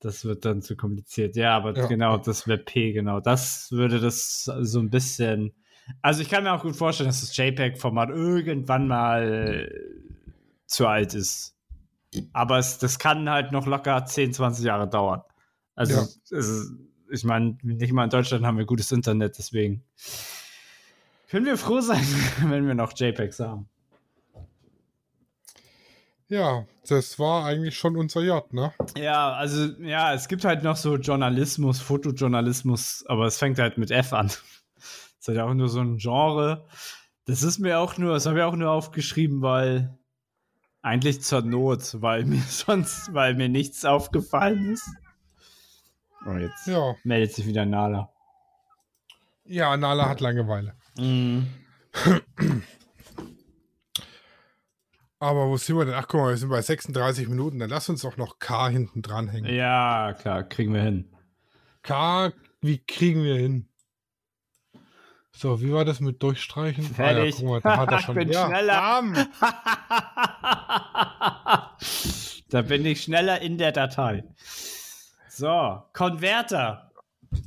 Das 0.00 0.24
wird 0.24 0.44
dann 0.44 0.60
zu 0.62 0.76
kompliziert. 0.76 1.36
Ja, 1.36 1.56
aber 1.56 1.76
Ja. 1.76 1.86
genau, 1.86 2.18
das 2.18 2.46
WebP, 2.46 2.92
genau. 2.92 3.20
Das 3.20 3.70
würde 3.72 3.98
das 3.98 4.44
so 4.44 4.78
ein 4.80 4.90
bisschen. 4.90 5.54
Also 6.02 6.20
ich 6.20 6.28
kann 6.28 6.44
mir 6.44 6.52
auch 6.52 6.62
gut 6.62 6.76
vorstellen, 6.76 7.08
dass 7.08 7.20
das 7.20 7.36
JPEG-Format 7.36 8.10
irgendwann 8.10 8.88
mal 8.88 9.72
zu 10.66 10.86
alt 10.86 11.14
ist. 11.14 11.55
Aber 12.32 12.58
es, 12.58 12.78
das 12.78 12.98
kann 12.98 13.28
halt 13.28 13.52
noch 13.52 13.66
locker 13.66 14.04
10, 14.06 14.32
20 14.32 14.64
Jahre 14.64 14.88
dauern. 14.88 15.22
Also, 15.74 15.94
Ja. 15.94 16.38
ist, 16.38 16.72
ich 17.10 17.24
meine, 17.24 17.58
nicht 17.62 17.92
mal 17.92 18.04
in 18.04 18.10
Deutschland 18.10 18.44
haben 18.44 18.58
wir 18.58 18.64
gutes 18.64 18.90
Internet, 18.92 19.38
deswegen 19.38 19.84
können 21.28 21.46
wir 21.46 21.56
froh 21.58 21.80
sein, 21.80 22.04
wenn 22.42 22.66
wir 22.66 22.74
noch 22.74 22.92
JPEGs 22.96 23.40
haben. 23.40 23.68
Ja, 26.28 26.64
das 26.88 27.18
war 27.20 27.44
eigentlich 27.44 27.76
schon 27.78 27.96
unser 27.96 28.20
J, 28.22 28.52
ne? 28.52 28.72
Ja, 28.98 29.32
also, 29.34 29.66
ja, 29.80 30.12
es 30.12 30.26
gibt 30.26 30.44
halt 30.44 30.64
noch 30.64 30.76
so 30.76 30.96
Journalismus, 30.96 31.80
Fotojournalismus, 31.80 33.04
aber 33.06 33.26
es 33.26 33.38
fängt 33.38 33.58
halt 33.60 33.78
mit 33.78 33.90
F 33.92 34.12
an. 34.12 34.26
Das 34.28 34.40
ist 35.20 35.28
halt 35.28 35.38
auch 35.38 35.54
nur 35.54 35.68
so 35.68 35.80
ein 35.80 35.98
Genre. 35.98 36.64
Das 37.26 37.42
ist 37.42 37.58
mir 37.58 37.78
auch 37.78 37.96
nur, 37.96 38.14
das 38.14 38.26
habe 38.26 38.38
ich 38.38 38.44
auch 38.44 38.56
nur 38.56 38.70
aufgeschrieben, 38.70 39.40
weil 39.42 39.96
eigentlich 40.86 41.20
zur 41.20 41.42
Not, 41.42 42.00
weil 42.00 42.24
mir 42.24 42.40
sonst, 42.48 43.12
weil 43.12 43.34
mir 43.34 43.48
nichts 43.48 43.84
aufgefallen 43.84 44.72
ist. 44.72 44.88
Oh, 46.24 46.32
jetzt 46.36 46.66
Ja. 46.66 46.94
meldet 47.04 47.34
sich 47.34 47.46
wieder 47.46 47.66
Nala. 47.66 48.10
Ja, 49.44 49.76
Nala 49.76 50.08
hat 50.08 50.20
Langeweile. 50.20 50.74
Mhm. 50.96 51.46
Aber 55.18 55.48
wo 55.48 55.56
sind 55.56 55.76
wir 55.78 55.84
denn? 55.86 55.94
Ach, 55.94 56.06
guck 56.08 56.20
mal, 56.20 56.30
wir 56.30 56.36
sind 56.36 56.50
bei 56.50 56.60
36 56.60 57.28
Minuten. 57.28 57.58
Dann 57.58 57.70
lass 57.70 57.88
uns 57.88 58.02
doch 58.02 58.16
noch 58.16 58.38
K 58.38 58.68
hinten 58.68 59.02
dranhängen. 59.02 59.52
Ja, 59.52 60.12
klar, 60.12 60.42
kriegen 60.44 60.74
wir 60.74 60.82
hin. 60.82 61.10
K, 61.82 62.32
wie 62.60 62.78
kriegen 62.84 63.22
wir 63.24 63.36
hin? 63.36 63.68
So, 65.38 65.60
wie 65.60 65.70
war 65.70 65.84
das 65.84 66.00
mit 66.00 66.22
Durchstreichen? 66.22 66.82
Fertig. 66.82 67.44
Ah, 67.44 67.50
ja, 67.52 67.60
da 67.60 67.76
hat 67.76 67.92
er 67.92 67.98
Ich 67.98 68.04
schon. 68.06 68.14
bin 68.14 68.32
ja, 68.32 68.46
schneller. 68.46 69.02
da 72.48 72.62
bin 72.62 72.86
ich 72.86 73.02
schneller 73.02 73.42
in 73.42 73.58
der 73.58 73.72
Datei. 73.72 74.24
So, 75.28 75.82
Konverter. 75.92 76.90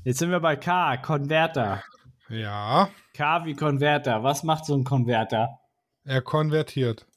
Jetzt 0.03 0.19
sind 0.19 0.29
wir 0.29 0.39
bei 0.39 0.55
K, 0.55 0.97
Konverter. 0.97 1.81
Ja, 2.29 2.89
K 3.15 3.45
wie 3.45 3.55
Konverter. 3.55 4.21
Was 4.21 4.43
macht 4.43 4.65
so 4.65 4.75
ein 4.75 4.83
Konverter? 4.83 5.57
er 6.05 6.21
konvertiert 6.21 7.07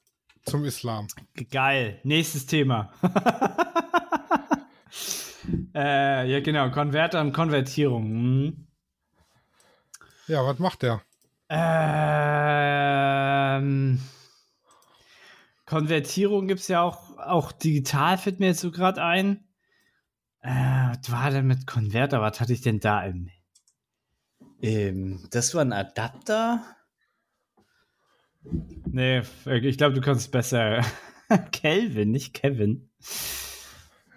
zum 0.45 0.65
Islam. 0.65 1.07
Geil. 1.51 2.01
Nächstes 2.03 2.47
Thema. 2.47 2.91
äh, 5.75 6.31
ja, 6.31 6.41
genau. 6.41 6.71
Konverter 6.71 7.21
und 7.21 7.35
Konvertierung. 7.35 8.05
Hm. 8.05 8.67
Ja, 10.33 10.45
was 10.47 10.59
macht 10.59 10.81
der? 10.81 11.03
Ähm, 13.51 14.01
Konvertierung 15.67 16.49
gibt 16.49 16.61
es 16.61 16.69
ja 16.69 16.81
auch, 16.81 17.19
auch 17.19 17.53
digital, 17.53 18.17
fällt 18.17 18.41
mir 18.41 18.47
jetzt 18.47 18.61
so 18.61 18.71
gerade 18.71 19.03
ein. 19.03 19.47
Äh, 20.41 20.49
was 20.49 21.13
war 21.13 21.31
denn 21.31 21.47
mit 21.47 21.67
Konverter? 21.67 22.23
Was 22.23 22.41
hatte 22.41 22.55
ich 22.55 22.63
denn 22.63 22.81
da 22.81 23.05
im. 23.05 23.29
Ähm, 24.63 25.29
das 25.31 25.55
war 25.55 25.61
ein 25.61 25.75
Adapter? 25.75 26.65
Nee, 28.87 29.21
ich 29.45 29.77
glaube, 29.77 29.97
du 29.97 30.01
kannst 30.01 30.23
es 30.23 30.31
besser. 30.31 30.81
Kelvin, 31.53 32.11
nicht 32.11 32.33
Kevin. 32.33 32.89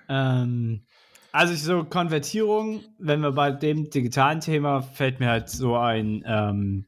Ähm, 0.07 0.85
also 1.35 1.53
ich 1.53 1.63
so 1.63 1.83
Konvertierung, 1.83 2.81
wenn 2.97 3.19
wir 3.19 3.33
bei 3.33 3.51
dem 3.51 3.89
digitalen 3.89 4.39
Thema, 4.39 4.81
fällt 4.81 5.19
mir 5.19 5.27
halt 5.27 5.49
so 5.49 5.75
ein, 5.75 6.23
ähm, 6.25 6.85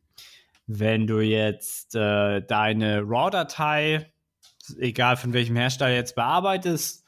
wenn 0.68 1.06
du 1.06 1.20
jetzt 1.20 1.96
äh, 1.96 2.42
deine 2.42 3.02
RAW-Datei, 3.02 4.10
egal 4.80 5.18
von 5.18 5.34
welchem 5.34 5.58
Hersteller 5.58 5.94
jetzt 5.94 6.16
bearbeitest, 6.16 7.04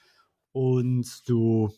und 0.51 1.29
du 1.29 1.71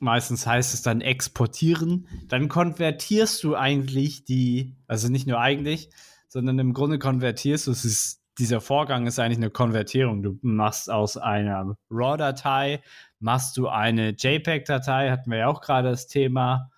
meistens 0.00 0.46
heißt 0.46 0.72
es 0.72 0.80
dann 0.80 1.02
exportieren, 1.02 2.08
dann 2.28 2.48
konvertierst 2.48 3.44
du 3.44 3.56
eigentlich 3.56 4.24
die, 4.24 4.74
also 4.86 5.08
nicht 5.08 5.26
nur 5.26 5.38
eigentlich, 5.38 5.90
sondern 6.28 6.58
im 6.58 6.72
Grunde 6.72 6.98
konvertierst 6.98 7.66
du, 7.66 7.72
es 7.72 7.84
ist, 7.84 8.22
dieser 8.38 8.62
Vorgang 8.62 9.06
ist 9.06 9.18
eigentlich 9.18 9.36
eine 9.36 9.50
Konvertierung. 9.50 10.22
Du 10.22 10.38
machst 10.40 10.90
aus 10.90 11.18
einer 11.18 11.76
RAW-Datei, 11.90 12.80
machst 13.24 13.56
du 13.56 13.68
eine 13.68 14.10
JPEG-Datei, 14.10 15.10
hatten 15.10 15.30
wir 15.30 15.38
ja 15.38 15.48
auch 15.48 15.62
gerade 15.62 15.88
das 15.88 16.06
Thema, 16.06 16.70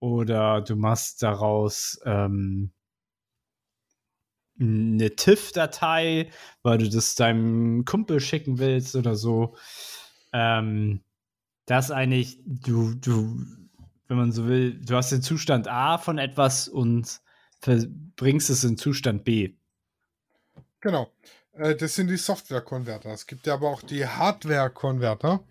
oder 0.00 0.62
du 0.62 0.74
machst 0.74 1.22
daraus 1.22 2.00
ähm, 2.04 2.72
eine 4.58 5.14
TIFF-Datei, 5.14 6.30
weil 6.62 6.78
du 6.78 6.88
das 6.88 7.14
deinem 7.14 7.84
Kumpel 7.84 8.20
schicken 8.20 8.58
willst 8.58 8.96
oder 8.96 9.14
so. 9.14 9.54
Ähm, 10.32 11.02
das 11.66 11.90
eigentlich, 11.90 12.40
du, 12.46 12.94
du, 12.94 13.44
wenn 14.08 14.16
man 14.16 14.32
so 14.32 14.46
will, 14.46 14.80
du 14.80 14.96
hast 14.96 15.12
den 15.12 15.22
Zustand 15.22 15.68
A 15.68 15.98
von 15.98 16.16
etwas 16.16 16.68
und 16.68 17.20
bringst 18.16 18.50
es 18.50 18.64
in 18.64 18.78
Zustand 18.78 19.24
B. 19.24 19.54
Genau. 20.80 21.12
Äh, 21.52 21.76
das 21.76 21.94
sind 21.94 22.08
die 22.08 22.16
Software-Konverter. 22.16 23.10
Es 23.10 23.26
gibt 23.26 23.46
ja 23.46 23.54
aber 23.54 23.68
auch 23.68 23.82
die 23.82 24.06
Hardware-Konverter. 24.06 25.44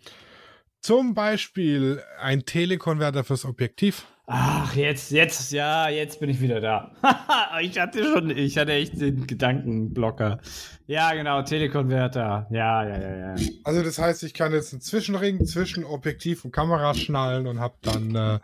Zum 0.82 1.14
Beispiel 1.14 2.02
ein 2.20 2.46
Telekonverter 2.46 3.24
fürs 3.24 3.46
Objektiv. 3.46 4.08
Ach, 4.26 4.74
jetzt, 4.76 5.12
jetzt, 5.12 5.52
ja, 5.52 5.90
jetzt 5.90 6.20
bin 6.20 6.30
ich 6.30 6.42
wieder 6.42 6.60
da. 6.60 6.92
ich 7.62 7.78
hatte 7.78 8.04
schon, 8.04 8.30
ich 8.32 8.58
hatte 8.58 8.74
echt 8.74 9.00
den 9.00 9.28
Gedankenblocker. 9.28 10.40
Ja, 10.88 11.14
genau, 11.14 11.44
Telekonverter. 11.44 12.48
Ja, 12.50 12.84
ja, 12.88 13.00
ja, 13.00 13.36
ja. 13.36 13.48
Also 13.64 13.84
das 13.84 14.00
heißt, 14.00 14.24
ich 14.24 14.34
kann 14.34 14.54
jetzt 14.54 14.74
einen 14.74 14.82
Zwischenring 14.82 15.46
zwischen 15.46 15.84
Objektiv 15.84 16.46
und 16.46 16.52
Kamera 16.52 16.94
schnallen 16.94 17.46
und 17.46 17.60
habe 17.60 17.76
dann 17.82 18.16
äh, 18.16 18.40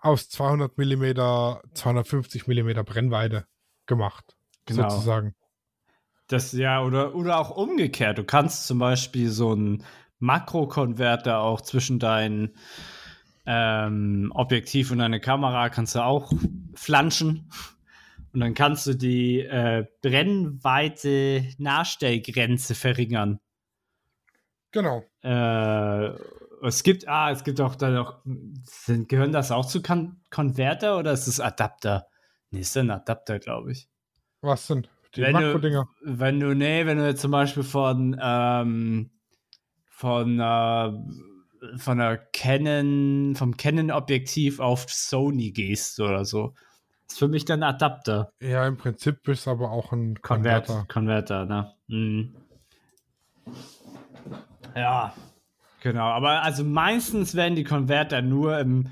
aus 0.00 0.28
200 0.30 0.76
mm 0.76 1.20
250 1.74 2.48
mm 2.48 2.82
Brennweite 2.84 3.46
gemacht. 3.86 4.36
Genau. 4.66 4.88
Sozusagen. 4.88 5.34
Das 6.28 6.52
ja, 6.52 6.82
oder, 6.82 7.14
oder 7.14 7.38
auch 7.38 7.50
umgekehrt. 7.50 8.18
Du 8.18 8.24
kannst 8.24 8.66
zum 8.66 8.78
Beispiel 8.78 9.30
so 9.30 9.52
einen 9.52 9.84
Makrokonverter 10.18 11.40
auch 11.40 11.60
zwischen 11.60 11.98
deinen 11.98 12.54
ähm, 13.46 14.30
Objektiv 14.34 14.90
und 14.90 14.98
deine 14.98 15.20
Kamera 15.20 15.68
kannst 15.70 15.94
du 15.94 16.00
auch 16.04 16.32
flanschen. 16.74 17.50
Und 18.34 18.40
dann 18.40 18.54
kannst 18.54 18.86
du 18.86 18.94
die 18.94 19.40
äh, 19.40 19.86
Brennweite 20.02 21.44
Nachstellgrenze 21.58 22.74
verringern. 22.74 23.40
Genau. 24.70 25.02
Äh, 25.22 26.10
es 26.62 26.82
gibt, 26.82 27.08
ah, 27.08 27.30
es 27.30 27.42
gibt 27.44 27.60
auch 27.60 27.74
dann 27.74 27.94
noch, 27.94 28.20
sind, 28.64 29.08
gehören 29.08 29.32
das 29.32 29.50
auch 29.50 29.64
zu 29.64 29.80
Kon 29.80 30.20
Konverter 30.30 30.98
oder 30.98 31.12
ist 31.12 31.26
es 31.26 31.40
Adapter? 31.40 32.06
Nee, 32.50 32.60
ist 32.60 32.76
ein 32.76 32.90
Adapter, 32.90 33.38
glaube 33.38 33.72
ich. 33.72 33.88
Was 34.42 34.66
sind 34.66 34.90
die 35.14 35.22
Wenn 35.22 35.32
du- 35.34 35.40
Makro-Dinger? 35.40 35.88
Wenn 36.02 36.40
du, 36.40 36.54
nee, 36.54 36.84
wenn 36.84 36.98
du 36.98 37.06
jetzt 37.06 37.22
zum 37.22 37.30
Beispiel 37.30 37.62
von, 37.62 38.18
ähm, 38.20 39.10
von, 39.98 40.38
äh, 40.38 40.92
von 41.76 42.00
einer 42.00 42.16
Canon, 42.16 43.34
vom 43.34 43.56
Canon-Objektiv 43.56 44.60
auf 44.60 44.88
Sony 44.88 45.50
gehst 45.50 45.98
oder 45.98 46.24
so. 46.24 46.54
Ist 47.08 47.18
für 47.18 47.26
mich 47.26 47.44
dann 47.44 47.64
Adapter. 47.64 48.30
Ja, 48.38 48.64
im 48.68 48.76
Prinzip 48.76 49.26
ist 49.26 49.40
es 49.40 49.48
aber 49.48 49.72
auch 49.72 49.90
ein 49.90 50.20
Konvert, 50.20 50.66
Konverter. 50.66 50.86
Konverter, 50.92 51.46
ne? 51.46 51.74
Mhm. 51.88 52.36
Ja, 54.76 55.14
genau. 55.82 56.06
Aber 56.10 56.42
also 56.42 56.62
meistens 56.62 57.34
werden 57.34 57.56
die 57.56 57.64
Konverter 57.64 58.22
nur 58.22 58.56
im, 58.60 58.90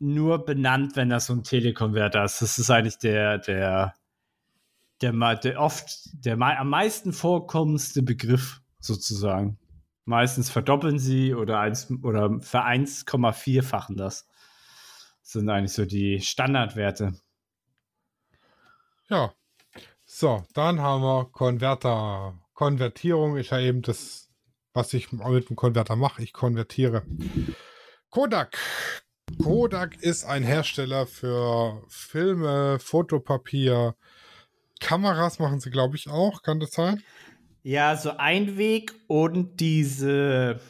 nur 0.00 0.44
benannt, 0.44 0.96
wenn 0.96 1.08
das 1.08 1.26
so 1.26 1.32
ein 1.32 1.44
Telekonverter 1.44 2.24
ist. 2.24 2.42
Das 2.42 2.58
ist 2.58 2.68
eigentlich 2.68 2.98
der, 2.98 3.38
der, 3.38 3.94
der, 5.00 5.36
der 5.36 5.58
oft, 5.58 6.10
der 6.12 6.38
am 6.38 6.68
meisten 6.68 7.14
vorkommendste 7.14 8.02
Begriff 8.02 8.60
sozusagen. 8.80 9.56
Meistens 10.04 10.50
verdoppeln 10.50 10.98
sie 10.98 11.34
oder, 11.34 11.60
eins, 11.60 11.90
oder 12.02 12.40
ver 12.40 12.66
1,4-fachen 12.66 13.96
das. 13.96 14.26
das. 14.26 15.32
Sind 15.32 15.48
eigentlich 15.48 15.72
so 15.72 15.86
die 15.86 16.20
Standardwerte. 16.20 17.14
Ja. 19.08 19.32
So, 20.04 20.44
dann 20.52 20.80
haben 20.80 21.02
wir 21.02 21.24
Konverter. 21.32 22.38
Konvertierung 22.52 23.36
ist 23.36 23.50
ja 23.50 23.58
eben 23.58 23.82
das, 23.82 24.30
was 24.74 24.92
ich 24.92 25.10
mit 25.12 25.48
dem 25.48 25.56
Konverter 25.56 25.96
mache. 25.96 26.22
Ich 26.22 26.32
konvertiere. 26.32 27.02
Kodak. 28.10 28.58
Kodak 29.42 29.96
ist 30.02 30.24
ein 30.24 30.44
Hersteller 30.44 31.06
für 31.06 31.82
Filme, 31.88 32.78
Fotopapier, 32.78 33.96
Kameras 34.80 35.38
machen 35.38 35.60
sie, 35.60 35.70
glaube 35.70 35.96
ich, 35.96 36.08
auch. 36.08 36.42
Kann 36.42 36.60
das 36.60 36.72
sein? 36.72 37.02
Ja, 37.66 37.96
so 37.96 38.18
Einweg 38.18 38.92
und 39.06 39.58
diese 39.58 40.60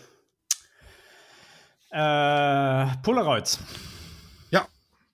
äh, 1.90 2.86
Polaroids. 3.02 3.58
Ja. 4.50 4.68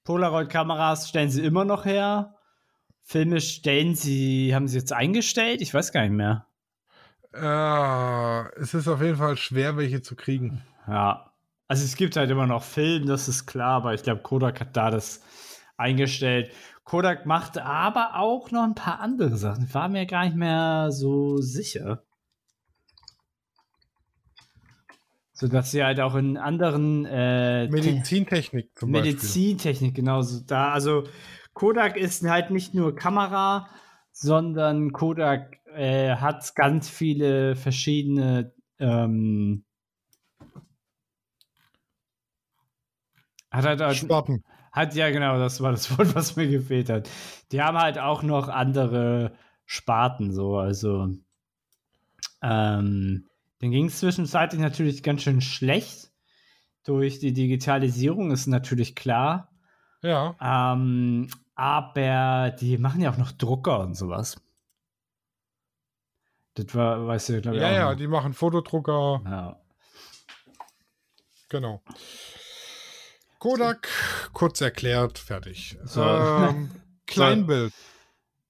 Polaroid-Kameras 0.04 1.08
stellen 1.08 1.30
sie 1.30 1.42
immer 1.42 1.64
noch 1.64 1.86
her. 1.86 2.34
Filme 3.02 3.40
stellen 3.40 3.94
sie, 3.94 4.54
haben 4.54 4.68
sie 4.68 4.76
jetzt 4.76 4.92
eingestellt? 4.92 5.62
Ich 5.62 5.72
weiß 5.72 5.90
gar 5.90 6.02
nicht 6.02 6.10
mehr. 6.10 6.46
Äh, 7.32 8.60
es 8.60 8.74
ist 8.74 8.86
auf 8.86 9.00
jeden 9.00 9.16
Fall 9.16 9.38
schwer, 9.38 9.78
welche 9.78 10.02
zu 10.02 10.16
kriegen. 10.16 10.62
Ja. 10.86 11.32
Also 11.66 11.86
es 11.86 11.96
gibt 11.96 12.14
halt 12.16 12.30
immer 12.30 12.46
noch 12.46 12.62
Filme, 12.62 13.06
das 13.06 13.26
ist 13.26 13.46
klar, 13.46 13.76
aber 13.76 13.94
ich 13.94 14.02
glaube, 14.02 14.20
Kodak 14.20 14.60
hat 14.60 14.76
da 14.76 14.90
das 14.90 15.22
eingestellt. 15.78 16.52
Kodak 16.90 17.24
machte 17.24 17.64
aber 17.64 18.16
auch 18.16 18.50
noch 18.50 18.64
ein 18.64 18.74
paar 18.74 18.98
andere 18.98 19.36
Sachen. 19.36 19.66
Ich 19.66 19.74
war 19.74 19.88
mir 19.88 20.06
gar 20.06 20.24
nicht 20.24 20.34
mehr 20.34 20.88
so 20.90 21.36
sicher. 21.36 22.02
So 25.32 25.46
dass 25.46 25.70
sie 25.70 25.84
halt 25.84 26.00
auch 26.00 26.16
in 26.16 26.36
anderen 26.36 27.04
äh, 27.04 27.68
Medizintechnik 27.68 28.76
zum 28.76 28.90
Medizintechnik, 28.90 29.94
genauso 29.94 30.40
da. 30.44 30.72
Also 30.72 31.04
Kodak 31.54 31.96
ist 31.96 32.28
halt 32.28 32.50
nicht 32.50 32.74
nur 32.74 32.96
Kamera, 32.96 33.68
sondern 34.10 34.90
Kodak 34.90 35.58
äh, 35.72 36.16
hat 36.16 36.56
ganz 36.56 36.88
viele 36.88 37.54
verschiedene 37.54 38.52
ähm, 38.80 39.64
hat 43.52 43.64
halt, 43.64 43.96
Sparten. 43.96 44.42
Hat 44.72 44.94
ja 44.94 45.10
genau, 45.10 45.38
das 45.38 45.60
war 45.60 45.72
das 45.72 45.90
Wort, 45.98 46.14
was 46.14 46.36
mir 46.36 46.48
gefehlt 46.48 46.90
hat. 46.90 47.08
Die 47.52 47.62
haben 47.62 47.78
halt 47.78 47.98
auch 47.98 48.22
noch 48.22 48.48
andere 48.48 49.32
Sparten, 49.64 50.32
so, 50.32 50.58
also 50.58 51.08
ähm, 52.42 53.28
dann 53.60 53.70
ging 53.70 53.86
es 53.86 53.98
zwischenzeitlich 53.98 54.60
natürlich 54.60 55.02
ganz 55.02 55.22
schön 55.22 55.40
schlecht. 55.40 56.10
Durch 56.84 57.18
die 57.18 57.34
Digitalisierung 57.34 58.30
ist 58.30 58.46
natürlich 58.46 58.96
klar. 58.96 59.52
Ja. 60.02 60.34
Ähm, 60.40 61.28
aber 61.54 62.50
die 62.58 62.78
machen 62.78 63.02
ja 63.02 63.10
auch 63.10 63.18
noch 63.18 63.32
Drucker 63.32 63.80
und 63.80 63.94
sowas. 63.94 64.40
Das 66.54 66.74
war, 66.74 67.06
weißt 67.06 67.28
du, 67.28 67.40
glaube 67.42 67.58
ich. 67.58 67.62
Ja, 67.62 67.70
ja, 67.70 67.90
noch. 67.90 67.98
die 67.98 68.06
machen 68.06 68.32
Fotodrucker. 68.32 69.20
Ja. 69.24 69.60
Genau. 71.50 71.82
Kodak, 73.40 73.88
kurz 74.34 74.60
erklärt, 74.60 75.18
fertig. 75.18 75.78
So. 75.84 76.02
Ähm, 76.02 76.70
Kleinbild. 77.06 77.72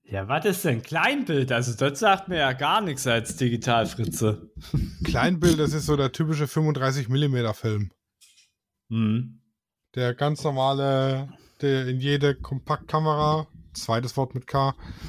Ja, 0.03 0.26
was 0.26 0.45
ist 0.45 0.64
denn 0.64 0.82
Kleinbild? 0.82 1.53
Also, 1.53 1.74
das 1.74 2.01
sagt 2.01 2.26
mir 2.26 2.38
ja 2.38 2.53
gar 2.53 2.80
nichts 2.80 3.07
als 3.07 3.36
Digitalfritze. 3.36 4.51
Kleinbild, 5.05 5.61
das 5.61 5.74
ist 5.74 5.86
so 5.86 5.97
der 5.97 6.11
typische 6.11 6.49
35 6.49 7.09
mm 7.09 7.53
Film. 7.53 7.93
Mhm. 8.88 9.41
Der 9.95 10.12
ganz 10.14 10.43
normale, 10.43 11.28
der 11.61 11.86
in 11.86 12.01
jede 12.01 12.34
Kompaktkamera, 12.34 13.47
zweites 13.72 14.16
Wort 14.16 14.34
mit 14.34 14.49
K, 14.49 14.74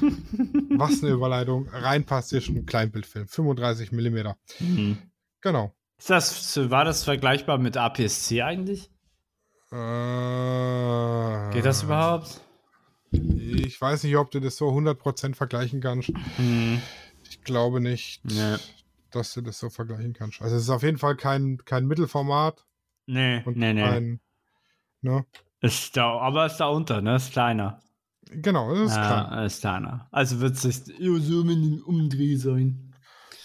was 0.76 1.02
eine 1.02 1.10
Überleitung, 1.10 1.68
reinpasst, 1.68 2.32
ist 2.34 2.48
ein 2.48 2.66
Kleinbildfilm. 2.66 3.26
35 3.26 3.90
mm. 3.90 4.28
Mhm. 4.60 4.98
Genau. 5.40 5.74
Ist 5.98 6.10
das, 6.10 6.70
war 6.70 6.84
das 6.84 7.02
vergleichbar 7.02 7.58
mit 7.58 7.76
APS-C 7.76 8.42
eigentlich? 8.42 8.91
Äh, 9.72 11.50
Geht 11.52 11.64
das 11.64 11.82
überhaupt? 11.82 12.40
Ich 13.10 13.80
weiß 13.80 14.04
nicht, 14.04 14.16
ob 14.16 14.30
du 14.30 14.40
das 14.40 14.56
so 14.56 14.68
100% 14.68 15.34
vergleichen 15.34 15.80
kannst. 15.80 16.12
Hm. 16.36 16.80
Ich 17.28 17.42
glaube 17.42 17.80
nicht, 17.80 18.24
nee. 18.24 18.56
dass 19.10 19.32
du 19.32 19.40
das 19.40 19.58
so 19.58 19.70
vergleichen 19.70 20.12
kannst. 20.12 20.42
Also 20.42 20.56
es 20.56 20.62
ist 20.64 20.70
auf 20.70 20.82
jeden 20.82 20.98
Fall 20.98 21.16
kein, 21.16 21.58
kein 21.64 21.86
Mittelformat. 21.86 22.66
Nee, 23.06 23.42
und 23.44 23.56
nee, 23.56 23.72
nee. 23.72 23.82
Kein, 23.82 24.20
ne? 25.00 25.24
Ist 25.60 25.96
da, 25.96 26.18
aber 26.18 26.46
ist 26.46 26.58
da 26.58 26.66
unter, 26.68 27.00
ne? 27.00 27.16
Ist 27.16 27.32
kleiner. 27.32 27.80
Genau, 28.30 28.72
ist 28.72 28.94
ja, 28.94 29.24
klein. 29.24 29.44
ist 29.44 29.60
kleiner. 29.60 30.08
Also 30.10 30.40
wird 30.40 30.54
es 30.54 30.64
nicht 30.64 30.86
so 30.86 31.42
den 31.42 31.82
Umdreh 31.82 32.36
sein. 32.36 32.94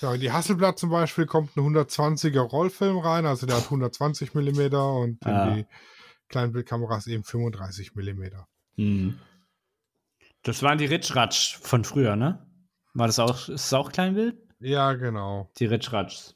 Ja, 0.02 0.14
in 0.14 0.22
die 0.22 0.32
Hasselblatt 0.32 0.78
zum 0.78 0.90
Beispiel 0.90 1.26
kommt 1.26 1.56
ein 1.58 1.62
120er 1.62 2.42
Rollfilm 2.42 2.98
rein, 2.98 3.26
also 3.26 3.48
der 3.48 3.58
hat 3.58 3.66
120 3.66 4.34
mm 4.34 4.74
und 4.76 5.26
Ja. 5.26 5.48
in 5.48 5.56
die 5.56 5.66
Kleinbildkameras 6.30 7.08
eben 7.08 7.24
35 7.24 7.96
mm. 7.96 8.24
Hm. 8.76 9.20
Das 10.44 10.64
waren 10.64 10.78
die 10.78 10.86
Ritschratsch 10.86 11.58
von 11.58 11.84
früher, 11.84 12.16
ne? 12.16 12.46
War 12.94 13.08
das 13.08 13.20
auch, 13.20 13.50
ist 13.50 13.50
das 13.50 13.74
auch 13.74 13.92
Kleinbild? 13.92 14.38
Ja, 14.60 14.94
genau. 14.94 15.52
Die 15.60 15.66
Ritschratschs. 15.66 16.36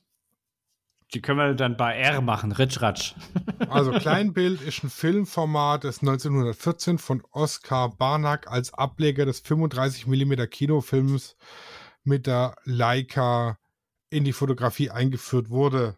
Die 1.14 1.22
können 1.22 1.40
wir 1.40 1.54
dann 1.56 1.76
bei 1.76 1.98
R 1.98 2.22
machen, 2.22 2.52
Ritschratsch. 2.52 3.16
Also 3.70 3.92
Kleinbild 3.92 4.60
ist 4.62 4.84
ein 4.84 4.90
Filmformat 4.90 5.86
des 5.86 6.02
1914 6.02 6.98
von 6.98 7.24
Oskar 7.32 7.96
Barnack 7.96 8.52
als 8.52 8.74
Ableger 8.74 9.26
des 9.26 9.40
35 9.40 10.08
mm 10.08 10.34
Kinofilms 10.50 11.38
mit 12.04 12.28
der 12.28 12.56
Leica 12.66 13.60
in 14.10 14.26
die 14.26 14.34
Fotografie 14.34 14.90
eingeführt 14.90 15.50
wurde. 15.50 15.96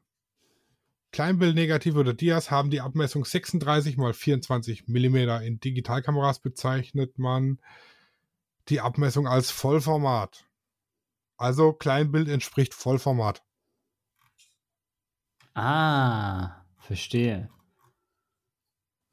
Kleinbildnegative 1.13 1.99
oder 1.99 2.13
Dias 2.13 2.49
haben 2.49 2.71
die 2.71 2.81
Abmessung 2.81 3.23
36 3.23 3.97
x 3.99 4.17
24 4.17 4.87
mm. 4.87 5.15
In 5.43 5.59
Digitalkameras 5.59 6.39
bezeichnet 6.39 7.19
man 7.19 7.59
die 8.67 8.81
Abmessung 8.81 9.27
als 9.27 9.51
Vollformat. 9.51 10.43
Also 11.37 11.71
Kleinbild 11.71 12.27
entspricht 12.27 12.73
Vollformat. 12.73 13.43
Ah, 15.53 16.63
verstehe. 16.79 17.49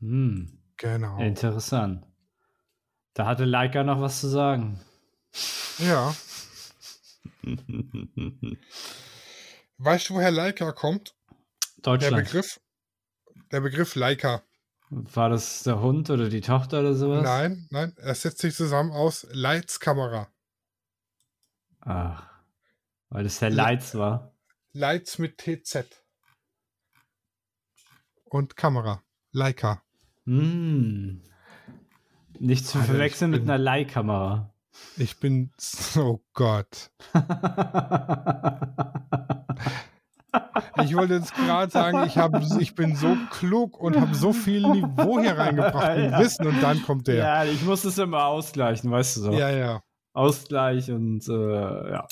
Hm, 0.00 0.58
Genau. 0.78 1.18
interessant. 1.18 2.06
Da 3.12 3.26
hatte 3.26 3.44
Leica 3.44 3.84
noch 3.84 4.00
was 4.00 4.20
zu 4.20 4.28
sagen. 4.28 4.80
Ja. 5.76 6.14
Weißt 9.76 10.08
du, 10.08 10.14
woher 10.14 10.30
Leica 10.30 10.72
kommt? 10.72 11.14
Der 11.86 11.92
Deutschland. 11.98 12.24
Begriff? 12.26 12.60
Der 13.52 13.60
Begriff 13.60 13.94
Leica. 13.94 14.42
War 14.90 15.28
das 15.28 15.62
der 15.62 15.80
Hund 15.80 16.10
oder 16.10 16.28
die 16.28 16.40
Tochter 16.40 16.80
oder 16.80 16.94
sowas? 16.94 17.22
Nein, 17.22 17.68
nein, 17.70 17.94
er 17.96 18.14
setzt 18.14 18.40
sich 18.40 18.54
zusammen 18.56 18.90
aus 18.90 19.26
Leitskamera. 19.30 20.28
Ach, 21.80 22.28
weil 23.08 23.22
das 23.24 23.40
Le- 23.40 23.48
Leitz 23.50 23.94
war. 23.94 24.34
Lights 24.72 25.18
mit 25.18 25.38
TZ. 25.38 25.84
Und 28.24 28.56
Kamera. 28.56 29.02
Leica. 29.32 29.82
Hm. 30.24 31.22
Nicht 32.38 32.66
zu 32.66 32.78
Alter, 32.78 32.92
verwechseln 32.92 33.30
mit 33.30 33.42
bin- 33.42 33.50
einer 33.50 33.58
Leihkamera. 33.58 34.52
Ich 34.96 35.18
bin. 35.18 35.52
Oh 35.96 36.20
Gott. 36.32 36.90
Ich 40.82 40.94
wollte 40.94 41.14
jetzt 41.14 41.34
gerade 41.34 41.70
sagen, 41.70 42.04
ich, 42.06 42.16
hab, 42.16 42.40
ich 42.60 42.74
bin 42.74 42.96
so 42.96 43.16
klug 43.30 43.80
und 43.80 44.00
habe 44.00 44.14
so 44.14 44.32
viel 44.32 44.66
Niveau 44.68 45.20
hier 45.20 45.36
reingebracht 45.36 45.96
und 45.96 46.04
Ja. 46.10 46.18
Wissen 46.18 46.46
und 46.46 46.62
dann 46.62 46.82
kommt 46.82 47.08
der. 47.08 47.16
ja, 47.16 47.44
ich 47.44 47.62
muss 47.62 47.84
es 47.84 47.98
immer 47.98 48.26
ausgleichen, 48.26 48.90
weißt 48.90 49.16
du 49.16 49.20
so. 49.22 49.32
Ja, 49.32 49.50
ja. 49.50 49.82
Ausgleich 50.12 50.90
und 50.90 51.28
äh, 51.28 51.90
ja. 51.90 52.06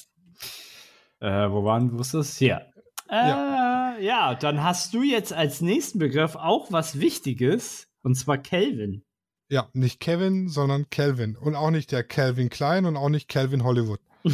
Äh, 1.21 1.51
wo 1.51 1.65
waren 1.65 1.93
wir 1.93 2.05
das? 2.13 2.37
Hier. 2.37 2.67
Äh, 3.11 4.05
ja. 4.05 4.35
dann 4.35 4.63
hast 4.63 4.95
du 4.95 5.03
jetzt 5.03 5.33
als 5.33 5.61
nächsten 5.61 5.99
Begriff 5.99 6.37
auch 6.37 6.71
was 6.71 7.01
Wichtiges, 7.01 7.89
und 8.03 8.15
zwar 8.15 8.39
Kelvin. 8.39 9.05
Ja, 9.51 9.69
nicht 9.73 10.01
Kevin, 10.01 10.49
sondern 10.49 10.91
Kelvin. 10.91 11.37
Und 11.37 11.55
auch 11.55 11.71
nicht 11.71 11.91
der 11.91 12.05
Calvin 12.05 12.51
Klein 12.51 12.85
und 12.85 12.97
auch 12.97 13.09
nicht 13.09 13.29
Calvin 13.29 13.65
Hollywood. 13.65 14.01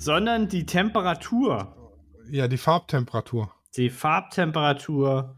Sondern 0.00 0.48
die 0.48 0.64
Temperatur, 0.64 1.76
Ja, 2.30 2.48
die 2.48 2.56
Farbtemperatur. 2.56 3.52
die 3.76 3.90
Farbtemperatur 3.90 5.36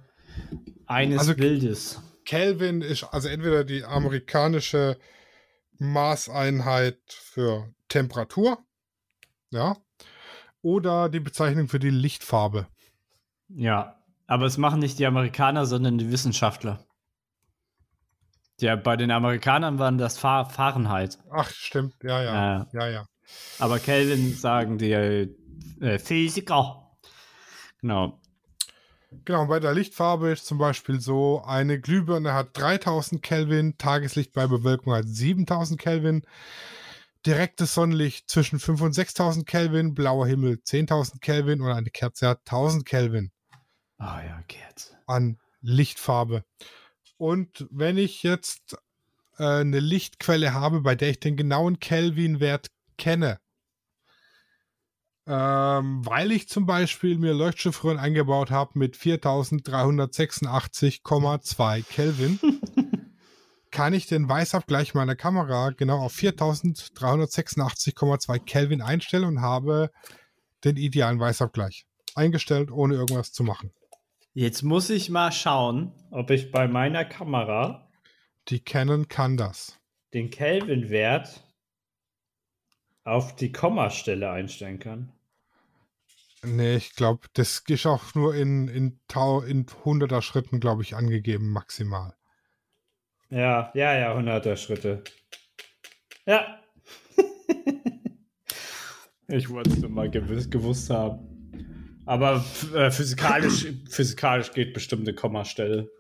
eines 0.86 1.18
Also- 1.18 1.34
Bildes. 1.34 2.00
Kelvin 2.24 2.80
ist 2.80 3.02
also 3.02 3.26
entweder 3.28 3.64
die 3.64 3.82
amerikanische 3.84 4.96
Maßeinheit 5.78 7.00
für 7.08 7.74
Temperatur, 7.88 8.58
ja, 9.50 9.76
oder 10.62 11.08
die 11.08 11.18
Bezeichnung 11.18 11.66
für 11.66 11.80
die 11.80 11.90
Lichtfarbe. 11.90 12.68
Ja, 13.48 13.96
aber 14.28 14.46
es 14.46 14.58
machen 14.58 14.78
nicht 14.78 15.00
die 15.00 15.06
Amerikaner, 15.06 15.66
sondern 15.66 15.98
die 15.98 16.12
Wissenschaftler. 16.12 16.86
Ja, 18.60 18.76
bei 18.76 18.96
den 18.96 19.10
Amerikanern 19.10 19.80
waren 19.80 19.98
das 19.98 20.16
Fa 20.18 20.44
Fahrenheit. 20.44 21.18
Ach, 21.32 21.50
stimmt, 21.50 21.94
ja, 22.04 22.22
ja, 22.22 22.62
Äh, 22.62 22.66
ja, 22.74 22.88
ja. 22.88 23.06
Aber 23.58 23.78
Kelvin 23.78 24.34
sagen 24.34 24.78
die 24.78 24.92
äh, 24.92 25.98
Physiker. 25.98 26.90
Genau. 27.80 28.20
Genau, 29.24 29.46
bei 29.46 29.60
der 29.60 29.74
Lichtfarbe 29.74 30.30
ist 30.30 30.46
zum 30.46 30.56
Beispiel 30.58 31.00
so, 31.00 31.42
eine 31.44 31.78
Glühbirne 31.78 32.32
hat 32.32 32.56
3000 32.56 33.22
Kelvin, 33.22 33.76
Tageslicht 33.76 34.32
bei 34.32 34.46
Bewölkung 34.46 34.94
hat 34.94 35.06
7000 35.06 35.78
Kelvin, 35.78 36.22
direktes 37.26 37.74
Sonnenlicht 37.74 38.30
zwischen 38.30 38.58
5 38.58 38.80
und 38.80 38.92
6000 38.94 39.46
Kelvin, 39.46 39.94
blauer 39.94 40.26
Himmel 40.26 40.60
10.000 40.64 41.20
Kelvin 41.20 41.60
und 41.60 41.70
eine 41.70 41.90
Kerze 41.90 42.28
hat 42.28 42.40
1000 42.46 42.86
Kelvin 42.86 43.30
Ah 43.98 44.22
ja, 44.24 44.42
Kerze. 44.48 44.96
an 45.06 45.38
Lichtfarbe. 45.60 46.44
Und 47.18 47.66
wenn 47.70 47.98
ich 47.98 48.22
jetzt 48.22 48.76
äh, 49.38 49.44
eine 49.44 49.78
Lichtquelle 49.78 50.54
habe, 50.54 50.80
bei 50.80 50.94
der 50.94 51.10
ich 51.10 51.20
den 51.20 51.36
genauen 51.36 51.78
Kelvin-Wert 51.78 52.68
kenne, 52.96 53.38
ähm, 55.26 56.04
weil 56.04 56.32
ich 56.32 56.48
zum 56.48 56.66
Beispiel 56.66 57.16
mir 57.18 57.32
Leuchtstoffröhren 57.32 57.98
eingebaut 57.98 58.50
habe 58.50 58.78
mit 58.78 58.96
4386,2 58.96 61.82
Kelvin, 61.84 62.40
kann 63.70 63.94
ich 63.94 64.06
den 64.06 64.28
Weißabgleich 64.28 64.92
meiner 64.94 65.14
Kamera 65.16 65.70
genau 65.70 66.00
auf 66.00 66.14
4386,2 66.14 68.38
Kelvin 68.40 68.82
einstellen 68.82 69.24
und 69.24 69.40
habe 69.40 69.90
den 70.64 70.76
idealen 70.76 71.18
Weißabgleich 71.20 71.86
eingestellt, 72.14 72.70
ohne 72.70 72.94
irgendwas 72.94 73.32
zu 73.32 73.42
machen. 73.44 73.72
Jetzt 74.34 74.62
muss 74.62 74.88
ich 74.90 75.08
mal 75.10 75.32
schauen, 75.32 75.92
ob 76.10 76.30
ich 76.30 76.50
bei 76.50 76.66
meiner 76.66 77.04
Kamera 77.04 77.88
Die 78.48 78.60
Canon 78.60 79.06
kann 79.08 79.36
das. 79.36 79.78
den 80.14 80.30
Kelvin-Wert 80.30 81.44
auf 83.04 83.36
die 83.36 83.52
Kommastelle 83.52 84.30
einstellen 84.30 84.78
kann. 84.78 85.12
Nee, 86.44 86.76
ich 86.76 86.96
glaube, 86.96 87.28
das 87.34 87.62
ist 87.68 87.86
auch 87.86 88.14
nur 88.14 88.34
in, 88.34 88.66
in, 88.68 88.98
Tau, 89.06 89.42
in 89.42 89.66
100er 89.66 90.22
Schritten, 90.22 90.58
glaube 90.58 90.82
ich, 90.82 90.96
angegeben, 90.96 91.50
maximal. 91.50 92.14
Ja, 93.30 93.70
ja, 93.74 93.96
ja, 93.96 94.16
100er 94.16 94.56
Schritte. 94.56 95.04
Ja. 96.26 96.60
ich 99.28 99.48
wollte 99.48 99.70
es 99.70 99.78
nur 99.78 99.90
mal 99.90 100.10
gewiss, 100.10 100.50
gewusst 100.50 100.90
haben. 100.90 102.00
Aber 102.06 102.44
äh, 102.74 102.90
physikalisch, 102.90 103.66
physikalisch 103.88 104.52
geht 104.52 104.74
bestimmt 104.74 105.06
eine 105.06 105.14
Kommastelle. 105.14 105.90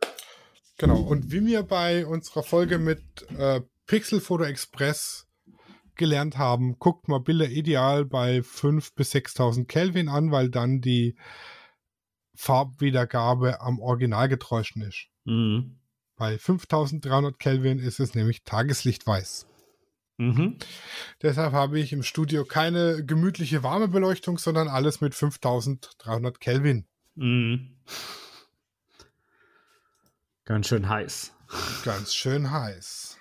Genau. 0.78 1.00
Und 1.00 1.30
wie 1.30 1.46
wir 1.46 1.62
bei 1.62 2.04
unserer 2.04 2.42
Folge 2.42 2.78
mit 2.78 3.02
äh, 3.38 3.60
Pixel 3.86 4.20
Photo 4.20 4.44
Express 4.44 5.28
gelernt 6.02 6.36
haben, 6.36 6.80
guckt 6.80 7.06
mal 7.06 7.20
Bilder 7.20 7.48
ideal 7.48 8.04
bei 8.04 8.38
5.000 8.38 8.94
bis 8.96 9.14
6.000 9.14 9.66
Kelvin 9.66 10.08
an, 10.08 10.32
weil 10.32 10.50
dann 10.50 10.80
die 10.80 11.14
Farbwiedergabe 12.34 13.60
am 13.60 13.78
Originalgetäuschten 13.78 14.82
ist. 14.82 15.06
Mhm. 15.24 15.78
Bei 16.16 16.34
5.300 16.34 17.36
Kelvin 17.38 17.78
ist 17.78 18.00
es 18.00 18.16
nämlich 18.16 18.42
Tageslichtweiß. 18.42 19.46
Mhm. 20.16 20.58
Deshalb 21.22 21.52
habe 21.52 21.78
ich 21.78 21.92
im 21.92 22.02
Studio 22.02 22.44
keine 22.44 23.04
gemütliche 23.04 23.62
warme 23.62 23.86
Beleuchtung, 23.86 24.38
sondern 24.38 24.66
alles 24.66 25.00
mit 25.00 25.14
5300 25.14 26.40
Kelvin. 26.40 26.84
Mhm. 27.14 27.76
Ganz 30.44 30.66
schön 30.66 30.88
heiß. 30.88 31.32
Ganz 31.84 32.12
schön 32.12 32.50
heiß. 32.50 33.18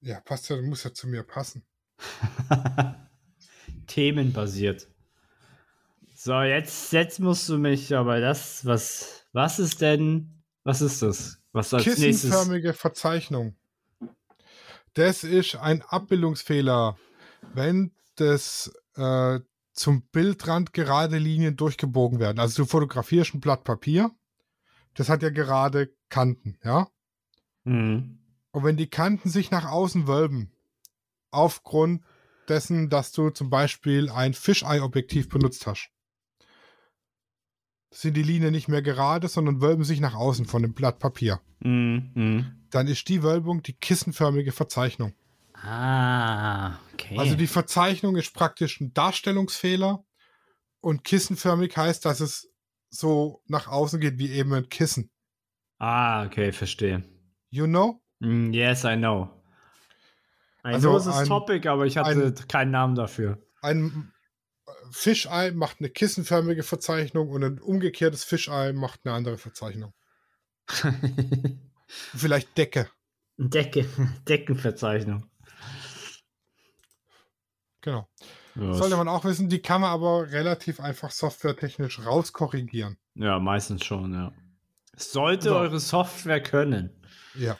Ja, 0.00 0.20
passt 0.20 0.48
ja, 0.48 0.62
muss 0.62 0.84
ja 0.84 0.94
zu 0.94 1.08
mir 1.08 1.24
passen. 1.24 1.64
Themenbasiert. 3.86 4.88
So, 6.14 6.40
jetzt, 6.40 6.92
jetzt 6.92 7.20
musst 7.20 7.48
du 7.48 7.58
mich 7.58 7.94
aber 7.94 8.20
das, 8.20 8.64
was, 8.64 9.26
was 9.32 9.58
ist 9.58 9.80
denn, 9.80 10.42
was 10.62 10.80
ist 10.80 11.02
das? 11.02 11.38
Was 11.52 11.74
als 11.74 11.84
nächstes? 11.84 12.30
Kissenförmige 12.30 12.72
Verzeichnung. 12.72 13.54
Das 14.94 15.22
ist 15.22 15.56
ein 15.56 15.82
Abbildungsfehler, 15.82 16.96
wenn 17.52 17.92
das 18.16 18.72
äh, 18.96 19.40
zum 19.72 20.02
Bildrand 20.12 20.72
gerade 20.72 21.18
Linien 21.18 21.56
durchgebogen 21.56 22.20
werden. 22.20 22.38
Also 22.38 22.62
du 22.62 22.68
fotografierst 22.68 23.34
ein 23.34 23.40
Blatt 23.40 23.64
Papier, 23.64 24.10
das 24.94 25.08
hat 25.08 25.22
ja 25.22 25.30
gerade 25.30 25.92
Kanten, 26.08 26.58
ja? 26.64 26.88
Mhm. 27.64 28.18
Und 28.52 28.64
wenn 28.64 28.76
die 28.76 28.88
Kanten 28.88 29.28
sich 29.28 29.50
nach 29.50 29.70
außen 29.70 30.06
wölben, 30.06 30.53
aufgrund 31.34 32.02
dessen, 32.48 32.90
dass 32.90 33.12
du 33.12 33.30
zum 33.30 33.50
Beispiel 33.50 34.10
ein 34.10 34.34
Fisheye-Objektiv 34.34 35.28
benutzt 35.28 35.66
hast, 35.66 35.90
sind 37.90 38.16
die 38.16 38.22
Linien 38.22 38.52
nicht 38.52 38.68
mehr 38.68 38.82
gerade, 38.82 39.28
sondern 39.28 39.60
wölben 39.60 39.84
sich 39.84 40.00
nach 40.00 40.14
außen 40.14 40.46
von 40.46 40.62
dem 40.62 40.74
Blatt 40.74 40.98
Papier. 40.98 41.40
Mhm. 41.60 42.10
Mhm. 42.14 42.66
Dann 42.70 42.88
ist 42.88 43.08
die 43.08 43.22
Wölbung 43.22 43.62
die 43.62 43.74
kissenförmige 43.74 44.52
Verzeichnung. 44.52 45.14
Ah, 45.54 46.78
okay. 46.92 47.16
Also 47.18 47.36
die 47.36 47.46
Verzeichnung 47.46 48.16
ist 48.16 48.34
praktisch 48.34 48.80
ein 48.80 48.92
Darstellungsfehler 48.92 50.04
und 50.80 51.04
kissenförmig 51.04 51.76
heißt, 51.76 52.04
dass 52.04 52.20
es 52.20 52.50
so 52.90 53.42
nach 53.46 53.68
außen 53.68 54.00
geht 54.00 54.18
wie 54.18 54.30
eben 54.30 54.52
ein 54.52 54.68
Kissen. 54.68 55.10
ah, 55.78 56.24
okay, 56.24 56.52
verstehe. 56.52 57.04
You 57.50 57.66
know? 57.66 58.02
Mm, 58.20 58.52
yes, 58.52 58.84
I 58.84 58.96
know. 58.96 59.30
Ein 60.64 60.74
Also 60.74 60.90
großes 60.90 61.14
ein- 61.14 61.26
Topic, 61.28 61.68
aber 61.68 61.86
ich 61.86 61.96
hatte 61.98 62.34
keinen 62.48 62.72
Namen 62.72 62.96
dafür. 62.96 63.38
Ein 63.62 64.12
Fischei 64.90 65.52
macht 65.52 65.76
eine 65.78 65.90
kissenförmige 65.90 66.62
Verzeichnung 66.64 67.28
und 67.28 67.44
ein 67.44 67.58
umgekehrtes 67.60 68.24
Fischei 68.24 68.72
macht 68.72 69.00
eine 69.04 69.14
andere 69.14 69.38
Verzeichnung. 69.38 69.92
Vielleicht 71.86 72.56
Decke. 72.58 72.88
Decke, 73.36 73.86
Deckenverzeichnung. 74.28 75.30
Genau. 77.82 78.08
Ja, 78.54 78.72
Sollte 78.74 78.96
man 78.96 79.08
auch 79.08 79.24
wissen, 79.24 79.48
die 79.48 79.60
kann 79.60 79.80
man 79.80 79.90
aber 79.90 80.30
relativ 80.30 80.80
einfach 80.80 81.10
softwaretechnisch 81.10 82.04
rauskorrigieren. 82.06 82.96
ja, 83.14 83.38
meistens 83.38 83.84
schon, 83.84 84.14
ja. 84.14 84.32
Sollte 84.96 85.48
So. 85.50 85.56
eure 85.56 85.80
Software 85.80 86.40
können. 86.42 86.90
Ja. 87.34 87.58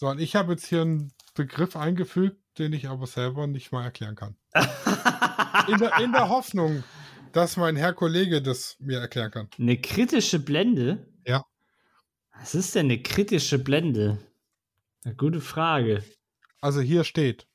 So, 0.00 0.08
und 0.08 0.18
ich 0.18 0.34
habe 0.34 0.52
jetzt 0.52 0.64
hier 0.64 0.80
einen 0.80 1.12
Begriff 1.34 1.76
eingefügt, 1.76 2.40
den 2.58 2.72
ich 2.72 2.88
aber 2.88 3.06
selber 3.06 3.46
nicht 3.46 3.70
mal 3.70 3.84
erklären 3.84 4.16
kann. 4.16 4.34
In 5.68 5.76
der, 5.76 5.98
in 6.00 6.12
der 6.12 6.30
Hoffnung, 6.30 6.82
dass 7.32 7.58
mein 7.58 7.76
Herr 7.76 7.92
Kollege 7.92 8.40
das 8.40 8.76
mir 8.80 8.98
erklären 8.98 9.30
kann. 9.30 9.50
Eine 9.58 9.78
kritische 9.78 10.38
Blende? 10.38 11.06
Ja. 11.26 11.44
Was 12.32 12.54
ist 12.54 12.74
denn 12.74 12.86
eine 12.86 13.02
kritische 13.02 13.58
Blende? 13.58 14.16
Eine 15.04 15.16
gute 15.16 15.42
Frage. 15.42 16.02
Also 16.62 16.80
hier 16.80 17.04
steht, 17.04 17.46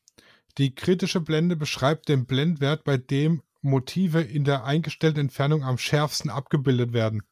die 0.59 0.75
kritische 0.75 1.21
Blende 1.21 1.55
beschreibt 1.55 2.09
den 2.09 2.27
Blendwert, 2.27 2.83
bei 2.83 2.97
dem 2.97 3.41
Motive 3.61 4.21
in 4.21 4.43
der 4.43 4.65
eingestellten 4.65 5.21
Entfernung 5.21 5.63
am 5.63 5.79
schärfsten 5.79 6.29
abgebildet 6.29 6.93
werden. 6.93 7.23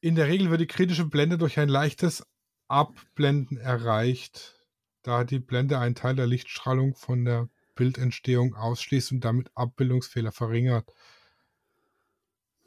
In 0.00 0.16
der 0.16 0.26
Regel 0.26 0.50
wird 0.50 0.60
die 0.60 0.66
kritische 0.66 1.04
Blende 1.04 1.38
durch 1.38 1.60
ein 1.60 1.68
leichtes 1.68 2.26
Abblenden 2.72 3.58
erreicht, 3.58 4.54
da 5.02 5.24
die 5.24 5.38
Blende 5.38 5.78
einen 5.78 5.94
Teil 5.94 6.16
der 6.16 6.26
Lichtstrahlung 6.26 6.94
von 6.94 7.24
der 7.24 7.48
Bildentstehung 7.74 8.54
ausschließt 8.54 9.12
und 9.12 9.24
damit 9.24 9.50
Abbildungsfehler 9.54 10.32
verringert. 10.32 10.88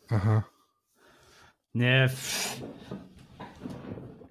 Aha. 0.07 0.45
Ne, 1.73 2.09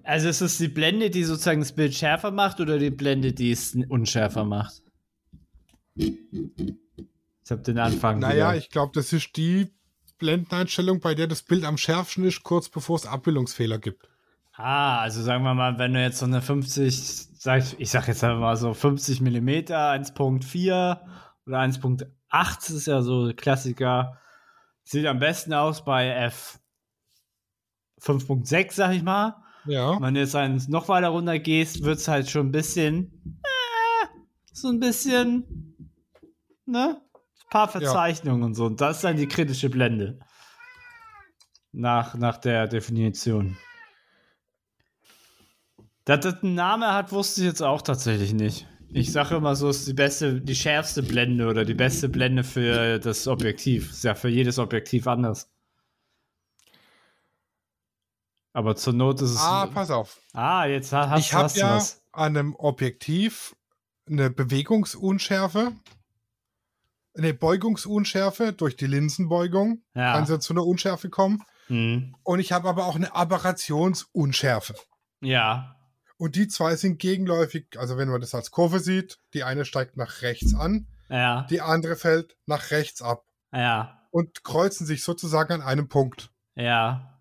also 0.05 0.29
ist 0.29 0.41
es 0.41 0.57
die 0.57 0.67
Blende, 0.67 1.09
die 1.09 1.23
sozusagen 1.23 1.61
das 1.61 1.71
Bild 1.71 1.93
schärfer 1.95 2.31
macht 2.31 2.59
oder 2.59 2.77
die 2.77 2.91
Blende, 2.91 3.33
die 3.33 3.51
es 3.51 3.75
unschärfer 3.89 4.45
macht? 4.45 4.83
Ich 5.95 6.07
habe 7.49 7.61
den 7.63 7.79
Anfang. 7.79 8.19
Naja, 8.19 8.49
wieder. 8.49 8.57
ich 8.57 8.69
glaube, 8.69 8.91
das 8.93 9.11
ist 9.13 9.35
die 9.35 9.73
Blendeneinstellung, 10.19 10.99
bei 10.99 11.15
der 11.15 11.27
das 11.27 11.41
Bild 11.41 11.65
am 11.65 11.77
schärfsten 11.77 12.23
ist, 12.23 12.43
kurz 12.43 12.69
bevor 12.69 12.97
es 12.97 13.05
Abbildungsfehler 13.05 13.79
gibt. 13.79 14.07
Ah, 14.57 15.01
also 15.01 15.21
sagen 15.21 15.43
wir 15.43 15.53
mal, 15.53 15.77
wenn 15.79 15.93
du 15.93 16.01
jetzt 16.01 16.19
so 16.19 16.25
eine 16.25 16.41
50, 16.41 17.27
sag 17.37 17.61
ich, 17.61 17.79
ich 17.79 17.89
sag 17.89 18.07
jetzt 18.07 18.23
einfach 18.23 18.39
mal 18.39 18.55
so 18.55 18.73
50 18.73 19.19
mm, 19.19 19.49
1.4 19.49 20.99
oder 21.45 21.59
1.8 21.59 22.73
ist 22.73 22.87
ja 22.87 23.01
so 23.01 23.31
Klassiker, 23.35 24.17
sieht 24.83 25.05
am 25.07 25.19
besten 25.19 25.53
aus 25.53 25.83
bei 25.83 26.07
F. 26.09 26.59
5.6, 28.01 28.73
sag 28.73 28.93
ich 28.93 29.03
mal. 29.03 29.35
Ja. 29.65 29.99
Wenn 29.99 30.13
du 30.13 30.19
jetzt 30.21 30.35
eins 30.35 30.67
noch 30.67 30.87
weiter 30.87 31.09
runter 31.09 31.39
gehst, 31.39 31.83
wird 31.83 31.97
es 31.97 32.07
halt 32.07 32.29
schon 32.29 32.47
ein 32.47 32.51
bisschen, 32.51 33.41
äh, 33.43 34.07
so 34.53 34.69
ein 34.69 34.79
bisschen, 34.79 35.75
ne? 36.65 37.01
Ein 37.01 37.49
paar 37.49 37.67
Verzeichnungen 37.67 38.43
und 38.43 38.53
so. 38.53 38.65
Und 38.65 38.79
das 38.79 38.97
ist 38.97 39.03
dann 39.03 39.17
die 39.17 39.27
kritische 39.27 39.69
Blende. 39.69 40.19
Nach, 41.71 42.15
nach 42.15 42.37
der 42.37 42.67
Definition. 42.67 43.57
Dass 46.05 46.19
das 46.21 46.43
einen 46.43 46.55
Namen 46.55 46.91
hat, 46.91 47.11
wusste 47.11 47.41
ich 47.41 47.47
jetzt 47.47 47.61
auch 47.61 47.81
tatsächlich 47.81 48.33
nicht. 48.33 48.67
Ich 48.89 49.11
sage 49.11 49.35
immer 49.35 49.55
so, 49.55 49.67
es 49.69 49.79
ist 49.79 49.87
die 49.87 49.93
beste, 49.93 50.39
die 50.39 50.55
schärfste 50.55 51.03
Blende 51.03 51.47
oder 51.47 51.65
die 51.65 51.73
beste 51.73 52.07
Blende 52.07 52.43
für 52.43 52.99
das 52.99 53.27
Objektiv. 53.27 53.89
Ist 53.91 54.03
ja 54.03 54.15
für 54.15 54.29
jedes 54.29 54.57
Objektiv 54.59 55.07
anders. 55.07 55.49
Aber 58.53 58.75
zur 58.75 58.93
Not 58.93 59.21
ist 59.21 59.31
es. 59.31 59.39
Ah, 59.39 59.65
pass 59.67 59.89
auf. 59.91 60.21
Ah, 60.33 60.65
jetzt 60.65 60.93
ha- 60.93 61.09
hast, 61.09 61.19
ich 61.19 61.33
habe 61.33 61.43
hast 61.45 61.55
du 61.57 61.59
ja 61.61 61.75
was. 61.75 62.01
an 62.13 62.37
einem 62.37 62.55
Objektiv 62.55 63.55
eine 64.07 64.29
Bewegungsunschärfe, 64.29 65.73
eine 67.17 67.33
Beugungsunschärfe 67.33 68.53
durch 68.53 68.77
die 68.77 68.87
Linsenbeugung. 68.87 69.81
Ja. 69.93 70.13
Kann 70.13 70.23
es 70.23 70.29
ja 70.29 70.39
zu 70.39 70.53
einer 70.53 70.65
Unschärfe 70.65 71.09
kommen. 71.09 71.43
Mhm. 71.67 72.15
Und 72.23 72.39
ich 72.39 72.51
habe 72.53 72.69
aber 72.69 72.85
auch 72.85 72.95
eine 72.95 73.13
Aberrationsunschärfe. 73.13 74.75
Ja. 75.21 75.75
Und 76.17 76.35
die 76.35 76.47
zwei 76.47 76.75
sind 76.75 76.99
gegenläufig. 76.99 77.67
Also 77.77 77.97
wenn 77.97 78.07
man 78.09 78.21
das 78.21 78.33
als 78.35 78.51
Kurve 78.51 78.79
sieht, 78.79 79.17
die 79.33 79.43
eine 79.43 79.65
steigt 79.65 79.97
nach 79.97 80.21
rechts 80.21 80.53
an, 80.55 80.87
Ja. 81.09 81.45
die 81.49 81.61
andere 81.61 81.95
fällt 81.95 82.37
nach 82.45 82.71
rechts 82.71 83.01
ab 83.01 83.25
Ja. 83.53 84.01
und 84.11 84.43
kreuzen 84.43 84.85
sich 84.85 85.03
sozusagen 85.03 85.51
an 85.53 85.61
einem 85.61 85.87
Punkt. 85.89 86.31
Ja. 86.55 87.19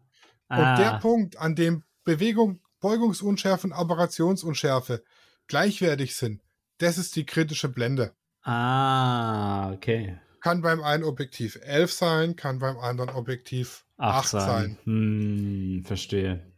Und 0.49 0.59
Ah. 0.59 0.76
der 0.76 0.99
Punkt, 1.01 1.38
an 1.38 1.55
dem 1.57 1.82
Bewegung, 2.05 2.61
Beugungsunschärfe 2.80 3.66
und 3.66 3.72
Aberrationsunschärfe 3.72 5.03
gleichwertig 5.49 6.14
sind, 6.16 6.42
das 6.78 6.99
ist 6.99 7.16
die 7.16 7.26
kritische 7.26 7.68
Blende. 7.68 8.14
Ah, 8.42 9.72
okay. 9.72 10.18
Kann 10.40 10.61
beim 10.61 10.82
einen 10.82 11.03
Objektiv 11.05 11.59
11 11.62 11.92
sein, 11.92 12.36
kann 12.36 12.59
beim 12.59 12.78
anderen 12.78 13.11
Objektiv 13.11 13.84
8, 13.97 14.14
Acht 14.18 14.28
sein. 14.28 14.40
sein. 14.40 14.78
Hm, 14.84 15.84
verstehe. 15.86 16.53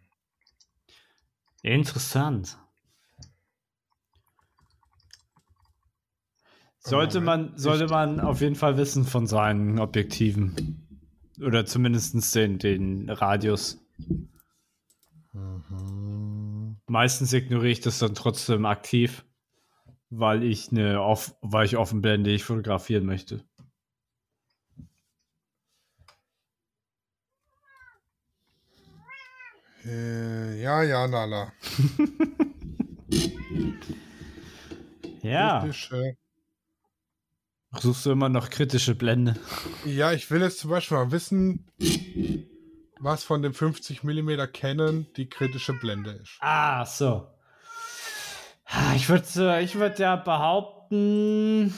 Interessant. 1.67 2.57
Sollte 6.79 7.21
Moment. 7.21 7.51
man, 7.51 7.59
sollte 7.59 7.89
man 7.89 8.21
auf 8.21 8.41
jeden 8.41 8.55
Fall 8.55 8.77
wissen 8.77 9.05
von 9.05 9.27
seinen 9.27 9.81
Objektiven. 9.81 10.87
Oder 11.41 11.67
zumindest 11.67 12.37
den, 12.37 12.61
den 12.61 13.11
Radius. 13.11 13.85
Meistens 16.87 17.33
ignoriere 17.33 17.73
ich 17.73 17.81
das 17.81 17.99
dann 17.99 18.15
trotzdem 18.15 18.65
aktiv, 18.65 19.27
weil 20.09 20.45
ich 20.45 20.71
eine 20.71 21.03
off, 21.03 21.35
weil 21.43 21.67
ich 21.67 21.77
offen 21.77 22.01
blende, 22.01 22.31
ich 22.31 22.45
fotografieren 22.45 23.07
möchte. 23.07 23.45
Äh, 29.87 30.61
ja, 30.61 30.83
ja, 30.83 31.07
Nala. 31.07 31.53
Ja. 35.23 35.61
Kritische. 35.61 36.17
Suchst 37.81 38.07
du 38.07 38.13
immer 38.13 38.29
noch 38.29 38.49
kritische 38.49 38.95
Blende? 38.95 39.35
Ja, 39.85 40.13
ich 40.13 40.31
will 40.31 40.41
jetzt 40.41 40.61
zum 40.61 40.71
Beispiel 40.71 40.97
mal 40.99 41.11
wissen, 41.11 41.67
was 43.01 43.25
von 43.25 43.43
dem 43.43 43.53
50 43.53 44.05
mm 44.05 44.53
Canon 44.53 45.07
die 45.17 45.29
kritische 45.29 45.73
Blende 45.73 46.13
ist. 46.13 46.37
Ah, 46.41 46.87
so. 46.87 47.27
Ah, 48.67 48.95
Ich 48.95 49.09
würde 49.09 49.61
ich 49.63 49.75
würd 49.75 49.99
ja 49.99 50.15
behaupten. 50.15 51.75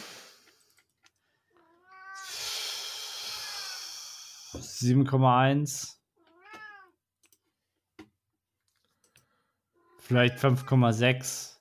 7,1. 4.55 5.98
Vielleicht 10.09 10.39
5,6. 10.39 11.57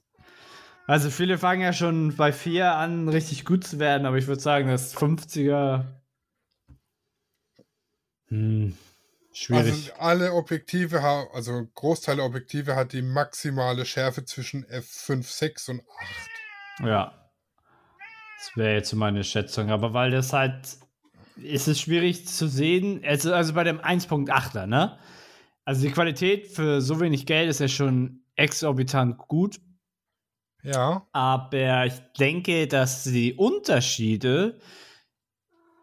Also 0.87 1.09
viele 1.09 1.37
fangen 1.37 1.61
ja 1.61 1.73
schon 1.73 2.15
bei 2.15 2.31
4 2.31 2.75
an, 2.75 3.09
richtig 3.09 3.43
gut 3.43 3.65
zu 3.65 3.77
werden, 3.77 4.05
aber 4.05 4.17
ich 4.17 4.27
würde 4.27 4.41
sagen, 4.41 4.69
das 4.69 4.95
50er. 4.95 5.83
Hm, 8.29 8.77
schwierig. 9.33 9.65
Also 9.65 9.93
alle 9.99 10.31
Objektive 10.31 11.01
haben, 11.01 11.27
also 11.33 11.57
ein 11.57 11.69
Großteil 11.75 12.15
der 12.15 12.25
Objektive 12.25 12.77
hat 12.77 12.93
die 12.93 13.01
maximale 13.01 13.85
Schärfe 13.85 14.23
zwischen 14.23 14.63
f5,6 14.63 15.71
und 15.71 15.81
8. 16.79 16.87
Ja. 16.87 17.29
Das 18.37 18.55
wäre 18.55 18.75
jetzt 18.75 18.93
meine 18.93 19.25
Schätzung. 19.25 19.71
Aber 19.71 19.93
weil 19.93 20.11
das 20.11 20.31
halt. 20.31 20.77
Ist 21.35 21.67
es 21.67 21.81
schwierig 21.81 22.27
zu 22.27 22.47
sehen. 22.47 23.03
Also, 23.05 23.33
also 23.33 23.53
bei 23.53 23.65
dem 23.65 23.81
1.8er, 23.81 24.67
ne? 24.67 24.97
Also 25.65 25.81
die 25.81 25.91
Qualität 25.91 26.47
für 26.47 26.79
so 26.79 27.01
wenig 27.01 27.25
Geld 27.25 27.49
ist 27.49 27.59
ja 27.59 27.67
schon 27.67 28.23
exorbitant 28.37 29.17
gut. 29.17 29.59
Ja, 30.63 31.07
Aber 31.11 31.85
ich 31.85 31.99
denke, 32.19 32.67
dass 32.67 33.03
die 33.03 33.33
Unterschiede 33.33 34.59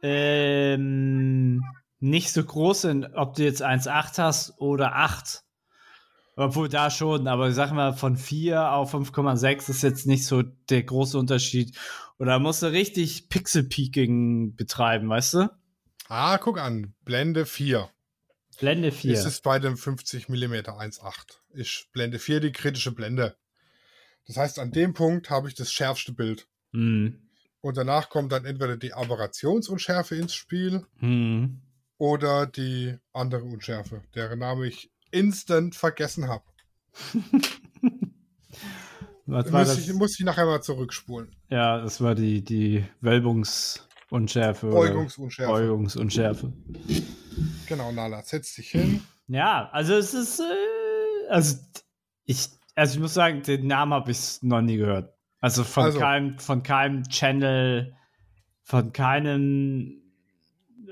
ähm, 0.03 1.63
nicht 2.01 2.33
so 2.33 2.45
groß 2.45 2.83
sind, 2.83 3.15
ob 3.15 3.35
du 3.35 3.45
jetzt 3.45 3.63
1,8 3.63 4.19
hast 4.19 4.61
oder 4.61 4.97
8. 4.97 5.43
Obwohl 6.37 6.69
da 6.69 6.91
schon, 6.91 7.29
aber 7.29 7.49
ich 7.49 7.55
sag 7.55 7.73
mal, 7.73 7.93
von 7.93 8.17
4 8.17 8.73
auf 8.73 8.93
5,6 8.93 9.71
ist 9.71 9.83
jetzt 9.83 10.07
nicht 10.07 10.27
so 10.27 10.43
der 10.43 10.83
große 10.83 11.17
Unterschied. 11.17 11.79
Oder 12.19 12.39
musst 12.39 12.63
du 12.63 12.67
richtig 12.67 13.29
Pixel-Peaking 13.29 14.57
betreiben, 14.57 15.09
weißt 15.09 15.35
du? 15.35 15.51
Ah, 16.09 16.39
guck 16.39 16.59
an, 16.59 16.95
Blende 17.05 17.47
4. 17.47 17.89
Blende 18.59 18.93
4. 18.93 19.13
Ist 19.13 19.25
es 19.25 19.41
bei 19.41 19.59
dem 19.59 19.77
50 19.77 20.29
mm 20.29 20.55
1.8. 20.55 21.39
Ist 21.55 21.89
Blende 21.93 22.19
4 22.19 22.41
die 22.41 22.53
kritische 22.53 22.93
Blende. 22.93 23.37
Das 24.27 24.37
heißt, 24.37 24.59
an 24.59 24.71
dem 24.73 24.93
Punkt 24.95 25.31
habe 25.31 25.49
ich 25.49 25.55
das 25.55 25.73
schärfste 25.73 26.13
Bild. 26.13 26.47
Hm. 26.73 27.21
Und 27.61 27.77
danach 27.77 28.11
kommt 28.11 28.33
dann 28.33 28.45
entweder 28.45 28.77
die 28.77 28.93
Aberrationsunschärfe 28.93 30.17
ins 30.17 30.35
Spiel 30.35 30.87
Hm. 30.99 31.61
oder 31.99 32.47
die 32.47 32.97
andere 33.13 33.45
Unschärfe, 33.45 34.03
deren 34.15 34.39
Name 34.41 34.67
ich 34.67 34.91
instant 35.11 35.75
vergessen 35.75 36.29
habe. 36.29 36.45
Was 39.27 39.51
war 39.53 39.61
Muss 39.61 39.69
das? 39.77 39.79
ich, 39.79 39.93
muss 39.95 40.19
ich 40.19 40.25
nachher 40.27 40.45
mal 40.45 40.61
zurückspulen. 40.61 41.35
Ja, 41.49 41.81
das 41.81 42.01
war 42.03 42.15
die, 42.15 42.43
die 42.45 42.85
Wölbungsunschärfe. 43.01 44.69
Beugungsunschärfe. 44.69 45.51
Beugungsunschärfe. 45.53 46.53
Genau, 47.67 47.91
Nala, 47.93 48.23
setz 48.23 48.55
dich 48.55 48.71
hin. 48.71 49.03
Ja, 49.27 49.71
also 49.73 49.95
es 49.95 50.13
ist, 50.13 50.41
äh, 50.41 50.45
also 51.35 51.59
ich, 52.27 52.49
also 52.77 52.95
ich 52.95 53.01
muss 53.01 53.15
sagen, 53.15 53.43
den 53.43 53.67
Namen 53.67 53.93
habe 53.93 54.13
ich 54.13 54.41
noch 54.43 54.61
nie 54.61 54.77
gehört. 54.77 55.13
Also 55.41 55.65
von 55.65 55.85
Also. 55.85 55.99
keinem, 55.99 56.39
von 56.39 56.63
keinem 56.63 57.03
Channel, 57.09 57.95
von 58.63 58.93
keinem, 58.93 60.01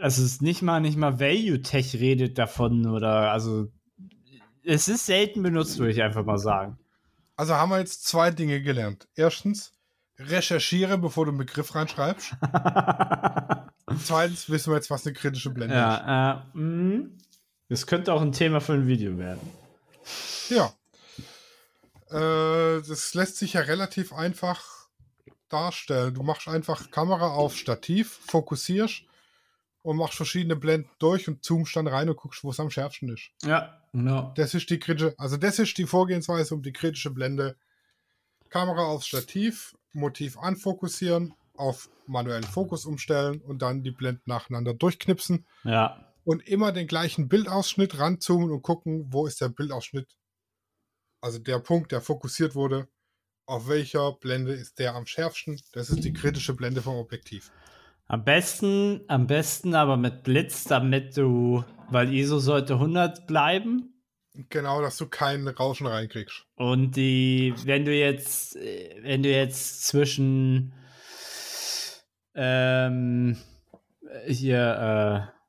also 0.01 0.23
es 0.23 0.33
ist 0.33 0.43
nicht 0.43 0.61
mal, 0.61 0.81
nicht 0.81 0.99
mal 0.99 1.21
Value 1.21 1.63
Tech 1.63 1.95
redet 1.95 2.39
davon 2.39 2.87
oder, 2.87 3.31
also 3.31 3.69
es 4.65 4.89
ist 4.89 5.07
selten 5.07 5.43
benutzt, 5.43 5.79
würde 5.79 5.93
ich 5.93 6.03
einfach 6.03 6.25
mal 6.25 6.39
sagen. 6.39 6.77
Also 7.37 7.55
haben 7.55 7.71
wir 7.71 7.79
jetzt 7.79 8.05
zwei 8.07 8.33
Dinge 8.33 8.61
gelernt. 8.63 9.09
Erstens, 9.15 9.73
recherchiere, 10.19 10.99
bevor 10.99 11.27
du 11.27 11.31
einen 11.31 11.39
Begriff 11.39 11.75
reinschreibst. 11.75 12.35
Zweitens 14.05 14.51
wissen 14.51 14.73
wir 14.73 14.77
jetzt, 14.77 14.91
was 14.91 15.07
eine 15.07 15.15
kritische 15.15 15.51
Blende 15.51 15.75
ist. 15.75 15.81
ja, 15.81 16.47
äh, 16.55 16.59
mh. 16.59 17.11
das 17.69 17.87
könnte 17.87 18.13
auch 18.13 18.23
ein 18.23 18.33
Thema 18.33 18.61
für 18.61 18.73
ein 18.73 18.89
Video 18.89 19.17
werden. 19.19 19.62
Ja. 20.55 20.73
Äh, 22.11 22.83
das 22.83 23.15
lässt 23.15 23.37
sich 23.37 23.55
ja 23.55 23.63
relativ 23.63 24.13
einfach 24.13 24.89
darstellen. 25.49 26.15
Du 26.15 26.23
machst 26.23 26.49
einfach 26.49 26.91
Kamera 26.91 27.29
auf 27.29 27.57
Stativ, 27.57 28.21
fokussierst 28.27 29.03
und 29.83 29.97
machst 29.97 30.17
verschiedene 30.17 30.57
Blenden 30.57 30.91
durch 30.99 31.29
und 31.29 31.45
zoomst 31.45 31.77
dann 31.77 31.87
rein 31.87 32.09
und 32.09 32.17
guckst, 32.17 32.45
wo 32.45 32.51
es 32.51 32.61
am 32.61 32.71
schärfsten 32.71 33.09
ist. 33.13 33.31
Ja, 33.43 33.81
genau. 33.93 34.33
Das 34.37 34.55
ist 34.55 34.71
die 34.71 34.79
kritische, 34.79 35.15
also 35.19 35.37
das 35.37 35.59
ist 35.59 35.77
die 35.79 35.87
Vorgehensweise 35.87 36.55
um 36.55 36.63
die 36.63 36.73
kritische 36.73 37.11
Blende. 37.11 37.57
Kamera 38.49 38.85
aufs 38.85 39.07
Stativ, 39.07 39.75
Motiv 39.93 40.39
anfokussieren, 40.39 41.35
auf 41.57 41.89
manuellen 42.07 42.45
Fokus 42.45 42.85
umstellen 42.85 43.41
und 43.41 43.63
dann 43.63 43.83
die 43.83 43.91
Blenden 43.91 44.23
nacheinander 44.27 44.75
durchknipsen 44.75 45.47
Ja, 45.65 46.13
und 46.25 46.47
immer 46.47 46.73
den 46.73 46.87
gleichen 46.87 47.29
Bildausschnitt 47.29 47.99
ranzoomen 47.99 48.51
und 48.51 48.63
gucken, 48.63 49.07
wo 49.13 49.27
ist 49.27 49.41
der 49.41 49.49
Bildausschnitt. 49.49 50.09
Also 51.23 51.39
der 51.39 51.59
Punkt, 51.61 51.91
der 51.93 52.03
fokussiert 52.03 52.55
wurde, 52.55 52.87
auf 53.47 53.69
welcher 53.69 54.13
Blende 54.13 54.53
ist 54.53 54.79
der 54.79 54.95
am 54.95 55.07
schärfsten. 55.07 55.59
Das 55.73 55.89
ist 55.89 56.05
die 56.05 56.13
kritische 56.13 56.55
Blende 56.55 56.83
vom 56.83 56.97
Objektiv. 56.97 57.51
Am 58.07 58.25
besten, 58.25 59.01
am 59.09 59.27
besten 59.27 59.75
aber 59.75 59.97
mit 59.97 60.23
Blitz, 60.23 60.65
damit 60.65 61.17
du, 61.17 61.65
weil 61.89 62.13
ISO 62.13 62.39
sollte 62.39 62.75
100 62.75 63.27
bleiben 63.27 63.93
Genau, 64.49 64.81
dass 64.81 64.97
du 64.97 65.09
keinen 65.09 65.47
Rauschen 65.47 65.87
reinkriegst. 65.87 66.47
Und 66.55 66.97
die, 66.97 67.53
wenn 67.65 67.85
du 67.85 67.95
jetzt, 67.95 68.55
wenn 68.55 69.23
du 69.23 69.31
jetzt 69.31 69.87
zwischen 69.87 70.73
ähm, 72.35 73.37
hier, 74.27 75.29
äh, 75.29 75.42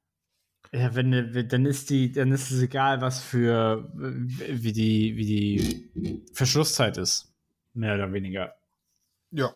ja, 0.74 0.95
wenn 0.95 1.47
dann 1.47 1.65
ist 1.65 1.89
die, 1.91 2.11
dann 2.11 2.32
ist 2.32 2.49
es 2.49 2.61
egal, 2.61 2.99
was 3.01 3.21
für 3.21 3.91
wie 3.93 4.74
die, 4.74 5.15
wie 5.15 5.26
die 5.26 6.24
Verschlusszeit 6.34 6.97
ist. 6.97 7.32
Mehr 7.74 7.95
oder 7.95 8.11
weniger. 8.11 8.55
Ja. 9.32 9.53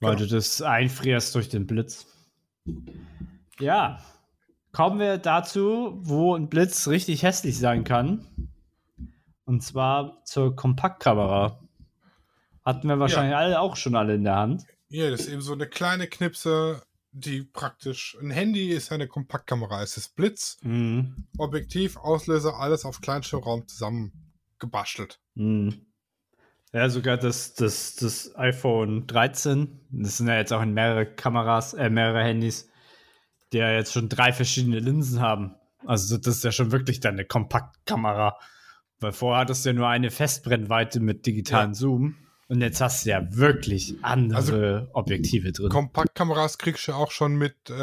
Weil 0.00 0.16
genau. 0.16 0.28
du 0.28 0.34
das 0.36 0.62
einfrierst 0.62 1.34
durch 1.34 1.48
den 1.48 1.66
Blitz. 1.66 2.06
Ja. 3.58 4.00
Kommen 4.72 5.00
wir 5.00 5.18
dazu, 5.18 5.98
wo 6.02 6.36
ein 6.36 6.48
Blitz 6.48 6.86
richtig 6.86 7.22
hässlich 7.22 7.58
sein 7.58 7.82
kann. 7.82 8.26
Und 9.44 9.62
zwar 9.62 10.22
zur 10.24 10.54
Kompaktkamera. 10.54 11.60
Hatten 12.64 12.88
wir 12.88 12.98
wahrscheinlich 12.98 13.32
ja. 13.32 13.38
alle 13.38 13.60
auch 13.60 13.76
schon 13.76 13.96
alle 13.96 14.14
in 14.14 14.24
der 14.24 14.36
Hand. 14.36 14.64
Ja, 14.88 15.10
das 15.10 15.22
ist 15.22 15.28
eben 15.28 15.40
so 15.40 15.52
eine 15.52 15.66
kleine 15.66 16.06
Knipse, 16.06 16.82
die 17.16 17.42
praktisch. 17.42 18.16
Ein 18.20 18.30
Handy 18.30 18.70
ist 18.70 18.92
eine 18.92 19.08
Kompaktkamera. 19.08 19.82
Es 19.82 19.96
ist 19.96 20.14
Blitz, 20.16 20.58
mhm. 20.62 21.26
Objektiv, 21.38 21.96
Auslöser, 21.96 22.58
alles 22.58 22.84
auf 22.84 23.00
Kleinschirmraum 23.00 23.66
zusammengebastelt. 23.66 25.20
Mhm. 25.34 25.86
Ja, 26.72 26.90
sogar 26.90 27.16
das, 27.16 27.54
das, 27.54 27.96
das 27.96 28.36
iPhone 28.36 29.06
13, 29.06 29.80
das 29.90 30.18
sind 30.18 30.28
ja 30.28 30.36
jetzt 30.36 30.52
auch 30.52 30.60
in 30.60 30.74
mehrere 30.74 31.06
Kameras, 31.06 31.72
äh, 31.72 31.88
mehrere 31.88 32.22
Handys, 32.22 32.68
die 33.52 33.58
ja 33.58 33.70
jetzt 33.70 33.92
schon 33.92 34.08
drei 34.08 34.32
verschiedene 34.32 34.80
Linsen 34.80 35.20
haben. 35.20 35.54
Also 35.86 36.18
das 36.18 36.36
ist 36.36 36.44
ja 36.44 36.52
schon 36.52 36.72
wirklich 36.72 37.00
deine 37.00 37.24
Kompaktkamera. 37.24 38.38
Weil 38.98 39.12
vorher 39.12 39.40
hattest 39.40 39.64
du 39.64 39.70
ja 39.70 39.72
nur 39.74 39.88
eine 39.88 40.10
Festbrennweite 40.10 41.00
mit 41.00 41.26
digitalen 41.26 41.70
ja. 41.70 41.74
Zoom. 41.74 42.16
Und 42.48 42.60
jetzt 42.60 42.80
hast 42.80 43.04
du 43.04 43.10
ja 43.10 43.36
wirklich 43.36 43.96
andere 44.02 44.36
also, 44.36 44.88
Objektive 44.92 45.52
drin. 45.52 45.68
Kompaktkameras 45.68 46.58
kriegst 46.58 46.86
du 46.86 46.92
auch 46.92 47.10
schon 47.10 47.36
mit 47.36 47.56
äh, 47.68 47.74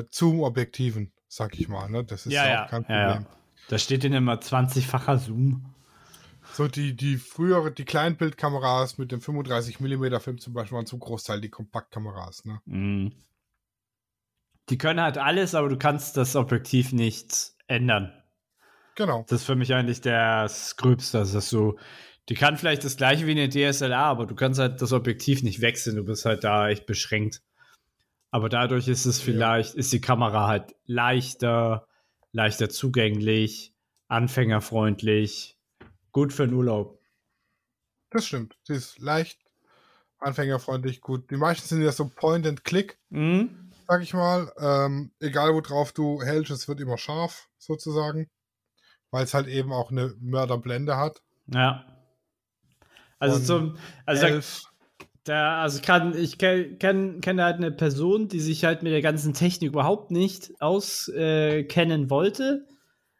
äh, 0.00 0.04
Zoom-Objektiven, 0.10 1.12
sag 1.26 1.58
ich 1.58 1.68
mal. 1.68 1.88
Ne? 1.88 2.04
Das 2.04 2.26
ist 2.26 2.32
ja, 2.32 2.46
ja 2.46 2.64
auch 2.64 2.70
kein 2.70 2.82
Problem. 2.82 2.98
Ja. 2.98 3.26
Da 3.68 3.78
steht 3.78 4.02
denn 4.02 4.12
immer 4.12 4.34
20-facher 4.34 5.18
Zoom. 5.18 5.74
So 6.52 6.68
die, 6.68 6.94
die 6.94 7.16
frühere, 7.16 7.72
die 7.72 7.86
Kleinbildkameras 7.86 8.98
mit 8.98 9.10
dem 9.10 9.22
35 9.22 9.80
mm 9.80 10.20
Film 10.20 10.38
zum 10.38 10.52
Beispiel 10.52 10.76
waren 10.76 10.86
zum 10.86 11.00
Großteil 11.00 11.40
die 11.40 11.48
Kompaktkameras. 11.48 12.44
Ne? 12.44 12.60
Mm. 12.66 13.12
Die 14.68 14.78
können 14.78 15.00
halt 15.00 15.18
alles, 15.18 15.54
aber 15.54 15.68
du 15.70 15.78
kannst 15.78 16.16
das 16.18 16.36
Objektiv 16.36 16.92
nicht 16.92 17.52
ändern. 17.66 18.12
Genau. 18.94 19.24
Das 19.28 19.40
ist 19.40 19.46
für 19.46 19.56
mich 19.56 19.74
eigentlich 19.74 20.00
der 20.00 20.50
Gröbste. 20.76 21.18
Das 21.18 21.34
ist 21.34 21.48
so, 21.48 21.78
die 22.28 22.34
kann 22.34 22.56
vielleicht 22.56 22.84
das 22.84 22.96
gleiche 22.96 23.26
wie 23.26 23.32
eine 23.32 23.48
DSLR, 23.48 23.98
aber 23.98 24.26
du 24.26 24.34
kannst 24.34 24.58
halt 24.58 24.80
das 24.80 24.92
Objektiv 24.92 25.42
nicht 25.42 25.60
wechseln. 25.60 25.96
Du 25.96 26.04
bist 26.04 26.24
halt 26.24 26.44
da 26.44 26.68
echt 26.68 26.86
beschränkt. 26.86 27.42
Aber 28.30 28.48
dadurch 28.48 28.88
ist 28.88 29.04
es 29.04 29.20
vielleicht, 29.20 29.74
ja. 29.74 29.80
ist 29.80 29.92
die 29.92 30.00
Kamera 30.00 30.48
halt 30.48 30.74
leichter, 30.86 31.86
leichter 32.32 32.68
zugänglich, 32.68 33.74
anfängerfreundlich, 34.08 35.56
gut 36.12 36.32
für 36.32 36.46
den 36.46 36.54
Urlaub. 36.54 37.00
Das 38.10 38.26
stimmt. 38.26 38.56
Sie 38.62 38.74
ist 38.74 38.98
leicht, 38.98 39.38
anfängerfreundlich, 40.18 41.00
gut. 41.00 41.30
Die 41.30 41.36
meisten 41.36 41.68
sind 41.68 41.82
ja 41.82 41.92
so 41.92 42.08
Point 42.08 42.46
and 42.46 42.64
Click. 42.64 42.98
Mhm 43.10 43.64
sag 43.86 44.02
ich 44.02 44.14
mal. 44.14 44.52
Ähm, 44.58 45.12
egal 45.20 45.54
worauf 45.54 45.92
du 45.92 46.22
hältst, 46.22 46.50
es 46.50 46.68
wird 46.68 46.80
immer 46.80 46.98
scharf, 46.98 47.48
sozusagen. 47.58 48.28
Weil 49.10 49.24
es 49.24 49.34
halt 49.34 49.46
eben 49.46 49.72
auch 49.72 49.90
eine 49.90 50.14
Mörderblende 50.20 50.96
hat. 50.96 51.22
Ja. 51.46 51.84
Also 53.32 53.58
zum, 53.58 53.76
also 54.06 54.26
elf. 54.26 54.62
da, 55.24 55.62
also 55.62 55.80
kann, 55.82 56.16
ich 56.16 56.38
kenne 56.38 56.76
kenn, 56.76 57.20
kenn 57.20 57.40
halt 57.40 57.56
eine 57.56 57.70
Person, 57.72 58.28
die 58.28 58.40
sich 58.40 58.64
halt 58.64 58.82
mit 58.82 58.92
der 58.92 59.02
ganzen 59.02 59.34
Technik 59.34 59.70
überhaupt 59.70 60.10
nicht 60.10 60.52
auskennen 60.60 62.04
äh, 62.04 62.10
wollte. 62.10 62.66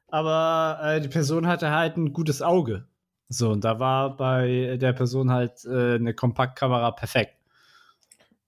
Aber 0.08 0.78
äh, 0.82 1.00
die 1.00 1.08
Person 1.08 1.46
hatte 1.46 1.70
halt 1.70 1.96
ein 1.96 2.12
gutes 2.12 2.42
Auge. 2.42 2.86
So, 3.28 3.50
und 3.50 3.64
da 3.64 3.80
war 3.80 4.16
bei 4.16 4.76
der 4.80 4.92
Person 4.92 5.30
halt 5.30 5.64
äh, 5.64 5.94
eine 5.94 6.14
Kompaktkamera 6.14 6.92
perfekt. 6.92 7.34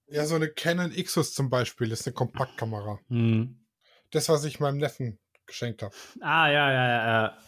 Ja, 0.09 0.25
so 0.25 0.37
eine 0.37 0.49
Canon 0.49 0.93
Xus 0.93 1.35
zum 1.35 1.51
Beispiel 1.51 1.91
ist 1.91 2.07
eine 2.07 2.15
Kompaktkamera. 2.15 3.01
Hm. 3.09 3.59
Das, 4.13 4.29
was 4.29 4.45
ich 4.45 4.61
meinem 4.61 4.79
Neffen 4.79 5.19
geschenkt 5.47 5.83
habe. 5.83 5.95
Ah, 6.21 6.49
ja, 6.49 6.73
ja, 6.73 6.89
ja. 6.89 7.07
ja. 7.07 7.39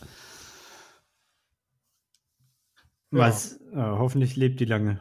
Was? 3.10 3.58
Ja. 3.72 3.94
Oh, 3.94 3.98
hoffentlich 3.98 4.36
lebt 4.36 4.60
die 4.60 4.64
lange. 4.64 5.00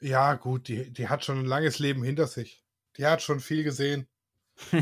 Ja, 0.00 0.34
gut, 0.34 0.68
die, 0.68 0.92
die 0.92 1.08
hat 1.08 1.24
schon 1.24 1.38
ein 1.38 1.46
langes 1.46 1.78
Leben 1.78 2.02
hinter 2.02 2.26
sich. 2.26 2.62
Die 2.96 3.06
hat 3.06 3.22
schon 3.22 3.40
viel 3.40 3.64
gesehen. 3.64 4.06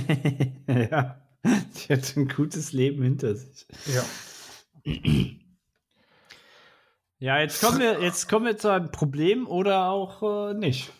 ja, 0.68 1.20
die 1.44 1.92
hat 1.92 2.16
ein 2.16 2.28
gutes 2.28 2.72
Leben 2.72 3.02
hinter 3.02 3.34
sich. 3.34 3.66
Ja. 3.86 4.04
Ja, 7.18 7.38
jetzt 7.38 7.60
kommen 7.62 7.78
wir, 7.78 8.02
jetzt 8.02 8.28
kommen 8.28 8.46
wir 8.46 8.58
zu 8.58 8.68
einem 8.68 8.90
Problem 8.90 9.46
oder 9.46 9.88
auch 9.88 10.50
äh, 10.50 10.54
nicht. 10.54 10.92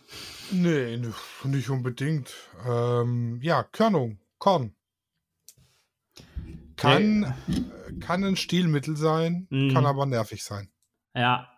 Nee, 0.51 1.01
nicht 1.45 1.70
unbedingt. 1.70 2.32
Ähm, 2.66 3.40
ja, 3.42 3.62
Körnung, 3.62 4.18
Korn. 4.38 4.74
Kann, 6.76 7.34
nee. 7.47 8.01
kann 8.01 8.24
ein 8.24 8.36
Stilmittel 8.36 8.97
sein, 8.97 9.47
mhm. 9.51 9.72
kann 9.72 9.86
aber 9.86 10.07
nervig 10.07 10.45
sein. 10.45 10.70
Ja. 11.14 11.48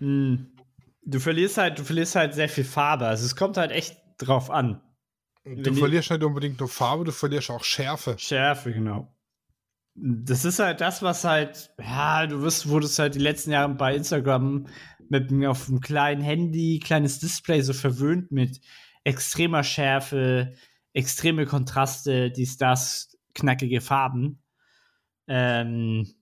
Mhm. 0.00 0.50
Du 1.06 1.20
verlierst 1.20 1.58
halt, 1.58 1.78
du 1.78 1.84
verlierst 1.84 2.16
halt 2.16 2.34
sehr 2.34 2.48
viel 2.48 2.64
Farbe. 2.64 3.06
Also 3.06 3.26
es 3.26 3.36
kommt 3.36 3.56
halt 3.56 3.72
echt 3.72 3.96
drauf 4.18 4.50
an. 4.50 4.80
Du 5.44 5.64
Wenn 5.66 5.74
verlierst 5.74 6.10
nicht 6.10 6.24
unbedingt 6.24 6.58
nur 6.60 6.68
Farbe, 6.68 7.04
du 7.04 7.12
verlierst 7.12 7.50
auch 7.50 7.62
Schärfe. 7.62 8.16
Schärfe, 8.18 8.72
genau. 8.72 9.14
Das 9.94 10.44
ist 10.44 10.58
halt 10.58 10.80
das, 10.80 11.02
was 11.02 11.24
halt, 11.24 11.70
ja, 11.78 12.26
du 12.26 12.40
wirst, 12.40 12.68
wurdest 12.68 12.98
halt 12.98 13.14
die 13.14 13.20
letzten 13.20 13.50
Jahre 13.52 13.74
bei 13.74 13.94
Instagram 13.94 14.66
mit 15.10 15.30
auf 15.46 15.68
einem 15.68 15.80
kleinen 15.80 16.22
Handy, 16.22 16.80
kleines 16.82 17.18
Display 17.18 17.60
so 17.60 17.74
verwöhnt 17.74 18.32
mit 18.32 18.60
extremer 19.04 19.62
Schärfe, 19.62 20.54
extreme 20.94 21.44
Kontraste, 21.44 22.30
dies, 22.30 22.56
das, 22.56 23.16
knackige 23.34 23.80
Farben. 23.80 24.42
Ähm, 25.26 26.14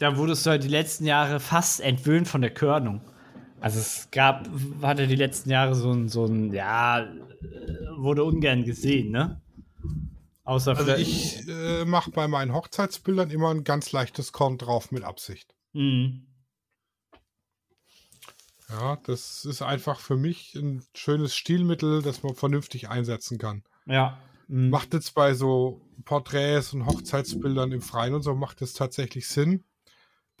da 0.00 0.16
wurdest 0.16 0.44
du 0.46 0.50
halt 0.50 0.64
die 0.64 0.68
letzten 0.68 1.04
Jahre 1.04 1.40
fast 1.40 1.80
entwöhnt 1.80 2.26
von 2.26 2.40
der 2.40 2.52
Körnung. 2.52 3.02
Also 3.60 3.78
es 3.78 4.08
gab, 4.10 4.48
hatte 4.80 5.06
die 5.06 5.14
letzten 5.14 5.50
Jahre 5.50 5.74
so 5.74 5.92
ein, 5.92 6.08
so 6.08 6.24
ein, 6.24 6.52
ja, 6.54 7.06
wurde 7.96 8.24
ungern 8.24 8.64
gesehen, 8.64 9.10
ne? 9.10 9.42
Außer 10.44 10.76
also 10.76 10.94
ich 10.94 11.46
äh, 11.46 11.84
mache 11.84 12.10
bei 12.10 12.26
meinen 12.26 12.54
Hochzeitsbildern 12.54 13.30
immer 13.30 13.50
ein 13.50 13.62
ganz 13.62 13.92
leichtes 13.92 14.32
Korn 14.32 14.56
drauf 14.56 14.90
mit 14.90 15.04
Absicht. 15.04 15.54
Mhm. 15.74 16.26
Ja, 18.70 18.96
das 19.04 19.44
ist 19.44 19.60
einfach 19.60 20.00
für 20.00 20.16
mich 20.16 20.54
ein 20.54 20.82
schönes 20.94 21.34
Stilmittel, 21.36 22.00
das 22.00 22.22
man 22.22 22.34
vernünftig 22.34 22.88
einsetzen 22.88 23.36
kann. 23.36 23.64
Ja. 23.84 24.18
Mhm. 24.48 24.70
Macht 24.70 24.94
jetzt 24.94 25.14
bei 25.14 25.34
so 25.34 25.82
Porträts 26.06 26.72
und 26.72 26.86
Hochzeitsbildern 26.86 27.70
im 27.72 27.82
Freien 27.82 28.14
und 28.14 28.22
so, 28.22 28.34
macht 28.34 28.62
es 28.62 28.72
tatsächlich 28.72 29.28
Sinn. 29.28 29.64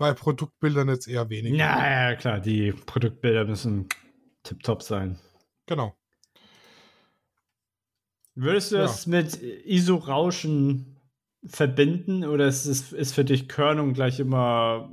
Bei 0.00 0.14
Produktbildern 0.14 0.88
jetzt 0.88 1.08
eher 1.08 1.28
weniger. 1.28 1.56
Ja, 1.56 2.08
ja, 2.08 2.16
klar, 2.16 2.40
die 2.40 2.72
Produktbilder 2.72 3.44
müssen 3.44 3.86
tipptopp 4.44 4.82
sein. 4.82 5.18
Genau. 5.66 5.94
Würdest 8.34 8.72
du 8.72 8.76
ja. 8.76 8.82
das 8.84 9.06
mit 9.06 9.42
ISO-Rauschen 9.42 10.98
verbinden 11.44 12.24
oder 12.24 12.46
ist, 12.46 12.64
es, 12.64 12.94
ist 12.94 13.12
für 13.12 13.26
dich 13.26 13.46
Körnung 13.46 13.92
gleich 13.92 14.18
immer 14.20 14.90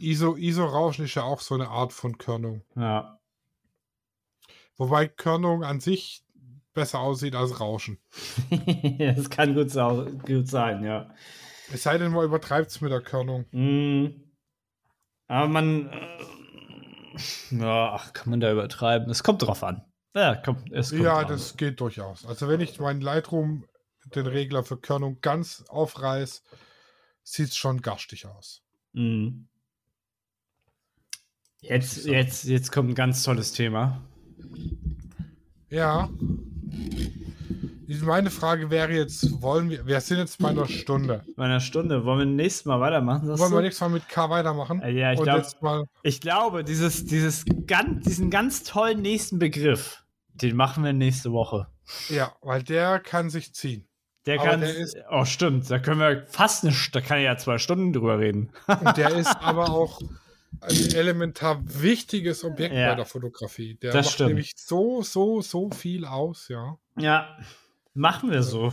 ISO, 0.00 0.36
ISO-Rauschen 0.36 1.04
ist 1.04 1.16
ja 1.16 1.24
auch 1.24 1.42
so 1.42 1.54
eine 1.54 1.68
Art 1.68 1.92
von 1.92 2.16
Körnung. 2.16 2.62
Ja. 2.76 3.20
Wobei 4.78 5.06
Körnung 5.06 5.64
an 5.64 5.80
sich 5.80 6.24
besser 6.72 7.00
aussieht 7.00 7.34
als 7.34 7.60
Rauschen. 7.60 7.98
das 8.98 9.28
kann 9.28 9.54
gut, 9.54 9.74
gut, 10.24 10.48
sein, 10.48 10.82
ja. 10.82 11.14
Es 11.70 11.82
sei 11.82 11.98
denn, 11.98 12.12
man 12.12 12.24
übertreibt 12.24 12.70
es 12.70 12.80
mit 12.80 12.90
der 12.90 13.02
Körnung. 13.02 13.44
Mm. 13.50 14.25
Aber 15.28 15.48
man. 15.48 15.90
Äh, 15.90 17.56
ja, 17.58 17.92
ach, 17.94 18.12
kann 18.12 18.30
man 18.30 18.40
da 18.40 18.52
übertreiben? 18.52 19.10
Es 19.10 19.22
kommt 19.22 19.42
drauf 19.42 19.62
an. 19.64 19.84
Ja, 20.14 20.34
kommt, 20.34 20.70
es 20.72 20.90
kommt 20.90 21.02
ja 21.02 21.24
das 21.24 21.56
geht 21.56 21.80
durchaus. 21.80 22.24
Also, 22.26 22.48
wenn 22.48 22.60
ich 22.60 22.78
meinen 22.78 23.00
Lightroom, 23.00 23.64
den 24.14 24.26
Regler 24.26 24.62
für 24.62 24.76
Körnung 24.76 25.20
ganz 25.20 25.64
aufreiß, 25.68 26.42
sieht 27.22 27.48
es 27.48 27.56
schon 27.56 27.82
garstig 27.82 28.26
aus. 28.26 28.62
Mhm. 28.92 29.48
Jetzt, 31.60 32.06
jetzt, 32.06 32.44
jetzt 32.44 32.70
kommt 32.70 32.90
ein 32.90 32.94
ganz 32.94 33.24
tolles 33.24 33.52
Thema. 33.52 34.00
Ja. 35.68 36.08
Meine 38.02 38.30
Frage 38.30 38.70
wäre 38.70 38.92
jetzt, 38.92 39.40
wollen 39.42 39.70
wir, 39.70 39.86
wir 39.86 40.00
sind 40.00 40.18
jetzt 40.18 40.38
bei 40.38 40.48
einer 40.48 40.66
Stunde. 40.66 41.24
Bei 41.36 41.44
einer 41.44 41.60
Stunde. 41.60 42.04
Wollen 42.04 42.18
wir 42.18 42.26
nächstes 42.26 42.64
Mal 42.64 42.80
weitermachen? 42.80 43.28
Wollen 43.28 43.52
wir 43.52 43.60
nächstes 43.60 43.80
Mal 43.80 43.90
mit 43.90 44.08
K 44.08 44.28
weitermachen? 44.28 44.82
Äh, 44.82 44.90
ja, 44.90 45.12
ich, 45.12 45.20
glaub, 45.20 45.88
ich 46.02 46.20
glaube, 46.20 46.64
dieses, 46.64 47.04
dieses 47.04 47.44
ganz, 47.66 48.04
diesen 48.04 48.30
ganz 48.30 48.64
tollen 48.64 49.02
nächsten 49.02 49.38
Begriff, 49.38 50.02
den 50.34 50.56
machen 50.56 50.82
wir 50.82 50.92
nächste 50.92 51.32
Woche. 51.32 51.68
Ja, 52.08 52.32
weil 52.42 52.62
der 52.62 52.98
kann 52.98 53.30
sich 53.30 53.54
ziehen. 53.54 53.86
Der 54.26 54.38
kann. 54.38 54.60
Der 54.60 54.74
ist, 54.74 54.96
oh, 55.10 55.24
stimmt. 55.24 55.70
Da 55.70 55.78
können 55.78 56.00
wir 56.00 56.26
fast 56.26 56.64
eine. 56.64 56.74
Da 56.92 57.00
kann 57.00 57.18
ich 57.18 57.24
ja 57.24 57.36
zwei 57.36 57.58
Stunden 57.58 57.92
drüber 57.92 58.18
reden. 58.18 58.50
Und 58.66 58.96
der 58.96 59.14
ist 59.14 59.28
aber 59.40 59.70
auch 59.70 60.00
ein 60.60 60.94
elementar 60.94 61.60
wichtiges 61.62 62.42
Objekt 62.42 62.74
ja, 62.74 62.90
bei 62.90 62.94
der 62.96 63.04
Fotografie. 63.04 63.76
Der 63.76 63.94
macht 63.94 64.10
stimmt. 64.10 64.30
nämlich 64.30 64.52
so, 64.56 65.02
so, 65.02 65.40
so 65.42 65.70
viel 65.70 66.04
aus, 66.04 66.48
ja. 66.48 66.76
Ja, 66.98 67.36
machen 67.96 68.30
wir 68.30 68.42
so. 68.42 68.72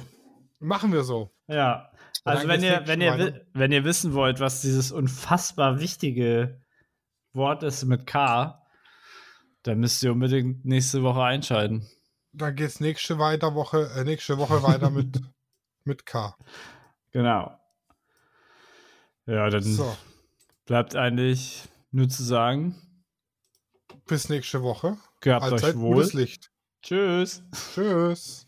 Machen 0.60 0.94
wir 0.94 1.04
so. 1.04 1.32
Ja. 1.48 1.92
Also 2.24 2.48
wenn 2.48 2.64
ihr, 2.64 2.84
wenn 2.86 3.02
ihr, 3.02 3.46
wenn 3.54 3.72
ihr 3.72 3.84
wissen 3.84 4.14
wollt, 4.14 4.40
was 4.40 4.62
dieses 4.62 4.92
unfassbar 4.92 5.80
wichtige 5.80 6.62
Wort 7.34 7.64
ist 7.64 7.84
mit 7.86 8.08
K, 8.08 8.62
dann 9.64 9.80
müsst 9.80 10.04
ihr 10.04 10.12
unbedingt 10.12 10.64
nächste 10.66 11.04
Woche 11.04 11.24
einschalten. 11.24 11.88
Dann 12.32 12.56
geht's 12.56 12.80
nächste 12.80 13.20
weiter 13.20 13.56
Woche, 13.56 13.92
äh, 13.96 14.04
nächste 14.04 14.38
Woche 14.38 14.64
weiter 14.64 14.90
mit, 14.90 15.22
mit 15.84 16.06
K. 16.06 16.36
Genau. 17.12 17.58
Ja, 19.26 19.50
dann 19.50 19.64
so. 19.64 19.96
bleibt 20.66 20.96
eigentlich 20.96 21.64
nur 21.92 22.10
zu 22.10 22.24
sagen. 22.24 22.76
Bis 24.06 24.30
nächste 24.30 24.64
Woche. 24.64 24.98
Gehabt 25.22 25.44
Allzeit 25.44 25.76
euch 25.76 25.80
wohl. 25.80 26.10
Licht. 26.14 26.52
Tschüss. 26.82 27.44
Tschüss. 27.74 28.48